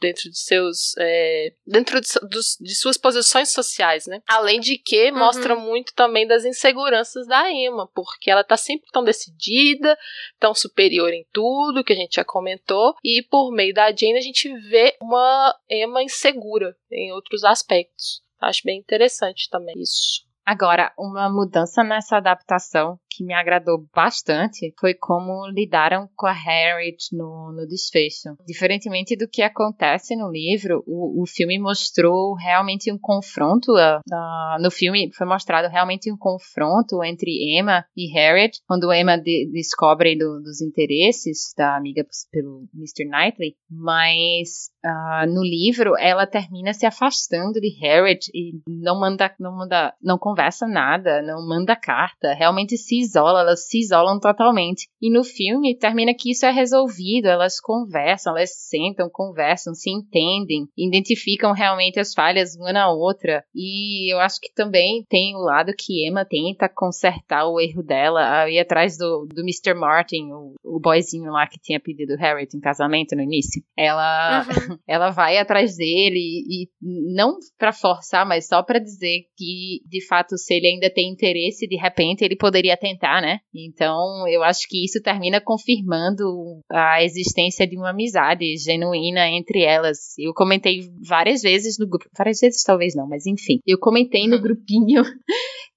dentro 0.00 0.28
de 0.30 0.38
seus, 0.38 0.94
é, 0.98 1.52
dentro 1.66 2.00
de, 2.00 2.08
dos, 2.28 2.56
de, 2.60 2.74
suas 2.74 2.96
posições 2.96 3.50
sociais, 3.50 4.06
né? 4.06 4.20
Além 4.28 4.60
de 4.60 4.78
que 4.78 5.10
uhum. 5.10 5.18
mostra 5.18 5.54
muito 5.54 5.94
também 5.94 6.26
das 6.26 6.44
inseguranças 6.44 7.26
da 7.26 7.50
Emma, 7.50 7.88
porque 7.94 8.30
ela 8.30 8.44
tá 8.44 8.56
sempre 8.56 8.86
tão 8.92 9.04
decidida, 9.04 9.96
tão 10.38 10.54
superior 10.54 11.12
em 11.12 11.24
tudo 11.32 11.84
que 11.84 11.92
a 11.92 11.96
gente 11.96 12.16
já 12.16 12.24
comentou, 12.24 12.94
e 13.04 13.22
por 13.22 13.52
meio 13.52 13.72
da 13.72 13.88
Jane 13.88 14.18
a 14.18 14.20
gente 14.20 14.52
vê 14.68 14.96
uma 15.00 15.54
Emma 15.70 16.02
insegura 16.02 16.76
em 16.90 17.12
outros 17.12 17.44
aspectos. 17.44 18.25
Acho 18.40 18.62
bem 18.64 18.78
interessante 18.78 19.48
também 19.50 19.74
isso. 19.76 20.24
Agora, 20.44 20.92
uma 20.96 21.28
mudança 21.28 21.82
nessa 21.82 22.18
adaptação 22.18 22.98
que 23.16 23.24
me 23.24 23.32
agradou 23.32 23.86
bastante 23.94 24.74
foi 24.78 24.92
como 24.92 25.48
lidaram 25.48 26.08
com 26.14 26.26
a 26.26 26.32
Harriet 26.32 27.08
no, 27.12 27.52
no 27.52 27.66
desfecho. 27.66 28.36
Diferentemente 28.46 29.16
do 29.16 29.26
que 29.26 29.40
acontece 29.40 30.14
no 30.14 30.30
livro, 30.30 30.84
o, 30.86 31.22
o 31.22 31.26
filme 31.26 31.58
mostrou 31.58 32.34
realmente 32.34 32.92
um 32.92 32.98
confronto. 32.98 33.72
Uh, 33.72 34.62
no 34.62 34.70
filme 34.70 35.10
foi 35.14 35.26
mostrado 35.26 35.68
realmente 35.68 36.12
um 36.12 36.16
confronto 36.16 37.02
entre 37.02 37.58
Emma 37.58 37.84
e 37.96 38.12
Harriet, 38.12 38.60
quando 38.66 38.92
Emma 38.92 39.16
de, 39.16 39.50
descobre 39.52 40.16
do, 40.16 40.40
dos 40.40 40.60
interesses 40.60 41.54
da 41.56 41.76
amiga 41.76 42.04
pelo 42.30 42.68
Mr. 42.74 43.08
Knightley, 43.08 43.56
mas 43.70 44.70
uh, 44.84 45.26
no 45.26 45.42
livro 45.42 45.96
ela 45.98 46.26
termina 46.26 46.74
se 46.74 46.84
afastando 46.84 47.60
de 47.60 47.70
Harriet 47.80 48.30
e 48.34 48.60
não 48.66 48.98
manda, 49.00 49.34
não 49.40 49.56
manda, 49.56 49.94
não 50.02 50.18
conversa 50.18 50.66
nada, 50.66 51.22
não 51.22 51.46
manda 51.46 51.74
carta, 51.76 52.34
realmente 52.34 52.76
se 52.76 53.05
isola, 53.06 53.40
elas 53.40 53.66
se 53.66 53.80
isolam 53.80 54.18
totalmente. 54.20 54.88
E 55.00 55.10
no 55.10 55.24
filme 55.24 55.76
termina 55.76 56.14
que 56.14 56.30
isso 56.30 56.46
é 56.46 56.50
resolvido, 56.50 57.26
elas 57.26 57.60
conversam, 57.60 58.36
elas 58.36 58.50
sentam, 58.68 59.08
conversam, 59.10 59.74
se 59.74 59.90
entendem, 59.90 60.66
identificam 60.76 61.52
realmente 61.52 61.98
as 62.00 62.12
falhas 62.12 62.56
uma 62.56 62.72
na 62.72 62.90
outra. 62.90 63.44
E 63.54 64.12
eu 64.12 64.20
acho 64.20 64.40
que 64.40 64.52
também 64.52 65.04
tem 65.08 65.34
o 65.36 65.40
lado 65.40 65.72
que 65.76 66.06
Emma 66.06 66.24
tenta 66.24 66.68
consertar 66.68 67.46
o 67.46 67.60
erro 67.60 67.82
dela, 67.82 68.42
aí 68.42 68.58
atrás 68.58 68.96
do, 68.96 69.26
do 69.26 69.42
Mr. 69.42 69.74
Martin, 69.74 70.30
o, 70.32 70.54
o 70.64 70.80
boyzinho 70.80 71.30
lá 71.30 71.46
que 71.46 71.58
tinha 71.60 71.80
pedido 71.80 72.16
Harriet 72.16 72.56
em 72.56 72.60
casamento 72.60 73.14
no 73.14 73.22
início. 73.22 73.62
Ela, 73.76 74.44
uhum. 74.44 74.78
ela 74.86 75.10
vai 75.10 75.38
atrás 75.38 75.76
dele 75.76 76.42
e, 76.48 76.68
não 77.14 77.36
para 77.58 77.72
forçar, 77.72 78.26
mas 78.26 78.46
só 78.46 78.62
para 78.62 78.78
dizer 78.78 79.22
que, 79.36 79.80
de 79.86 80.06
fato, 80.06 80.36
se 80.36 80.54
ele 80.54 80.66
ainda 80.66 80.90
tem 80.90 81.10
interesse, 81.10 81.66
de 81.66 81.76
repente 81.76 82.24
ele 82.24 82.36
poderia 82.36 82.76
tentar, 82.76 82.95
né? 83.02 83.40
Então, 83.54 84.26
eu 84.28 84.42
acho 84.42 84.66
que 84.68 84.84
isso 84.84 85.00
termina 85.02 85.40
confirmando 85.40 86.24
a 86.70 87.02
existência 87.02 87.66
de 87.66 87.76
uma 87.76 87.90
amizade 87.90 88.56
genuína 88.56 89.28
entre 89.28 89.62
elas. 89.62 90.16
Eu 90.18 90.32
comentei 90.34 90.80
várias 91.06 91.42
vezes 91.42 91.78
no 91.78 91.88
grupo, 91.88 92.06
várias 92.16 92.40
vezes 92.40 92.62
talvez 92.62 92.94
não, 92.94 93.08
mas 93.08 93.26
enfim, 93.26 93.60
eu 93.66 93.78
comentei 93.78 94.26
no 94.26 94.40
grupinho 94.42 95.02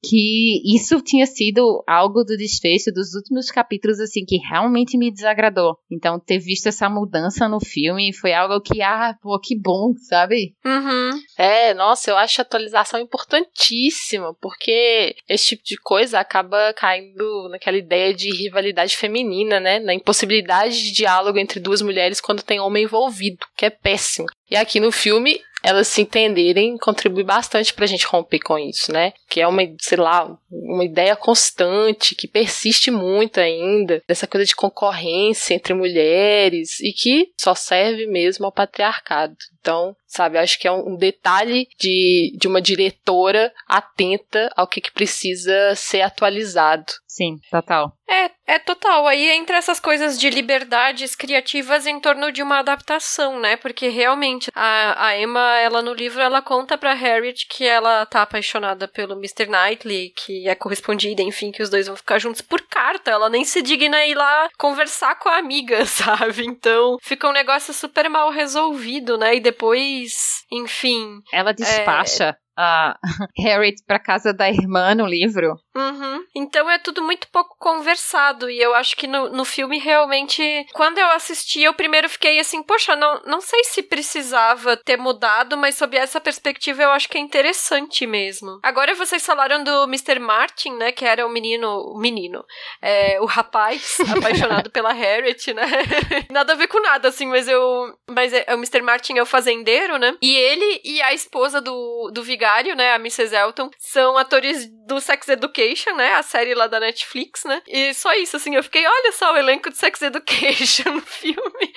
que 0.03 0.61
isso 0.65 1.01
tinha 1.01 1.25
sido 1.25 1.83
algo 1.87 2.23
do 2.23 2.37
desfecho 2.37 2.91
dos 2.91 3.13
últimos 3.13 3.51
capítulos, 3.51 3.99
assim, 3.99 4.23
que 4.25 4.37
realmente 4.37 4.97
me 4.97 5.11
desagradou. 5.11 5.77
Então, 5.91 6.19
ter 6.19 6.39
visto 6.39 6.67
essa 6.67 6.89
mudança 6.89 7.47
no 7.47 7.59
filme 7.59 8.13
foi 8.13 8.33
algo 8.33 8.61
que, 8.61 8.81
ah, 8.81 9.15
pô, 9.21 9.39
que 9.39 9.59
bom, 9.59 9.93
sabe? 10.07 10.53
Uhum. 10.65 11.19
É, 11.37 11.73
nossa, 11.73 12.09
eu 12.09 12.17
acho 12.17 12.41
a 12.41 12.43
atualização 12.43 12.99
importantíssima, 12.99 14.33
porque 14.41 15.15
esse 15.27 15.49
tipo 15.49 15.63
de 15.63 15.77
coisa 15.77 16.19
acaba 16.19 16.73
caindo 16.73 17.49
naquela 17.49 17.77
ideia 17.77 18.13
de 18.13 18.29
rivalidade 18.35 18.95
feminina, 18.95 19.59
né? 19.59 19.79
Na 19.79 19.93
impossibilidade 19.93 20.81
de 20.81 20.91
diálogo 20.91 21.37
entre 21.37 21.59
duas 21.59 21.81
mulheres 21.81 22.21
quando 22.21 22.43
tem 22.43 22.59
homem 22.59 22.83
envolvido, 22.83 23.45
que 23.57 23.65
é 23.65 23.69
péssimo. 23.69 24.27
E 24.49 24.55
aqui 24.55 24.79
no 24.79 24.91
filme 24.91 25.39
elas 25.64 25.88
se 25.88 26.01
entenderem 26.01 26.78
contribui 26.78 27.24
bastante 27.24 27.74
pra 27.74 27.86
gente 27.86 28.05
romper 28.05 28.39
com 28.39 28.57
isso, 28.57 28.91
né? 28.91 29.14
Que 29.30 29.41
é 29.41 29.47
uma, 29.47 29.62
sei 29.80 29.97
lá, 29.97 30.38
uma 30.51 30.86
ideia 30.86 31.16
constante, 31.16 32.16
que 32.16 32.28
persiste 32.28 32.89
muito 32.89 33.39
ainda, 33.39 34.01
dessa 34.07 34.28
coisa 34.28 34.45
de 34.45 34.55
concorrência 34.55 35.53
entre 35.53 35.74
mulheres 35.74 36.80
e 36.80 36.93
que 36.93 37.32
só 37.39 37.53
serve 37.53 38.07
mesmo 38.07 38.45
ao 38.45 38.51
patriarcado. 38.51 39.36
Então, 39.60 39.95
sabe, 40.07 40.38
acho 40.38 40.57
que 40.57 40.68
é 40.68 40.72
um 40.72 40.95
detalhe 40.95 41.68
de, 41.78 42.36
de 42.38 42.47
uma 42.47 42.62
diretora 42.62 43.53
atenta 43.68 44.51
ao 44.55 44.68
que, 44.68 44.82
que 44.82 44.91
precisa 44.91 45.76
ser 45.76 46.01
atualizado. 46.01 46.86
Sim, 47.05 47.38
total. 47.51 47.91
É, 48.07 48.32
é 48.47 48.60
total. 48.60 49.05
Aí 49.05 49.30
entre 49.30 49.55
essas 49.55 49.80
coisas 49.80 50.20
de 50.20 50.30
liberdades 50.30 51.16
criativas 51.16 51.86
em 51.86 51.99
torno 51.99 52.32
de 52.32 52.41
uma 52.41 52.60
adaptação, 52.60 53.39
né? 53.39 53.57
Porque 53.57 53.89
realmente 53.89 54.49
a, 54.55 55.07
a 55.07 55.20
Emma, 55.20 55.57
ela 55.60 55.82
no 55.82 55.93
livro, 55.93 56.22
ela 56.22 56.41
conta 56.41 56.78
pra 56.78 56.93
Harriet 56.93 57.45
que 57.47 57.66
ela 57.66 58.05
tá 58.05 58.22
apaixonada 58.22 58.88
pelo 58.88 59.14
Mr. 59.14 59.47
Knightley, 59.47 60.14
que 60.16 60.47
é 60.47 60.55
correspondida, 60.55 61.22
enfim, 61.22 61.51
que 61.51 61.62
os 61.62 61.70
dois 61.70 61.88
vão 61.88 61.95
ficar 61.95 62.20
juntos 62.20 62.41
por 62.41 62.62
carta. 62.62 63.12
Ela 63.12 63.30
nem 63.30 63.43
se 63.43 63.62
digna 63.62 64.05
ir 64.05 64.16
lá 64.16 64.49
conversar 64.57 65.20
com 65.20 65.30
a 65.30 65.38
amiga, 65.38 65.86
sabe? 65.88 66.45
Então 66.45 66.97
fica 67.01 67.28
um 67.28 67.34
negócio 67.34 67.74
super 67.74 68.10
mal 68.10 68.32
resolvido, 68.32 69.18
né? 69.18 69.36
E 69.36 69.39
depois, 69.51 70.43
enfim. 70.51 71.21
Ela 71.31 71.53
despacha. 71.53 72.29
É 72.29 72.35
a 72.60 72.99
Harriet 73.39 73.82
para 73.88 73.97
casa 73.97 74.34
da 74.34 74.49
irmã 74.49 74.93
no 74.93 75.05
livro. 75.05 75.57
Uhum. 75.74 76.26
Então 76.36 76.70
é 76.70 76.78
tudo 76.78 77.01
muito 77.01 77.30
pouco 77.30 77.55
conversado. 77.57 78.49
E 78.49 78.60
eu 78.60 78.76
acho 78.76 78.97
que 78.97 79.07
no, 79.07 79.30
no 79.30 79.45
filme 79.45 79.80
realmente. 79.80 80.43
Quando 80.74 80.97
eu 80.97 81.10
assisti, 81.12 81.62
eu 81.62 81.74
primeiro 81.74 82.10
fiquei 82.10 82.38
assim, 82.38 82.62
poxa, 82.62 82.97
não, 82.97 83.22
não 83.26 83.39
sei 83.39 83.64
se 83.64 83.82
precisava 83.82 84.76
ter 84.76 84.97
mudado, 84.97 85.55
mas 85.57 85.76
sob 85.76 85.95
essa 85.95 86.20
perspectiva 86.20 86.84
eu 86.84 86.91
acho 86.91 87.07
que 87.07 87.18
é 87.18 87.22
interessante 87.22 88.05
mesmo. 88.05 88.60
Agora 88.62 88.93
vocês 88.93 89.26
falaram 89.26 89.64
do 89.64 89.84
Mr. 89.84 90.20
Martin, 90.20 90.72
né? 90.76 90.91
Que 90.91 91.05
era 91.05 91.26
o 91.26 91.30
menino. 91.30 91.93
O 91.93 91.97
menino. 91.97 92.43
É, 92.82 93.22
o 93.22 93.26
rapaz 93.26 93.97
apaixonado 94.18 94.70
pela 94.70 94.91
Harriet, 94.91 95.53
né? 95.53 95.66
nada 96.30 96.53
a 96.53 96.55
ver 96.57 96.68
com 96.68 96.82
nada, 96.82 97.07
assim, 97.07 97.28
mas 97.28 97.47
eu. 97.47 97.97
Mas 98.10 98.34
é, 98.34 98.45
o 98.49 98.57
Mr. 98.57 98.82
Martin 98.82 99.18
é 99.18 99.22
o 99.22 99.26
fazendeiro, 99.26 99.97
né? 99.97 100.14
E 100.22 100.36
ele 100.36 100.82
e 100.84 101.01
a 101.01 101.14
esposa 101.14 101.62
do, 101.62 102.12
do 102.14 102.22
vigário 102.22 102.48
né, 102.75 102.93
a 102.93 102.95
Mrs. 102.95 103.35
Elton, 103.35 103.69
são 103.77 104.17
atores 104.17 104.69
do 104.89 104.99
Sex 104.99 105.27
Education, 105.29 105.95
né, 105.95 106.13
a 106.15 106.23
série 106.23 106.53
lá 106.53 106.67
da 106.67 106.79
Netflix, 106.79 107.43
né, 107.45 107.61
e 107.67 107.93
só 107.93 108.13
isso, 108.13 108.35
assim, 108.35 108.55
eu 108.55 108.63
fiquei, 108.63 108.85
olha 108.85 109.11
só 109.11 109.33
o 109.33 109.37
elenco 109.37 109.69
de 109.69 109.77
Sex 109.77 110.01
Education 110.01 110.91
no 110.91 111.01
filme, 111.01 111.73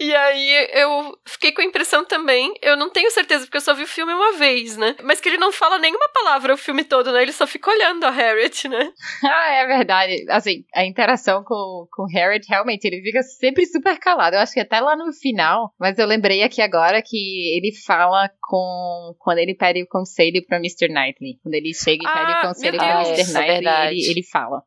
e 0.00 0.14
aí 0.14 0.68
eu 0.72 1.16
fiquei 1.26 1.52
com 1.52 1.60
a 1.60 1.64
impressão 1.64 2.04
também, 2.04 2.52
eu 2.62 2.76
não 2.76 2.90
tenho 2.90 3.10
certeza, 3.10 3.44
porque 3.44 3.58
eu 3.58 3.60
só 3.60 3.74
vi 3.74 3.84
o 3.84 3.88
filme 3.88 4.12
uma 4.12 4.32
vez, 4.32 4.76
né, 4.76 4.96
mas 5.02 5.20
que 5.20 5.28
ele 5.28 5.38
não 5.38 5.52
fala 5.52 5.78
nenhuma 5.78 6.08
palavra 6.08 6.54
o 6.54 6.58
filme 6.58 6.82
todo, 6.82 7.12
né, 7.12 7.22
ele 7.22 7.32
só 7.32 7.46
fica 7.46 7.70
olhando 7.70 8.04
a 8.04 8.10
Harriet, 8.10 8.66
né. 8.66 8.90
ah, 9.24 9.52
é 9.52 9.66
verdade, 9.66 10.24
assim, 10.30 10.64
a 10.74 10.84
interação 10.84 11.44
com, 11.44 11.86
com 11.92 12.06
Harriet, 12.06 12.46
realmente, 12.48 12.84
ele 12.86 13.02
fica 13.02 13.22
sempre 13.22 13.66
super 13.66 13.98
calado, 13.98 14.36
eu 14.36 14.40
acho 14.40 14.54
que 14.54 14.60
até 14.60 14.80
lá 14.80 14.96
no 14.96 15.12
final, 15.12 15.72
mas 15.78 15.98
eu 15.98 16.06
lembrei 16.06 16.42
aqui 16.42 16.62
agora 16.62 17.02
que 17.02 17.56
ele 17.56 17.72
fala 17.86 18.30
com, 18.40 19.14
quando 19.18 19.38
ele 19.38 19.54
pede 19.54 19.82
o 19.82 19.86
conselho 19.86 20.44
pra 20.46 20.58
Mr. 20.58 20.88
Knightley. 20.88 21.38
Quando 21.42 21.54
ele 21.54 21.74
chega 21.74 22.02
e 22.02 22.12
pede 22.12 22.32
ah, 22.32 22.38
o 22.38 22.48
conselho 22.48 22.53
Mr. 22.62 22.76
É 22.76 23.24
Knightley, 23.24 23.68
é 23.68 23.92
ele, 23.92 24.10
ele 24.10 24.22
fala. 24.22 24.62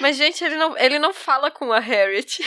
Mas, 0.00 0.16
gente, 0.16 0.42
ele 0.44 0.56
não, 0.56 0.76
ele 0.78 0.98
não 0.98 1.12
fala 1.12 1.50
com 1.50 1.72
a 1.72 1.78
Harriet. 1.78 2.40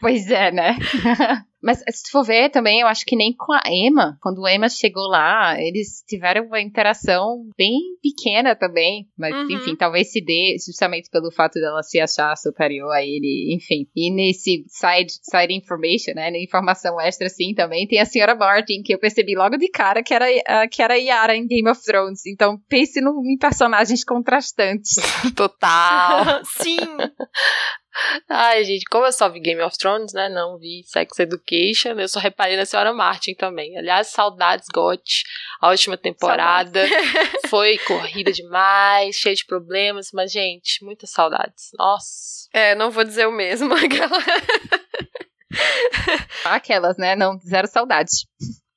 pois 0.00 0.30
é, 0.30 0.50
né? 0.50 0.76
Mas 1.62 1.78
se 1.78 2.04
tu 2.04 2.10
for 2.12 2.24
ver 2.24 2.50
também, 2.50 2.80
eu 2.80 2.86
acho 2.86 3.04
que 3.04 3.16
nem 3.16 3.34
com 3.34 3.52
a 3.52 3.62
Emma, 3.66 4.16
quando 4.20 4.44
a 4.46 4.54
Emma 4.54 4.68
chegou 4.68 5.08
lá, 5.08 5.60
eles 5.60 6.04
tiveram 6.06 6.46
uma 6.46 6.60
interação 6.60 7.44
bem 7.56 7.78
pequena 8.00 8.54
também. 8.54 9.08
Mas, 9.18 9.34
uhum. 9.34 9.50
enfim, 9.50 9.76
talvez 9.76 10.12
se 10.12 10.20
dê 10.20 10.56
justamente 10.64 11.10
pelo 11.10 11.32
fato 11.32 11.54
dela 11.54 11.82
se 11.82 11.98
achar 11.98 12.36
superior 12.36 12.92
a 12.92 13.02
ele, 13.02 13.54
enfim. 13.54 13.88
E 13.94 14.10
nesse 14.12 14.64
side, 14.68 15.12
side 15.22 15.52
information, 15.52 16.14
né, 16.14 16.30
na 16.30 16.38
informação 16.38 17.00
extra, 17.00 17.26
assim, 17.26 17.54
também 17.54 17.86
tem 17.86 18.00
a 18.00 18.04
senhora 18.04 18.34
Martin, 18.34 18.82
que 18.82 18.94
eu 18.94 18.98
percebi 18.98 19.34
logo 19.34 19.56
de 19.56 19.68
cara 19.68 20.02
que 20.02 20.14
era, 20.14 20.26
uh, 20.30 20.68
que 20.70 20.80
era 20.80 20.96
Yara 20.96 21.36
em 21.36 21.46
Game 21.46 21.68
of 21.68 21.82
Thrones. 21.82 22.24
Então, 22.26 22.58
pense 22.68 23.00
no, 23.00 23.20
em 23.24 23.36
personagens 23.36 24.04
contrastantes. 24.04 24.94
Total! 25.34 26.44
Sim! 26.46 26.76
Ai, 28.28 28.64
gente, 28.64 28.84
como 28.86 29.06
eu 29.06 29.12
só 29.12 29.28
vi 29.28 29.40
Game 29.40 29.62
of 29.62 29.76
Thrones, 29.76 30.12
né? 30.12 30.28
Não 30.28 30.58
vi 30.58 30.82
Sex 30.84 31.18
Education, 31.18 31.98
eu 31.98 32.08
só 32.08 32.20
reparei 32.20 32.56
na 32.56 32.64
senhora 32.64 32.92
Martin 32.92 33.34
também. 33.34 33.76
Aliás, 33.76 34.08
saudades, 34.08 34.66
Got. 34.72 35.24
A 35.60 35.70
última 35.70 35.96
temporada 35.96 36.84
foi 37.48 37.78
corrida 37.78 38.32
demais, 38.32 39.16
cheia 39.16 39.34
de 39.34 39.44
problemas, 39.44 40.10
mas, 40.12 40.30
gente, 40.30 40.84
muitas 40.84 41.10
saudades. 41.10 41.70
Nossa. 41.78 42.48
É, 42.52 42.74
não 42.74 42.90
vou 42.90 43.04
dizer 43.04 43.26
o 43.26 43.32
mesmo. 43.32 43.74
Aquelas, 46.44 46.96
né? 46.96 47.16
Não, 47.16 47.38
zero 47.40 47.66
saudade. 47.68 48.10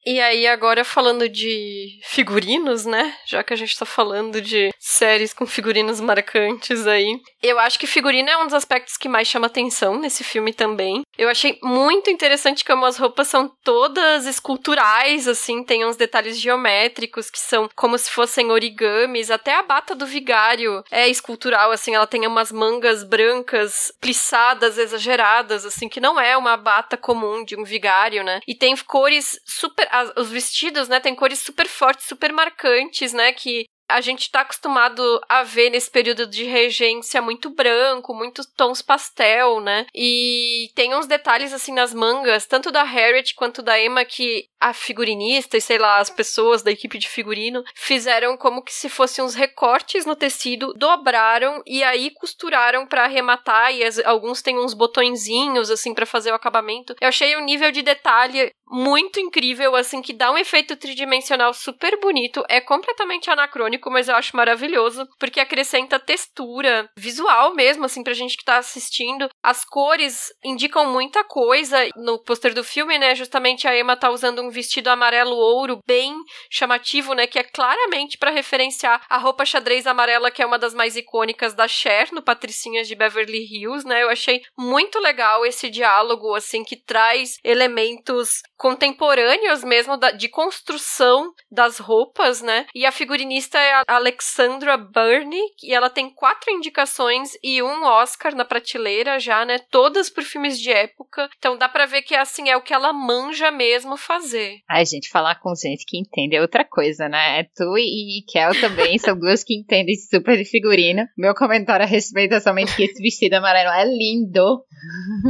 E 0.05 0.19
aí, 0.19 0.47
agora 0.47 0.83
falando 0.83 1.29
de 1.29 1.99
figurinos, 2.03 2.85
né? 2.85 3.15
Já 3.25 3.43
que 3.43 3.53
a 3.53 3.55
gente 3.55 3.77
tá 3.77 3.85
falando 3.85 4.41
de 4.41 4.71
séries 4.79 5.31
com 5.31 5.45
figurinos 5.45 5.99
marcantes 5.99 6.87
aí. 6.87 7.19
Eu 7.41 7.59
acho 7.59 7.77
que 7.77 7.85
figurino 7.85 8.29
é 8.29 8.37
um 8.37 8.45
dos 8.45 8.53
aspectos 8.55 8.97
que 8.97 9.07
mais 9.07 9.27
chama 9.27 9.45
atenção 9.45 9.99
nesse 9.99 10.23
filme 10.23 10.53
também. 10.53 11.03
Eu 11.15 11.29
achei 11.29 11.59
muito 11.61 12.09
interessante 12.09 12.65
como 12.65 12.85
as 12.85 12.97
roupas 12.97 13.27
são 13.27 13.47
todas 13.63 14.25
esculturais, 14.25 15.27
assim, 15.27 15.63
tem 15.63 15.85
uns 15.85 15.95
detalhes 15.95 16.39
geométricos 16.39 17.29
que 17.29 17.39
são 17.39 17.69
como 17.75 17.95
se 17.97 18.09
fossem 18.09 18.49
origamis. 18.49 19.29
Até 19.29 19.53
a 19.53 19.61
bata 19.61 19.93
do 19.93 20.07
vigário 20.07 20.83
é 20.89 21.07
escultural, 21.07 21.71
assim, 21.71 21.93
ela 21.93 22.07
tem 22.07 22.25
umas 22.25 22.51
mangas 22.51 23.03
brancas 23.03 23.91
plissadas, 24.01 24.79
exageradas, 24.79 25.63
assim, 25.63 25.87
que 25.87 25.99
não 25.99 26.19
é 26.19 26.35
uma 26.35 26.57
bata 26.57 26.97
comum 26.97 27.45
de 27.45 27.55
um 27.55 27.63
vigário, 27.63 28.23
né? 28.23 28.39
E 28.47 28.55
tem 28.55 28.75
cores 28.77 29.39
super 29.45 29.87
as, 29.91 30.11
os 30.17 30.29
vestidos, 30.29 30.87
né, 30.87 30.99
tem 30.99 31.13
cores 31.13 31.39
super 31.39 31.67
fortes, 31.67 32.07
super 32.07 32.31
marcantes, 32.31 33.13
né, 33.13 33.33
que 33.33 33.65
a 33.91 34.01
gente 34.01 34.21
está 34.21 34.41
acostumado 34.41 35.21
a 35.27 35.43
ver 35.43 35.69
nesse 35.69 35.91
período 35.91 36.25
de 36.25 36.45
regência 36.45 37.21
muito 37.21 37.49
branco, 37.49 38.13
muitos 38.13 38.45
tons 38.55 38.81
pastel, 38.81 39.59
né? 39.59 39.85
E 39.93 40.69
tem 40.75 40.95
uns 40.95 41.05
detalhes 41.05 41.53
assim 41.53 41.73
nas 41.73 41.93
mangas, 41.93 42.45
tanto 42.45 42.71
da 42.71 42.83
Harriet 42.83 43.35
quanto 43.35 43.61
da 43.61 43.79
Emma, 43.79 44.05
que 44.05 44.45
a 44.59 44.73
figurinista 44.73 45.57
e 45.57 45.61
sei 45.61 45.77
lá, 45.77 45.97
as 45.97 46.09
pessoas 46.09 46.61
da 46.61 46.71
equipe 46.71 46.97
de 46.97 47.09
figurino 47.09 47.63
fizeram 47.75 48.37
como 48.37 48.63
que 48.63 48.73
se 48.73 48.87
fossem 48.87 49.23
uns 49.23 49.35
recortes 49.35 50.05
no 50.05 50.15
tecido, 50.15 50.73
dobraram 50.73 51.61
e 51.65 51.83
aí 51.83 52.11
costuraram 52.11 52.87
para 52.87 53.03
arrematar 53.03 53.73
e 53.73 53.83
as, 53.83 53.99
alguns 53.99 54.41
têm 54.41 54.57
uns 54.57 54.73
botõezinhos 54.73 55.69
assim 55.69 55.93
para 55.93 56.05
fazer 56.05 56.31
o 56.31 56.35
acabamento. 56.35 56.95
Eu 57.01 57.09
achei 57.09 57.35
um 57.35 57.43
nível 57.43 57.71
de 57.71 57.81
detalhe 57.81 58.51
muito 58.71 59.19
incrível, 59.19 59.75
assim, 59.75 60.01
que 60.01 60.13
dá 60.13 60.31
um 60.31 60.37
efeito 60.37 60.77
tridimensional 60.77 61.53
super 61.53 61.99
bonito. 61.99 62.43
É 62.47 62.61
completamente 62.61 63.29
anacrônico, 63.29 63.91
mas 63.91 64.07
eu 64.07 64.15
acho 64.15 64.35
maravilhoso, 64.35 65.05
porque 65.19 65.39
acrescenta 65.39 65.99
textura 65.99 66.89
visual 66.97 67.53
mesmo, 67.53 67.85
assim, 67.85 68.03
pra 68.03 68.13
gente 68.13 68.37
que 68.37 68.45
tá 68.45 68.57
assistindo. 68.57 69.29
As 69.43 69.65
cores 69.65 70.27
indicam 70.43 70.91
muita 70.91 71.23
coisa. 71.23 71.77
No 71.97 72.23
pôster 72.23 72.53
do 72.53 72.63
filme, 72.63 72.97
né, 72.97 73.13
justamente 73.15 73.67
a 73.67 73.77
Emma 73.77 73.97
tá 73.97 74.09
usando 74.09 74.41
um 74.41 74.49
vestido 74.49 74.87
amarelo 74.87 75.35
ouro 75.35 75.79
bem 75.85 76.15
chamativo, 76.49 77.13
né, 77.13 77.27
que 77.27 77.39
é 77.39 77.43
claramente 77.43 78.17
para 78.17 78.31
referenciar 78.31 79.05
a 79.09 79.17
roupa 79.17 79.45
xadrez 79.45 79.85
amarela, 79.85 80.31
que 80.31 80.41
é 80.41 80.45
uma 80.45 80.57
das 80.57 80.73
mais 80.73 80.95
icônicas 80.95 81.53
da 81.53 81.67
Cher 81.67 82.09
no 82.11 82.21
Patricinhas 82.21 82.87
de 82.87 82.95
Beverly 82.95 83.45
Hills, 83.51 83.85
né? 83.87 84.03
Eu 84.03 84.09
achei 84.09 84.41
muito 84.57 84.99
legal 84.99 85.45
esse 85.45 85.69
diálogo, 85.69 86.33
assim, 86.35 86.63
que 86.63 86.75
traz 86.75 87.37
elementos 87.43 88.41
contemporâneos 88.61 89.63
mesmo 89.63 89.97
da, 89.97 90.11
de 90.11 90.29
construção 90.29 91.33
das 91.51 91.79
roupas, 91.79 92.43
né? 92.43 92.67
E 92.75 92.85
a 92.85 92.91
figurinista 92.91 93.57
é 93.57 93.73
a 93.73 93.83
Alexandra 93.87 94.77
Burney, 94.77 95.41
e 95.63 95.73
ela 95.73 95.89
tem 95.89 96.11
quatro 96.11 96.51
indicações 96.51 97.31
e 97.43 97.63
um 97.63 97.83
Oscar 97.83 98.35
na 98.35 98.45
prateleira 98.45 99.19
já, 99.19 99.43
né? 99.43 99.57
Todas 99.71 100.11
por 100.11 100.23
filmes 100.23 100.59
de 100.59 100.71
época. 100.71 101.27
Então 101.39 101.57
dá 101.57 101.67
para 101.67 101.87
ver 101.87 102.03
que 102.03 102.13
assim 102.13 102.49
é 102.49 102.55
o 102.55 102.61
que 102.61 102.71
ela 102.71 102.93
manja 102.93 103.49
mesmo 103.49 103.97
fazer. 103.97 104.59
Ai, 104.69 104.85
gente, 104.85 105.09
falar 105.09 105.39
com 105.39 105.55
gente 105.55 105.83
que 105.83 105.97
entende 105.97 106.35
é 106.35 106.41
outra 106.41 106.63
coisa, 106.63 107.09
né? 107.09 107.39
É 107.39 107.43
tu 107.55 107.75
e 107.79 108.23
Kel 108.31 108.51
também 108.61 108.99
são 108.99 109.17
duas 109.17 109.43
que 109.43 109.57
entendem 109.57 109.95
super 109.95 110.37
de 110.37 110.45
figurino. 110.45 111.07
Meu 111.17 111.33
comentário 111.33 111.83
a 111.83 111.89
respeito 111.89 112.35
é 112.35 112.39
somente 112.39 112.75
que 112.75 112.83
esse 112.83 113.01
vestido 113.01 113.33
amarelo 113.33 113.71
é 113.71 113.85
lindo. 113.85 114.63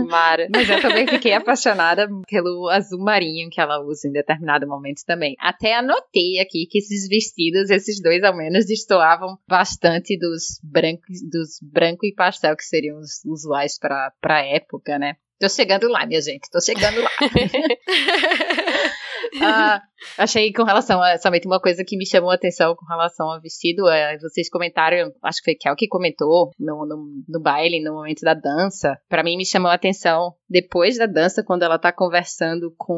Mara. 0.09 0.47
Mas 0.53 0.69
eu 0.69 0.81
também 0.81 1.07
fiquei 1.07 1.33
apaixonada 1.33 2.09
pelo 2.27 2.69
azul 2.69 2.99
marinho 2.99 3.20
que 3.49 3.59
ela 3.59 3.79
usa 3.83 4.07
em 4.07 4.11
determinado 4.11 4.67
momento 4.67 5.01
também. 5.05 5.35
Até 5.39 5.75
anotei 5.75 6.39
aqui 6.39 6.67
que 6.69 6.79
esses 6.79 7.07
vestidos, 7.07 7.69
esses 7.69 8.01
dois 8.01 8.23
ao 8.23 8.35
menos, 8.35 8.65
destoavam 8.65 9.37
bastante 9.47 10.17
dos 10.17 10.59
brancos, 10.63 11.21
dos 11.29 11.59
branco 11.61 12.05
e 12.05 12.13
pastel 12.13 12.55
que 12.55 12.63
seriam 12.63 12.99
os 12.99 13.23
usuais 13.25 13.77
para 13.77 14.13
a 14.23 14.45
época, 14.45 14.97
né? 14.97 15.15
Tô 15.39 15.49
chegando 15.49 15.87
lá, 15.87 16.05
minha 16.05 16.21
gente, 16.21 16.49
tô 16.51 16.61
chegando 16.61 17.01
lá. 17.01 17.09
ah, 19.41 19.81
achei 20.17 20.51
com 20.51 20.63
relação 20.63 21.01
a 21.01 21.17
somente 21.17 21.47
uma 21.47 21.59
coisa 21.59 21.83
que 21.83 21.97
me 21.97 22.05
chamou 22.05 22.31
a 22.31 22.35
atenção 22.35 22.75
com 22.75 22.85
relação 22.85 23.29
ao 23.29 23.41
vestido. 23.41 23.87
É, 23.87 24.17
vocês 24.17 24.49
comentaram, 24.49 25.11
acho 25.23 25.39
que 25.39 25.51
foi 25.51 25.55
Kel 25.55 25.75
que 25.75 25.87
comentou 25.87 26.51
no, 26.59 26.85
no, 26.85 27.23
no 27.27 27.41
baile, 27.41 27.83
no 27.83 27.93
momento 27.93 28.21
da 28.21 28.33
dança. 28.33 28.97
Para 29.09 29.23
mim, 29.23 29.37
me 29.37 29.45
chamou 29.45 29.69
a 29.69 29.75
atenção 29.75 30.33
depois 30.49 30.97
da 30.97 31.05
dança, 31.05 31.43
quando 31.43 31.63
ela 31.63 31.79
tá 31.79 31.93
conversando 31.93 32.73
com, 32.77 32.93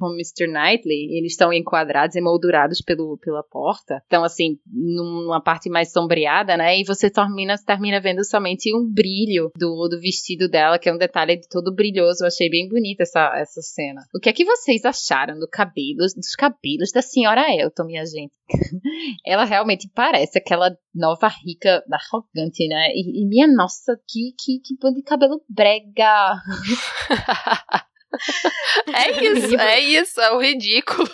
o 0.00 0.14
Mr. 0.14 0.46
Knightley. 0.46 1.18
Eles 1.18 1.32
estão 1.32 1.52
enquadrados, 1.52 2.16
emoldurados 2.16 2.80
pelo, 2.80 3.18
pela 3.18 3.42
porta. 3.42 4.02
Então, 4.06 4.24
assim, 4.24 4.58
numa 4.66 5.42
parte 5.42 5.68
mais 5.68 5.92
sombreada, 5.92 6.56
né? 6.56 6.78
E 6.80 6.84
você 6.84 7.10
termina, 7.10 7.56
termina 7.58 8.00
vendo 8.00 8.24
somente 8.24 8.74
um 8.74 8.90
brilho 8.90 9.50
do, 9.56 9.88
do 9.88 10.00
vestido 10.00 10.48
dela, 10.48 10.78
que 10.78 10.88
é 10.88 10.94
um 10.94 10.98
detalhe 10.98 11.36
de 11.36 11.48
todo 11.48 11.74
brilhoso. 11.74 12.22
Eu 12.22 12.28
achei 12.28 12.48
bem 12.48 12.68
bonita 12.68 13.02
essa, 13.02 13.32
essa 13.36 13.60
cena. 13.60 14.02
O 14.14 14.18
que 14.18 14.28
é 14.28 14.32
que 14.32 14.44
vocês 14.44 14.84
acharam 14.84 15.38
do 15.38 15.48
cabelo? 15.48 15.74
dos 16.14 16.34
cabelos 16.34 16.43
da 16.92 17.02
senhora 17.02 17.54
Elton, 17.54 17.84
minha 17.84 18.04
gente. 18.04 18.32
Ela 19.26 19.44
realmente 19.44 19.90
parece 19.94 20.38
aquela 20.38 20.76
nova 20.94 21.28
rica 21.28 21.82
arrogante, 21.90 22.66
né? 22.68 22.88
E, 22.94 23.22
e 23.22 23.26
minha 23.26 23.46
nossa, 23.46 23.96
que, 24.08 24.32
que, 24.38 24.60
que 24.60 24.76
bando 24.80 24.96
de 24.96 25.02
cabelo 25.02 25.42
brega. 25.48 26.34
é 28.94 29.24
isso, 29.24 29.56
é 29.56 29.80
isso, 29.80 30.20
é 30.20 30.32
o 30.32 30.40
ridículo. 30.40 31.08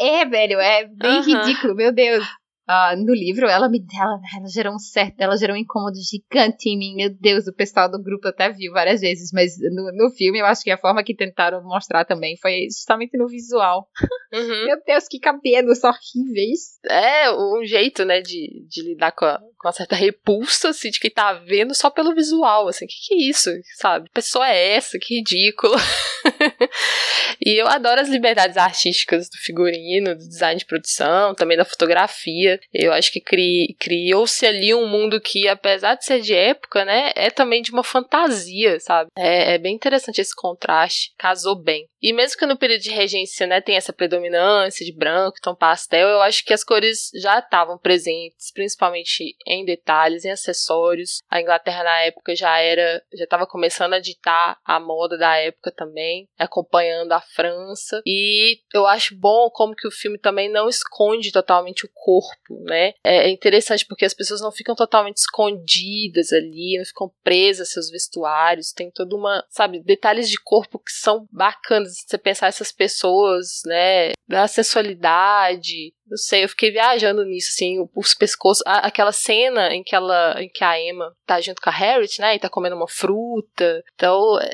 É, 0.00 0.24
velho, 0.24 0.60
é 0.60 0.86
bem 0.86 1.18
uhum. 1.18 1.22
ridículo, 1.22 1.74
meu 1.74 1.92
Deus. 1.92 2.24
Uh, 2.70 2.94
no 3.04 3.12
livro, 3.12 3.48
ela 3.48 3.68
me 3.68 3.84
ela, 4.00 4.20
ela, 4.36 4.48
gerou 4.48 4.72
um 4.72 4.78
certo, 4.78 5.20
ela 5.20 5.36
gerou 5.36 5.56
um 5.56 5.58
incômodo 5.58 5.96
gigante 6.08 6.68
em 6.68 6.78
mim. 6.78 6.94
Meu 6.94 7.10
Deus, 7.10 7.48
o 7.48 7.52
pessoal 7.52 7.90
do 7.90 8.00
grupo 8.00 8.28
até 8.28 8.48
viu 8.52 8.72
várias 8.72 9.00
vezes, 9.00 9.32
mas 9.32 9.54
no, 9.58 9.90
no 9.92 10.10
filme 10.12 10.38
eu 10.38 10.46
acho 10.46 10.62
que 10.62 10.70
a 10.70 10.78
forma 10.78 11.02
que 11.02 11.12
tentaram 11.12 11.64
mostrar 11.64 12.04
também 12.04 12.36
foi 12.40 12.66
justamente 12.70 13.18
no 13.18 13.26
visual. 13.26 13.88
Uhum. 14.32 14.66
Meu 14.66 14.80
Deus, 14.86 15.08
que 15.08 15.18
cabelos 15.18 15.80
horríveis. 15.82 16.78
É, 16.88 17.32
um 17.32 17.64
jeito, 17.64 18.04
né, 18.04 18.20
de, 18.20 18.64
de 18.68 18.82
lidar 18.82 19.10
com, 19.10 19.24
a, 19.24 19.40
com 19.58 19.66
uma 19.66 19.72
certa 19.72 19.96
repulsa, 19.96 20.68
assim, 20.68 20.88
de 20.88 21.00
quem 21.00 21.10
tá 21.10 21.32
vendo 21.32 21.74
só 21.74 21.90
pelo 21.90 22.14
visual, 22.14 22.68
assim, 22.68 22.86
que 22.86 22.94
que 23.08 23.14
é 23.14 23.28
isso, 23.28 23.50
sabe? 23.76 24.06
Que 24.06 24.14
pessoa 24.14 24.48
é 24.48 24.74
essa? 24.76 24.98
Que 25.00 25.16
ridícula. 25.16 25.76
e 27.44 27.60
eu 27.60 27.66
adoro 27.66 28.00
as 28.00 28.08
liberdades 28.08 28.56
artísticas 28.56 29.28
do 29.28 29.36
figurino, 29.38 30.14
do 30.14 30.28
design 30.28 30.60
de 30.60 30.66
produção, 30.66 31.34
também 31.34 31.56
da 31.56 31.64
fotografia. 31.64 32.59
Eu 32.72 32.92
acho 32.92 33.12
que 33.12 33.20
cri, 33.20 33.76
criou-se 33.78 34.44
ali 34.46 34.74
um 34.74 34.88
mundo 34.88 35.20
que, 35.20 35.48
apesar 35.48 35.94
de 35.94 36.04
ser 36.04 36.20
de 36.20 36.34
época, 36.34 36.84
né, 36.84 37.12
é 37.14 37.30
também 37.30 37.62
de 37.62 37.72
uma 37.72 37.84
fantasia, 37.84 38.78
sabe? 38.80 39.10
É, 39.16 39.54
é 39.54 39.58
bem 39.58 39.74
interessante 39.74 40.20
esse 40.20 40.34
contraste, 40.34 41.12
casou 41.18 41.60
bem. 41.60 41.89
E 42.02 42.12
mesmo 42.12 42.38
que 42.38 42.46
no 42.46 42.56
período 42.56 42.80
de 42.80 42.90
regência, 42.90 43.46
né, 43.46 43.60
tem 43.60 43.76
essa 43.76 43.92
predominância 43.92 44.84
de 44.84 44.92
branco, 44.92 45.38
tom 45.42 45.54
pastel, 45.54 46.08
eu 46.08 46.22
acho 46.22 46.44
que 46.44 46.52
as 46.52 46.64
cores 46.64 47.10
já 47.20 47.38
estavam 47.38 47.78
presentes, 47.78 48.50
principalmente 48.52 49.36
em 49.46 49.64
detalhes, 49.64 50.24
em 50.24 50.30
acessórios. 50.30 51.22
A 51.30 51.40
Inglaterra 51.40 51.84
na 51.84 52.00
época 52.02 52.34
já 52.34 52.58
era, 52.58 53.02
já 53.12 53.24
estava 53.24 53.46
começando 53.46 53.94
a 53.94 54.00
ditar 54.00 54.58
a 54.64 54.80
moda 54.80 55.18
da 55.18 55.36
época 55.36 55.70
também, 55.70 56.28
acompanhando 56.38 57.12
a 57.12 57.20
França. 57.20 58.00
E 58.06 58.60
eu 58.72 58.86
acho 58.86 59.14
bom 59.16 59.50
como 59.50 59.74
que 59.74 59.86
o 59.86 59.92
filme 59.92 60.18
também 60.18 60.50
não 60.50 60.68
esconde 60.68 61.32
totalmente 61.32 61.84
o 61.84 61.90
corpo, 61.92 62.62
né? 62.64 62.94
É 63.04 63.28
interessante 63.28 63.84
porque 63.86 64.04
as 64.04 64.14
pessoas 64.14 64.40
não 64.40 64.52
ficam 64.52 64.74
totalmente 64.74 65.18
escondidas 65.18 66.32
ali, 66.32 66.78
não 66.78 66.84
ficam 66.84 67.12
presas 67.22 67.68
a 67.68 67.72
seus 67.72 67.90
vestuários, 67.90 68.72
tem 68.72 68.90
toda 68.90 69.14
uma, 69.14 69.44
sabe, 69.50 69.82
detalhes 69.82 70.28
de 70.28 70.40
corpo 70.42 70.78
que 70.78 70.92
são 70.92 71.28
bacanas 71.30 71.89
você 71.94 72.18
pensar 72.18 72.48
essas 72.48 72.72
pessoas, 72.72 73.62
né, 73.66 74.12
da 74.28 74.46
sensualidade, 74.46 75.92
não 76.06 76.16
sei, 76.16 76.44
eu 76.44 76.48
fiquei 76.48 76.70
viajando 76.70 77.24
nisso, 77.24 77.50
assim, 77.52 77.76
os 77.94 78.14
pescoços, 78.14 78.62
a, 78.66 78.86
aquela 78.86 79.12
cena 79.12 79.72
em 79.74 79.82
que 79.82 79.94
ela, 79.94 80.42
em 80.42 80.48
que 80.48 80.64
a 80.64 80.80
Emma 80.80 81.14
tá 81.24 81.40
junto 81.40 81.60
com 81.60 81.70
a 81.70 81.72
Harriet, 81.72 82.20
né, 82.20 82.34
e 82.34 82.38
tá 82.38 82.48
comendo 82.48 82.76
uma 82.76 82.88
fruta, 82.88 83.82
então 83.94 84.38
é, 84.40 84.50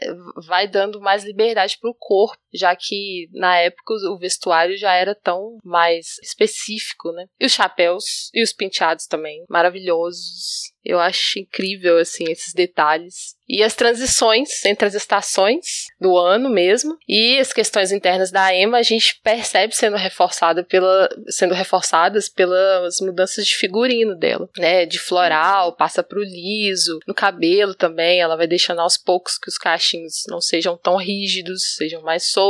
vai 0.47 0.69
dando 0.69 1.01
mais 1.01 1.25
liberdade 1.25 1.79
pro 1.81 1.97
corpo, 1.99 2.39
já 2.57 2.75
que 2.75 3.29
na 3.33 3.57
época 3.59 3.95
o 4.11 4.19
vestuário 4.19 4.77
já 4.77 4.95
era 4.95 5.15
tão 5.15 5.59
mais 5.65 6.19
específico, 6.23 7.13
né, 7.13 7.27
e 7.39 7.47
os 7.47 7.53
chapéus 7.53 8.31
e 8.35 8.43
os 8.43 8.53
penteados 8.53 9.07
também, 9.07 9.45
maravilhosos, 9.49 10.75
eu 10.87 11.01
acho 11.01 11.41
incrível, 11.41 11.99
assim, 11.99 12.25
esses 12.31 12.55
detalhes. 12.55 13.35
E 13.49 13.63
as 13.63 13.75
transições 13.75 14.65
entre 14.65 14.87
as 14.87 14.95
estações 14.95 15.87
do 16.01 16.17
ano 16.17 16.49
mesmo 16.49 16.97
e 17.09 17.39
as 17.39 17.53
questões 17.53 17.93
internas 17.93 18.31
da 18.31 18.55
Emma 18.55 18.79
a 18.79 18.83
gente 18.83 19.21
percebe 19.23 19.75
sendo 19.75 19.97
reforçada 19.97 20.65
pela 20.65 21.09
sendo 21.29 21.55
reforçadas 21.55 22.29
pelas 22.29 23.01
mudanças 23.01 23.47
de 23.47 23.55
figurino 23.55 24.17
dela, 24.17 24.49
né? 24.59 24.85
De 24.85 24.99
floral 24.99 25.77
passa 25.77 26.03
pro 26.03 26.23
liso, 26.23 26.99
no 27.07 27.15
cabelo 27.15 27.75
também 27.75 28.21
ela 28.21 28.37
vai 28.37 28.49
deixando 28.49 28.81
aos 28.81 28.97
poucos 28.97 29.39
que 29.39 29.49
os 29.49 29.59
cachinhos 29.59 30.25
não 30.29 30.41
sejam 30.41 30.77
tão 30.77 30.97
rígidos, 30.97 31.77
sejam 31.77 32.03
mais 32.03 32.25
soltos. 32.25 32.46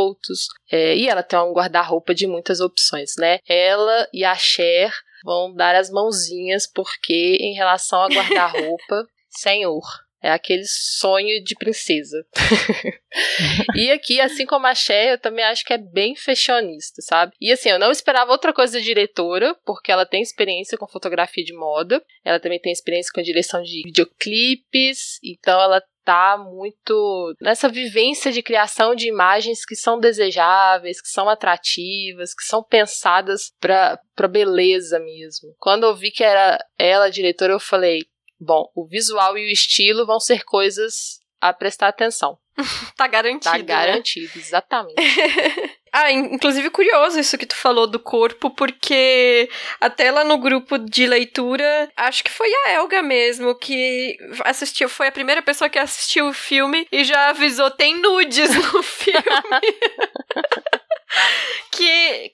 É, 0.70 0.96
e 0.96 1.08
ela 1.08 1.22
tem 1.22 1.38
um 1.38 1.52
guarda-roupa 1.52 2.14
de 2.14 2.26
muitas 2.26 2.60
opções, 2.60 3.14
né? 3.18 3.38
Ela 3.48 4.08
e 4.12 4.24
a 4.24 4.34
Cher 4.34 4.92
vão 5.24 5.54
dar 5.54 5.74
as 5.74 5.90
mãozinhas, 5.90 6.66
porque 6.66 7.36
em 7.40 7.54
relação 7.54 8.02
a 8.02 8.08
guarda-roupa, 8.08 9.06
senhor. 9.28 9.82
É 10.22 10.30
aquele 10.30 10.64
sonho 10.64 11.44
de 11.44 11.54
princesa. 11.54 12.26
e 13.76 13.90
aqui, 13.92 14.20
assim 14.20 14.44
como 14.44 14.66
a 14.66 14.74
Cher, 14.74 15.10
eu 15.10 15.18
também 15.18 15.44
acho 15.44 15.64
que 15.64 15.72
é 15.72 15.78
bem 15.78 16.16
fashionista, 16.16 17.00
sabe? 17.02 17.32
E 17.40 17.52
assim, 17.52 17.68
eu 17.68 17.78
não 17.78 17.92
esperava 17.92 18.32
outra 18.32 18.52
coisa 18.52 18.78
da 18.78 18.84
diretora, 18.84 19.54
porque 19.64 19.92
ela 19.92 20.06
tem 20.06 20.22
experiência 20.22 20.76
com 20.76 20.88
fotografia 20.88 21.44
de 21.44 21.54
moda, 21.54 22.02
ela 22.24 22.40
também 22.40 22.58
tem 22.58 22.72
experiência 22.72 23.12
com 23.14 23.22
direção 23.22 23.62
de 23.62 23.82
videoclipes, 23.84 25.20
então 25.22 25.60
ela 25.60 25.82
tá 26.06 26.38
muito 26.38 27.34
nessa 27.40 27.68
vivência 27.68 28.30
de 28.30 28.40
criação 28.40 28.94
de 28.94 29.08
imagens 29.08 29.66
que 29.66 29.74
são 29.74 29.98
desejáveis, 29.98 31.02
que 31.02 31.08
são 31.08 31.28
atrativas, 31.28 32.32
que 32.32 32.44
são 32.44 32.62
pensadas 32.62 33.52
para 33.60 33.98
para 34.14 34.28
beleza 34.28 35.00
mesmo. 35.00 35.54
Quando 35.58 35.84
eu 35.84 35.94
vi 35.94 36.12
que 36.12 36.22
era 36.22 36.58
ela 36.78 37.06
a 37.06 37.10
diretora, 37.10 37.52
eu 37.52 37.60
falei: 37.60 38.04
bom, 38.40 38.70
o 38.74 38.86
visual 38.86 39.36
e 39.36 39.48
o 39.48 39.52
estilo 39.52 40.06
vão 40.06 40.20
ser 40.20 40.44
coisas 40.44 41.18
a 41.40 41.52
prestar 41.52 41.88
atenção. 41.88 42.38
tá 42.96 43.08
garantido. 43.08 43.50
Tá 43.50 43.58
né? 43.58 43.64
garantido, 43.64 44.32
né? 44.36 44.42
exatamente. 44.42 44.94
Ah, 45.98 46.12
inclusive 46.12 46.68
curioso 46.68 47.18
isso 47.18 47.38
que 47.38 47.46
tu 47.46 47.56
falou 47.56 47.86
do 47.86 47.98
corpo, 47.98 48.50
porque 48.50 49.48
até 49.80 50.10
lá 50.10 50.24
no 50.24 50.36
grupo 50.36 50.76
de 50.76 51.06
leitura, 51.06 51.90
acho 51.96 52.22
que 52.22 52.30
foi 52.30 52.52
a 52.52 52.72
Elga 52.72 53.00
mesmo 53.00 53.54
que 53.54 54.14
assistiu, 54.44 54.90
foi 54.90 55.08
a 55.08 55.12
primeira 55.12 55.40
pessoa 55.40 55.70
que 55.70 55.78
assistiu 55.78 56.28
o 56.28 56.34
filme 56.34 56.86
e 56.92 57.02
já 57.02 57.30
avisou, 57.30 57.70
tem 57.70 57.98
nudes 57.98 58.54
no 58.54 58.82
filme. 58.84 59.22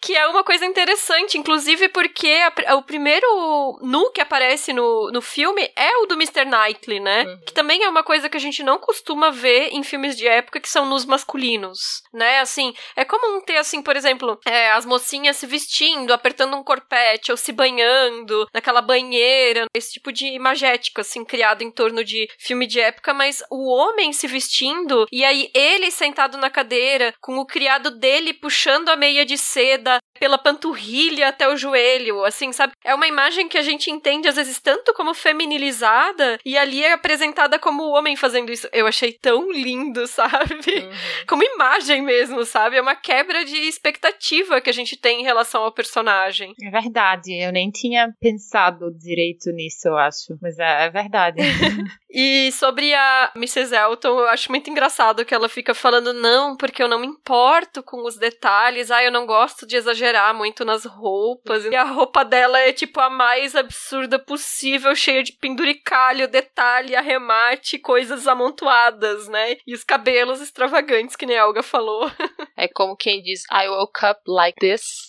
Que 0.00 0.16
é 0.16 0.26
uma 0.26 0.42
coisa 0.42 0.64
interessante, 0.64 1.36
inclusive 1.36 1.88
porque 1.88 2.40
a, 2.66 2.74
o 2.76 2.82
primeiro 2.82 3.78
nu 3.82 4.10
que 4.10 4.20
aparece 4.20 4.72
no, 4.72 5.10
no 5.12 5.20
filme 5.20 5.70
é 5.76 5.96
o 5.98 6.06
do 6.06 6.14
Mr. 6.14 6.44
Knightley, 6.44 7.00
né? 7.00 7.24
Uhum. 7.24 7.40
Que 7.46 7.52
também 7.52 7.82
é 7.82 7.88
uma 7.88 8.02
coisa 8.02 8.28
que 8.28 8.36
a 8.36 8.40
gente 8.40 8.62
não 8.62 8.78
costuma 8.78 9.30
ver 9.30 9.70
em 9.72 9.82
filmes 9.82 10.16
de 10.16 10.26
época 10.26 10.60
que 10.60 10.68
são 10.68 10.86
nus 10.86 11.04
masculinos, 11.04 12.02
né? 12.12 12.40
Assim, 12.40 12.72
é 12.96 13.04
comum 13.04 13.40
ter, 13.40 13.56
assim, 13.56 13.82
por 13.82 13.96
exemplo, 13.96 14.38
é, 14.46 14.70
as 14.72 14.86
mocinhas 14.86 15.36
se 15.36 15.46
vestindo, 15.46 16.12
apertando 16.12 16.56
um 16.56 16.64
corpete 16.64 17.30
ou 17.30 17.36
se 17.36 17.52
banhando 17.52 18.48
naquela 18.52 18.80
banheira, 18.80 19.66
esse 19.74 19.92
tipo 19.92 20.12
de 20.12 20.26
imagético, 20.26 21.00
assim, 21.00 21.24
criado 21.24 21.62
em 21.62 21.70
torno 21.70 22.04
de 22.04 22.28
filme 22.38 22.66
de 22.66 22.80
época, 22.80 23.12
mas 23.12 23.42
o 23.50 23.68
homem 23.68 24.12
se 24.12 24.26
vestindo 24.26 25.06
e 25.12 25.24
aí 25.24 25.50
ele 25.54 25.90
sentado 25.90 26.36
na 26.38 26.50
cadeira 26.50 27.14
com 27.20 27.38
o 27.38 27.46
criado 27.46 27.90
dele 27.90 28.32
puxando 28.32 28.61
a 28.70 28.96
meia 28.96 29.24
de 29.24 29.36
seda 29.36 29.98
pela 30.22 30.38
panturrilha 30.38 31.28
até 31.28 31.48
o 31.48 31.56
joelho, 31.56 32.24
assim, 32.24 32.52
sabe? 32.52 32.74
É 32.84 32.94
uma 32.94 33.08
imagem 33.08 33.48
que 33.48 33.58
a 33.58 33.62
gente 33.62 33.90
entende 33.90 34.28
às 34.28 34.36
vezes 34.36 34.60
tanto 34.60 34.94
como 34.94 35.12
feminilizada 35.14 36.38
e 36.44 36.56
ali 36.56 36.84
é 36.84 36.92
apresentada 36.92 37.58
como 37.58 37.82
o 37.82 37.90
homem 37.90 38.14
fazendo 38.14 38.52
isso. 38.52 38.68
Eu 38.72 38.86
achei 38.86 39.12
tão 39.12 39.50
lindo, 39.50 40.06
sabe? 40.06 40.54
Uhum. 40.54 40.90
Como 41.26 41.42
imagem 41.42 42.02
mesmo, 42.02 42.44
sabe? 42.44 42.76
É 42.76 42.80
uma 42.80 42.94
quebra 42.94 43.44
de 43.44 43.56
expectativa 43.56 44.60
que 44.60 44.70
a 44.70 44.72
gente 44.72 44.96
tem 44.96 45.22
em 45.22 45.24
relação 45.24 45.64
ao 45.64 45.72
personagem. 45.72 46.54
É 46.62 46.70
verdade, 46.70 47.32
eu 47.34 47.50
nem 47.50 47.68
tinha 47.70 48.14
pensado 48.20 48.92
direito 48.96 49.50
nisso, 49.50 49.88
eu 49.88 49.96
acho, 49.96 50.38
mas 50.40 50.56
é, 50.58 50.86
é 50.86 50.90
verdade. 50.90 51.38
e 52.08 52.52
sobre 52.52 52.94
a 52.94 53.32
Mrs. 53.34 53.74
Elton, 53.74 54.20
eu 54.20 54.28
acho 54.28 54.52
muito 54.52 54.70
engraçado 54.70 55.24
que 55.24 55.34
ela 55.34 55.48
fica 55.48 55.74
falando 55.74 56.12
não, 56.12 56.56
porque 56.56 56.80
eu 56.80 56.88
não 56.88 57.00
me 57.00 57.08
importo 57.08 57.82
com 57.82 58.06
os 58.06 58.16
detalhes, 58.16 58.51
ah, 58.61 59.05
eu 59.05 59.11
não 59.11 59.26
gosto 59.26 59.66
de 59.66 59.76
exagerar 59.76 60.03
exagerar 60.03 60.34
muito 60.34 60.64
nas 60.64 60.84
roupas. 60.84 61.64
E 61.64 61.76
a 61.76 61.84
roupa 61.84 62.24
dela 62.24 62.59
é 62.59 62.72
tipo 62.72 63.00
a 63.00 63.09
mais 63.09 63.55
absurda 63.55 64.18
possível, 64.18 64.94
cheia 64.94 65.22
de 65.22 65.32
penduricalho, 65.32 66.28
detalhe, 66.28 66.96
arremate, 66.96 67.78
coisas 67.78 68.26
amontoadas, 68.26 69.28
né? 69.28 69.57
E 69.66 69.74
os 69.74 69.84
cabelos 69.84 70.40
extravagantes, 70.40 71.16
que 71.16 71.26
nem 71.26 71.38
a 71.38 71.46
Olga 71.46 71.62
falou. 71.62 72.11
É 72.55 72.68
como 72.68 72.96
quem 72.96 73.22
diz, 73.22 73.42
I 73.50 73.68
woke 73.68 74.05
up 74.05 74.20
like 74.26 74.57
this. 74.61 75.09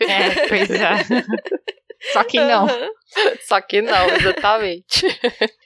É, 0.00 0.46
pois 0.46 0.70
é. 0.70 1.24
Só 2.12 2.22
que 2.22 2.38
não. 2.38 2.64
Uhum. 2.64 2.90
Só 3.40 3.60
que 3.60 3.82
não, 3.82 4.08
exatamente. 4.10 5.06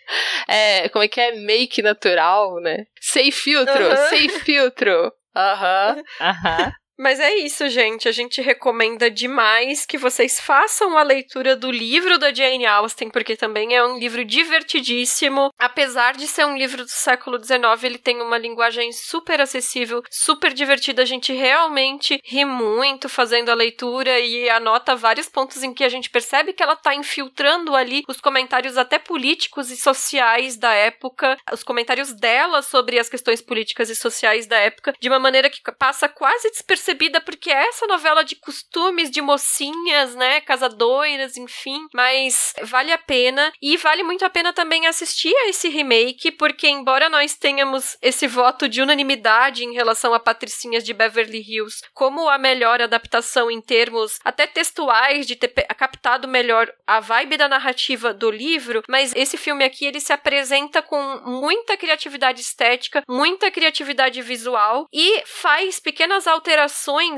É, 0.46 0.88
como 0.90 1.04
é 1.04 1.08
que 1.08 1.20
é? 1.20 1.32
Make 1.36 1.80
natural, 1.80 2.60
né? 2.60 2.84
Sem 3.00 3.30
filtro, 3.30 3.88
uhum. 3.88 4.08
sem 4.10 4.28
filtro. 4.28 5.10
Aham. 5.34 5.96
Uhum. 5.96 6.04
Aham. 6.20 6.72
Mas 6.98 7.18
é 7.18 7.34
isso, 7.36 7.68
gente. 7.70 8.06
A 8.06 8.12
gente 8.12 8.40
recomenda 8.42 9.10
demais 9.10 9.86
que 9.86 9.96
vocês 9.96 10.38
façam 10.38 10.96
a 10.98 11.02
leitura 11.02 11.56
do 11.56 11.70
livro 11.70 12.18
da 12.18 12.32
Jane 12.32 12.66
Austen, 12.66 13.08
porque 13.08 13.34
também 13.34 13.74
é 13.74 13.82
um 13.84 13.98
livro 13.98 14.24
divertidíssimo. 14.24 15.50
Apesar 15.58 16.14
de 16.14 16.26
ser 16.28 16.44
um 16.44 16.56
livro 16.56 16.84
do 16.84 16.90
século 16.90 17.42
XIX, 17.42 17.82
ele 17.82 17.98
tem 17.98 18.20
uma 18.20 18.36
linguagem 18.36 18.92
super 18.92 19.40
acessível, 19.40 20.02
super 20.10 20.52
divertida. 20.52 21.00
A 21.02 21.06
gente 21.06 21.32
realmente 21.32 22.20
ri 22.24 22.44
muito 22.44 23.08
fazendo 23.08 23.50
a 23.50 23.54
leitura 23.54 24.20
e 24.20 24.50
anota 24.50 24.94
vários 24.94 25.28
pontos 25.28 25.62
em 25.62 25.72
que 25.72 25.84
a 25.84 25.88
gente 25.88 26.10
percebe 26.10 26.52
que 26.52 26.62
ela 26.62 26.74
está 26.74 26.94
infiltrando 26.94 27.74
ali 27.74 28.02
os 28.06 28.20
comentários 28.20 28.76
até 28.76 28.98
políticos 28.98 29.70
e 29.70 29.76
sociais 29.76 30.58
da 30.58 30.72
época, 30.72 31.38
os 31.50 31.62
comentários 31.62 32.12
dela 32.12 32.60
sobre 32.60 32.98
as 32.98 33.08
questões 33.08 33.40
políticas 33.40 33.88
e 33.88 33.96
sociais 33.96 34.46
da 34.46 34.58
época, 34.58 34.92
de 35.00 35.08
uma 35.08 35.18
maneira 35.18 35.48
que 35.48 35.60
passa 35.78 36.06
quase 36.06 36.50
despercebida 36.50 36.81
porque 37.24 37.50
é 37.50 37.68
essa 37.68 37.86
novela 37.86 38.24
de 38.24 38.36
costumes 38.36 39.10
de 39.10 39.20
mocinhas, 39.20 40.14
né, 40.14 40.40
casadoiras, 40.40 41.36
enfim, 41.36 41.86
mas 41.94 42.54
vale 42.62 42.92
a 42.92 42.98
pena. 42.98 43.52
E 43.60 43.76
vale 43.76 44.02
muito 44.02 44.24
a 44.24 44.30
pena 44.30 44.52
também 44.52 44.86
assistir 44.86 45.34
a 45.34 45.48
esse 45.48 45.68
remake, 45.68 46.32
porque 46.32 46.68
embora 46.68 47.08
nós 47.08 47.36
tenhamos 47.36 47.96
esse 48.02 48.26
voto 48.26 48.68
de 48.68 48.82
unanimidade 48.82 49.64
em 49.64 49.72
relação 49.72 50.12
a 50.14 50.20
Patricinhas 50.20 50.84
de 50.84 50.92
Beverly 50.92 51.40
Hills 51.40 51.82
como 51.92 52.28
a 52.28 52.38
melhor 52.38 52.80
adaptação 52.80 53.50
em 53.50 53.60
termos 53.60 54.18
até 54.24 54.46
textuais 54.46 55.26
de 55.26 55.36
ter 55.36 55.48
captado 55.76 56.26
melhor 56.26 56.72
a 56.86 57.00
vibe 57.00 57.36
da 57.36 57.48
narrativa 57.48 58.12
do 58.12 58.30
livro, 58.30 58.82
mas 58.88 59.12
esse 59.14 59.36
filme 59.36 59.64
aqui 59.64 59.84
ele 59.84 60.00
se 60.00 60.12
apresenta 60.12 60.82
com 60.82 61.00
muita 61.24 61.76
criatividade 61.76 62.40
estética, 62.40 63.02
muita 63.08 63.50
criatividade 63.50 64.20
visual 64.22 64.86
e 64.92 65.22
faz 65.26 65.78
pequenas 65.78 66.26
alterações 66.26 66.71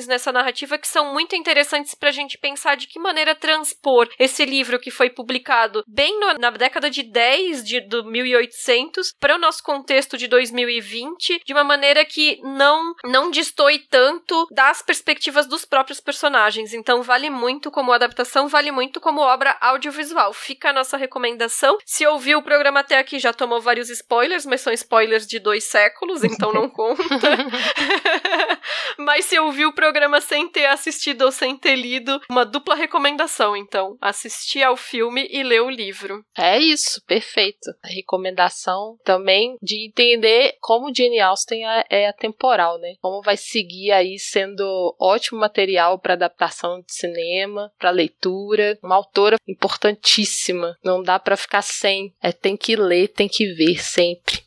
nessa 0.07 0.33
narrativa 0.33 0.79
que 0.79 0.89
são 0.89 1.13
muito 1.13 1.35
interessantes 1.37 1.95
para 1.95 2.09
a 2.09 2.13
gente 2.13 2.39
pensar 2.39 2.77
de 2.77 2.87
que 2.87 2.99
maneira 2.99 3.35
transpor 3.35 4.09
esse 4.19 4.45
livro 4.45 4.79
que 4.79 4.91
foi 4.91 5.11
publicado 5.11 5.83
bem 5.87 6.19
no, 6.19 6.35
na 6.35 6.51
década 6.51 6.91
de 6.91 7.03
10 7.03 7.65
de, 7.65 7.81
do 7.81 8.05
1800 8.05 9.15
para 9.19 9.37
o 9.37 9.39
nosso 9.39 9.63
contexto 9.63 10.17
de 10.17 10.27
2020 10.27 11.43
de 11.45 11.53
uma 11.53 11.65
maneira 11.65 12.05
que 12.05 12.41
não 12.43 12.95
não 13.05 13.31
destoe 13.31 13.79
tanto 13.79 14.47
das 14.51 14.83
perspectivas 14.83 15.47
dos 15.47 15.65
próprios 15.65 16.01
personagens. 16.01 16.73
Então 16.73 17.03
vale 17.03 17.31
muito 17.31 17.71
como 17.71 17.93
adaptação, 17.93 18.49
vale 18.49 18.71
muito 18.71 19.01
como 19.01 19.21
obra 19.21 19.57
audiovisual. 19.61 20.33
Fica 20.33 20.71
a 20.71 20.73
nossa 20.73 20.97
recomendação. 20.97 21.79
Se 21.85 22.07
ouviu 22.07 22.39
o 22.39 22.43
programa 22.43 22.81
até 22.81 22.99
aqui 22.99 23.19
já 23.19 23.33
tomou 23.33 23.61
vários 23.61 23.91
spoilers, 23.91 24.47
mas 24.47 24.61
são 24.61 24.73
spoilers 24.73 25.27
de 25.27 25.39
dois 25.39 25.65
séculos, 25.65 26.25
então 26.25 26.53
não 26.53 26.69
conta. 26.71 27.05
mas 28.99 29.25
se 29.25 29.39
ouviu 29.45 29.69
o 29.69 29.75
programa 29.75 30.21
sem 30.21 30.49
ter 30.49 30.67
assistido 30.67 31.23
ou 31.23 31.33
sem 31.33 31.57
ter 31.57 31.77
lido, 31.77 32.21
uma 32.31 32.45
dupla 32.45 32.75
recomendação, 32.75 33.57
então. 33.57 33.97
Assistir 34.01 34.63
ao 34.63 34.77
filme 34.77 35.27
e 35.31 35.43
ler 35.43 35.63
o 35.63 35.71
livro. 35.71 36.25
É 36.37 36.59
isso, 36.59 37.03
perfeito. 37.07 37.71
A 37.83 37.89
recomendação 37.89 38.97
também 39.05 39.57
de 39.63 39.87
entender 39.87 40.57
como 40.61 40.95
Jane 40.95 41.21
Austen 41.21 41.67
é, 41.67 41.85
é 41.91 42.09
atemporal, 42.09 42.79
né? 42.79 42.95
Como 43.01 43.23
vai 43.23 43.37
seguir 43.37 43.93
aí 43.93 44.19
sendo 44.19 44.95
ótimo 45.01 45.41
material 45.41 45.99
para 45.99 46.15
adaptação 46.15 46.81
de 46.81 46.93
cinema, 46.95 47.71
para 47.79 47.91
leitura. 47.91 48.79
Uma 48.83 48.97
autora 48.97 49.37
importantíssima. 49.47 50.77
Não 50.85 51.03
dá 51.03 51.19
para 51.19 51.37
ficar 51.37 51.63
sem. 51.63 52.13
É, 52.23 52.33
tem 52.33 52.57
que 52.57 52.77
ler, 52.77 53.09
tem 53.09 53.29
que 53.29 53.53
ver 53.55 53.83
sempre. 53.83 54.44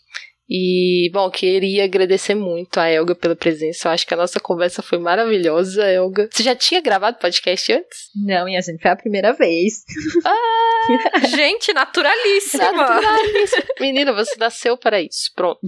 E, 0.50 1.10
bom, 1.12 1.30
queria 1.30 1.84
agradecer 1.84 2.34
muito 2.34 2.80
a 2.80 2.88
Elga 2.88 3.14
pela 3.14 3.36
presença. 3.36 3.88
Eu 3.88 3.92
acho 3.92 4.08
que 4.08 4.14
a 4.14 4.18
nossa 4.18 4.40
conversa 4.40 4.82
foi 4.82 4.98
maravilhosa, 4.98 5.86
Elga. 5.86 6.30
Você 6.32 6.42
já 6.42 6.56
tinha 6.56 6.82
gravado 6.82 7.20
podcast 7.20 7.74
antes? 7.74 8.10
Não, 8.16 8.46
minha 8.46 8.62
gente, 8.62 8.82
foi 8.82 8.92
a 8.92 8.96
primeira 8.96 9.34
vez. 9.34 9.84
Ah, 10.26 11.28
gente, 11.36 11.74
naturalíssima. 11.74 12.72
naturalíssima. 12.72 13.64
Menina, 13.80 14.14
você 14.14 14.36
nasceu 14.40 14.78
para 14.78 15.02
isso. 15.02 15.32
Pronto. 15.36 15.60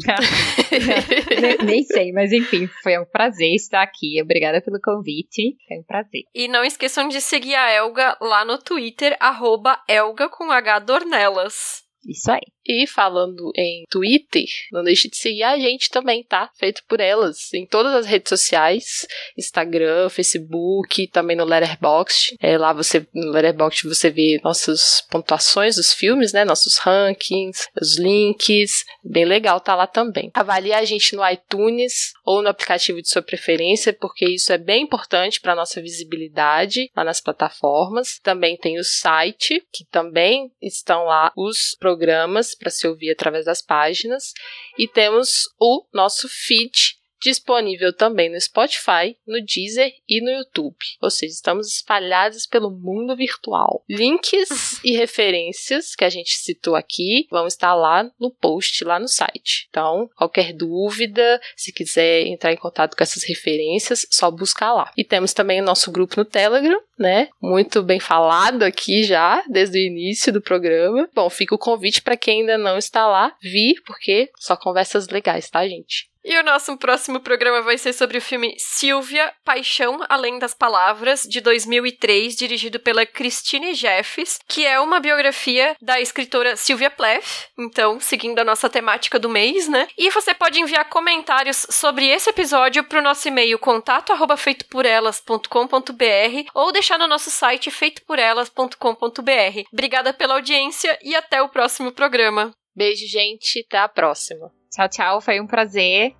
nem, 1.41 1.57
nem 1.65 1.83
sei, 1.83 2.11
mas 2.13 2.31
enfim, 2.31 2.67
foi 2.81 2.97
um 2.97 3.05
prazer 3.05 3.53
estar 3.53 3.81
aqui. 3.81 4.21
Obrigada 4.21 4.61
pelo 4.61 4.79
convite. 4.81 5.57
Foi 5.67 5.77
um 5.77 5.83
prazer. 5.83 6.23
E 6.33 6.47
não 6.47 6.63
esqueçam 6.63 7.09
de 7.09 7.19
seguir 7.19 7.55
a 7.55 7.69
Elga 7.71 8.17
lá 8.21 8.45
no 8.45 8.57
Twitter, 8.57 9.15
arroba 9.19 9.77
Elga 9.87 10.29
com 10.29 10.51
H 10.51 10.79
Dornelas. 10.79 11.83
Isso 12.07 12.31
aí. 12.31 12.41
E 12.71 12.85
falando 12.85 13.51
em 13.55 13.83
Twitter, 13.89 14.45
não 14.71 14.83
deixe 14.83 15.09
de 15.09 15.17
seguir 15.17 15.41
a 15.41 15.57
gente 15.57 15.89
também, 15.89 16.23
tá? 16.23 16.51
Feito 16.53 16.83
por 16.87 16.99
elas 16.99 17.51
em 17.51 17.65
todas 17.65 17.95
as 17.95 18.05
redes 18.05 18.29
sociais, 18.29 19.07
Instagram, 19.35 20.07
Facebook, 20.07 21.07
também 21.07 21.35
no 21.35 21.45
Letterboxd. 21.45 22.37
É, 22.39 22.59
lá 22.59 22.71
você 22.71 23.07
no 23.11 23.31
Letterboxd 23.31 23.87
você 23.87 24.11
vê 24.11 24.39
nossas 24.43 25.01
pontuações 25.09 25.77
dos 25.77 25.91
filmes, 25.91 26.31
né? 26.31 26.45
Nossos 26.45 26.77
rankings, 26.77 27.67
os 27.81 27.97
links, 27.97 28.85
bem 29.03 29.25
legal 29.25 29.59
tá 29.59 29.73
lá 29.73 29.87
também. 29.87 30.29
Avalie 30.35 30.73
a 30.73 30.85
gente 30.85 31.15
no 31.15 31.27
iTunes 31.27 32.13
ou 32.23 32.43
no 32.43 32.49
aplicativo 32.49 33.01
de 33.01 33.09
sua 33.09 33.23
preferência, 33.23 33.91
porque 33.91 34.25
isso 34.25 34.53
é 34.53 34.59
bem 34.59 34.83
importante 34.83 35.41
para 35.41 35.55
nossa 35.55 35.81
visibilidade 35.81 36.91
lá 36.95 37.03
nas 37.03 37.19
plataformas. 37.19 38.19
Também 38.21 38.55
tem 38.55 38.77
o 38.77 38.83
site, 38.83 39.65
que 39.73 39.85
também 39.85 40.51
estão 40.61 41.05
lá 41.05 41.31
os 41.35 41.75
programas 41.79 42.58
para 42.59 42.69
se 42.69 42.87
ouvir 42.87 43.11
através 43.11 43.45
das 43.45 43.61
páginas. 43.61 44.33
E 44.77 44.87
temos 44.87 45.49
o 45.59 45.87
nosso 45.93 46.27
feed 46.29 46.98
disponível 47.21 47.93
também 47.93 48.29
no 48.29 48.39
Spotify, 48.39 49.17
no 49.27 49.43
Deezer 49.43 49.91
e 50.07 50.21
no 50.21 50.31
YouTube. 50.31 50.75
Ou 51.01 51.09
seja, 51.09 51.33
estamos 51.33 51.67
espalhados 51.67 52.45
pelo 52.45 52.71
mundo 52.71 53.15
virtual. 53.15 53.83
Links 53.89 54.79
e 54.83 54.95
referências 54.95 55.95
que 55.95 56.05
a 56.05 56.09
gente 56.09 56.37
citou 56.37 56.75
aqui 56.75 57.27
vão 57.29 57.47
estar 57.47 57.73
lá 57.75 58.09
no 58.19 58.31
post, 58.31 58.83
lá 58.83 58.99
no 58.99 59.07
site. 59.07 59.67
Então, 59.69 60.09
qualquer 60.15 60.53
dúvida, 60.53 61.39
se 61.55 61.71
quiser 61.71 62.25
entrar 62.27 62.53
em 62.53 62.57
contato 62.57 62.95
com 62.95 63.03
essas 63.03 63.23
referências, 63.23 64.05
só 64.09 64.31
buscar 64.31 64.73
lá. 64.73 64.91
E 64.97 65.03
temos 65.03 65.33
também 65.33 65.61
o 65.61 65.65
nosso 65.65 65.91
grupo 65.91 66.15
no 66.17 66.25
Telegram, 66.25 66.81
né? 66.97 67.29
Muito 67.41 67.81
bem 67.81 67.99
falado 67.99 68.63
aqui 68.63 69.03
já, 69.03 69.43
desde 69.49 69.77
o 69.77 69.81
início 69.81 70.31
do 70.31 70.41
programa. 70.41 71.09
Bom, 71.13 71.29
fica 71.29 71.55
o 71.55 71.59
convite 71.59 72.01
para 72.01 72.17
quem 72.17 72.41
ainda 72.41 72.57
não 72.57 72.77
está 72.77 73.07
lá, 73.07 73.35
vir, 73.41 73.81
porque 73.85 74.29
só 74.37 74.55
conversas 74.55 75.07
legais, 75.07 75.49
tá, 75.49 75.67
gente? 75.67 76.08
E 76.23 76.37
o 76.37 76.43
nosso 76.43 76.77
próximo 76.77 77.19
programa 77.21 77.61
vai 77.61 77.77
ser 77.77 77.93
sobre 77.93 78.17
o 78.17 78.21
filme 78.21 78.53
Silvia, 78.57 79.31
Paixão 79.45 79.99
Além 80.09 80.37
das 80.37 80.53
Palavras, 80.53 81.23
de 81.23 81.39
2003, 81.39 82.35
dirigido 82.35 82.77
pela 82.79 83.05
Christine 83.05 83.73
Jeffs, 83.73 84.37
que 84.47 84.65
é 84.65 84.77
uma 84.79 84.99
biografia 84.99 85.77
da 85.81 86.01
escritora 86.01 86.57
Silvia 86.57 86.91
Plath, 86.91 87.47
então, 87.57 87.97
seguindo 87.99 88.39
a 88.39 88.43
nossa 88.43 88.69
temática 88.69 89.17
do 89.17 89.29
mês, 89.29 89.69
né? 89.69 89.87
E 89.97 90.11
você 90.11 90.33
pode 90.33 90.59
enviar 90.59 90.89
comentários 90.89 91.65
sobre 91.69 92.09
esse 92.09 92.29
episódio 92.29 92.83
para 92.83 92.99
o 92.99 93.03
nosso 93.03 93.25
e-mail 93.27 93.57
contato@feitoporelas.com.br 93.57 96.49
ou 96.53 96.71
deixar 96.71 96.99
no 96.99 97.07
nosso 97.07 97.31
site 97.31 97.71
feitoporelas.com.br. 97.71 99.63
Obrigada 99.71 100.13
pela 100.13 100.33
audiência 100.35 100.99
e 101.01 101.15
até 101.15 101.41
o 101.41 101.49
próximo 101.49 101.93
programa. 101.93 102.51
Beijo, 102.75 103.07
gente. 103.07 103.65
Até 103.67 103.77
a 103.77 103.87
próxima. 103.87 104.58
Tchau, 104.69 104.87
tchau. 104.87 105.21
Foi 105.21 105.39
um 105.39 105.47
prazer. 105.47 106.15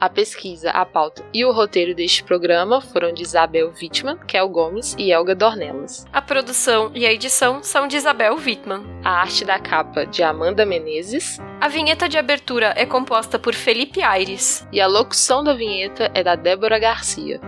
A 0.00 0.08
pesquisa, 0.10 0.70
a 0.70 0.84
pauta 0.84 1.24
e 1.32 1.44
o 1.44 1.52
roteiro 1.52 1.94
deste 1.94 2.22
programa 2.24 2.80
foram 2.80 3.12
de 3.12 3.22
Isabel 3.22 3.72
Wittmann, 3.80 4.18
Kel 4.26 4.48
Gomes 4.48 4.94
e 4.98 5.10
Elga 5.10 5.34
Dornelas. 5.34 6.04
A 6.12 6.20
produção 6.20 6.90
e 6.94 7.06
a 7.06 7.12
edição 7.12 7.62
são 7.62 7.86
de 7.86 7.96
Isabel 7.96 8.36
Wittmann. 8.36 8.84
A 9.02 9.12
arte 9.20 9.44
da 9.44 9.58
capa 9.58 10.04
de 10.04 10.22
Amanda 10.22 10.66
Menezes. 10.66 11.38
A 11.60 11.68
vinheta 11.68 12.08
de 12.08 12.18
abertura 12.18 12.74
é 12.76 12.84
composta 12.84 13.38
por 13.38 13.54
Felipe 13.54 14.02
Aires. 14.02 14.66
E 14.70 14.80
a 14.80 14.86
locução 14.86 15.42
da 15.42 15.54
vinheta 15.54 16.10
é 16.12 16.22
da 16.22 16.34
Débora 16.34 16.78
Garcia. 16.78 17.40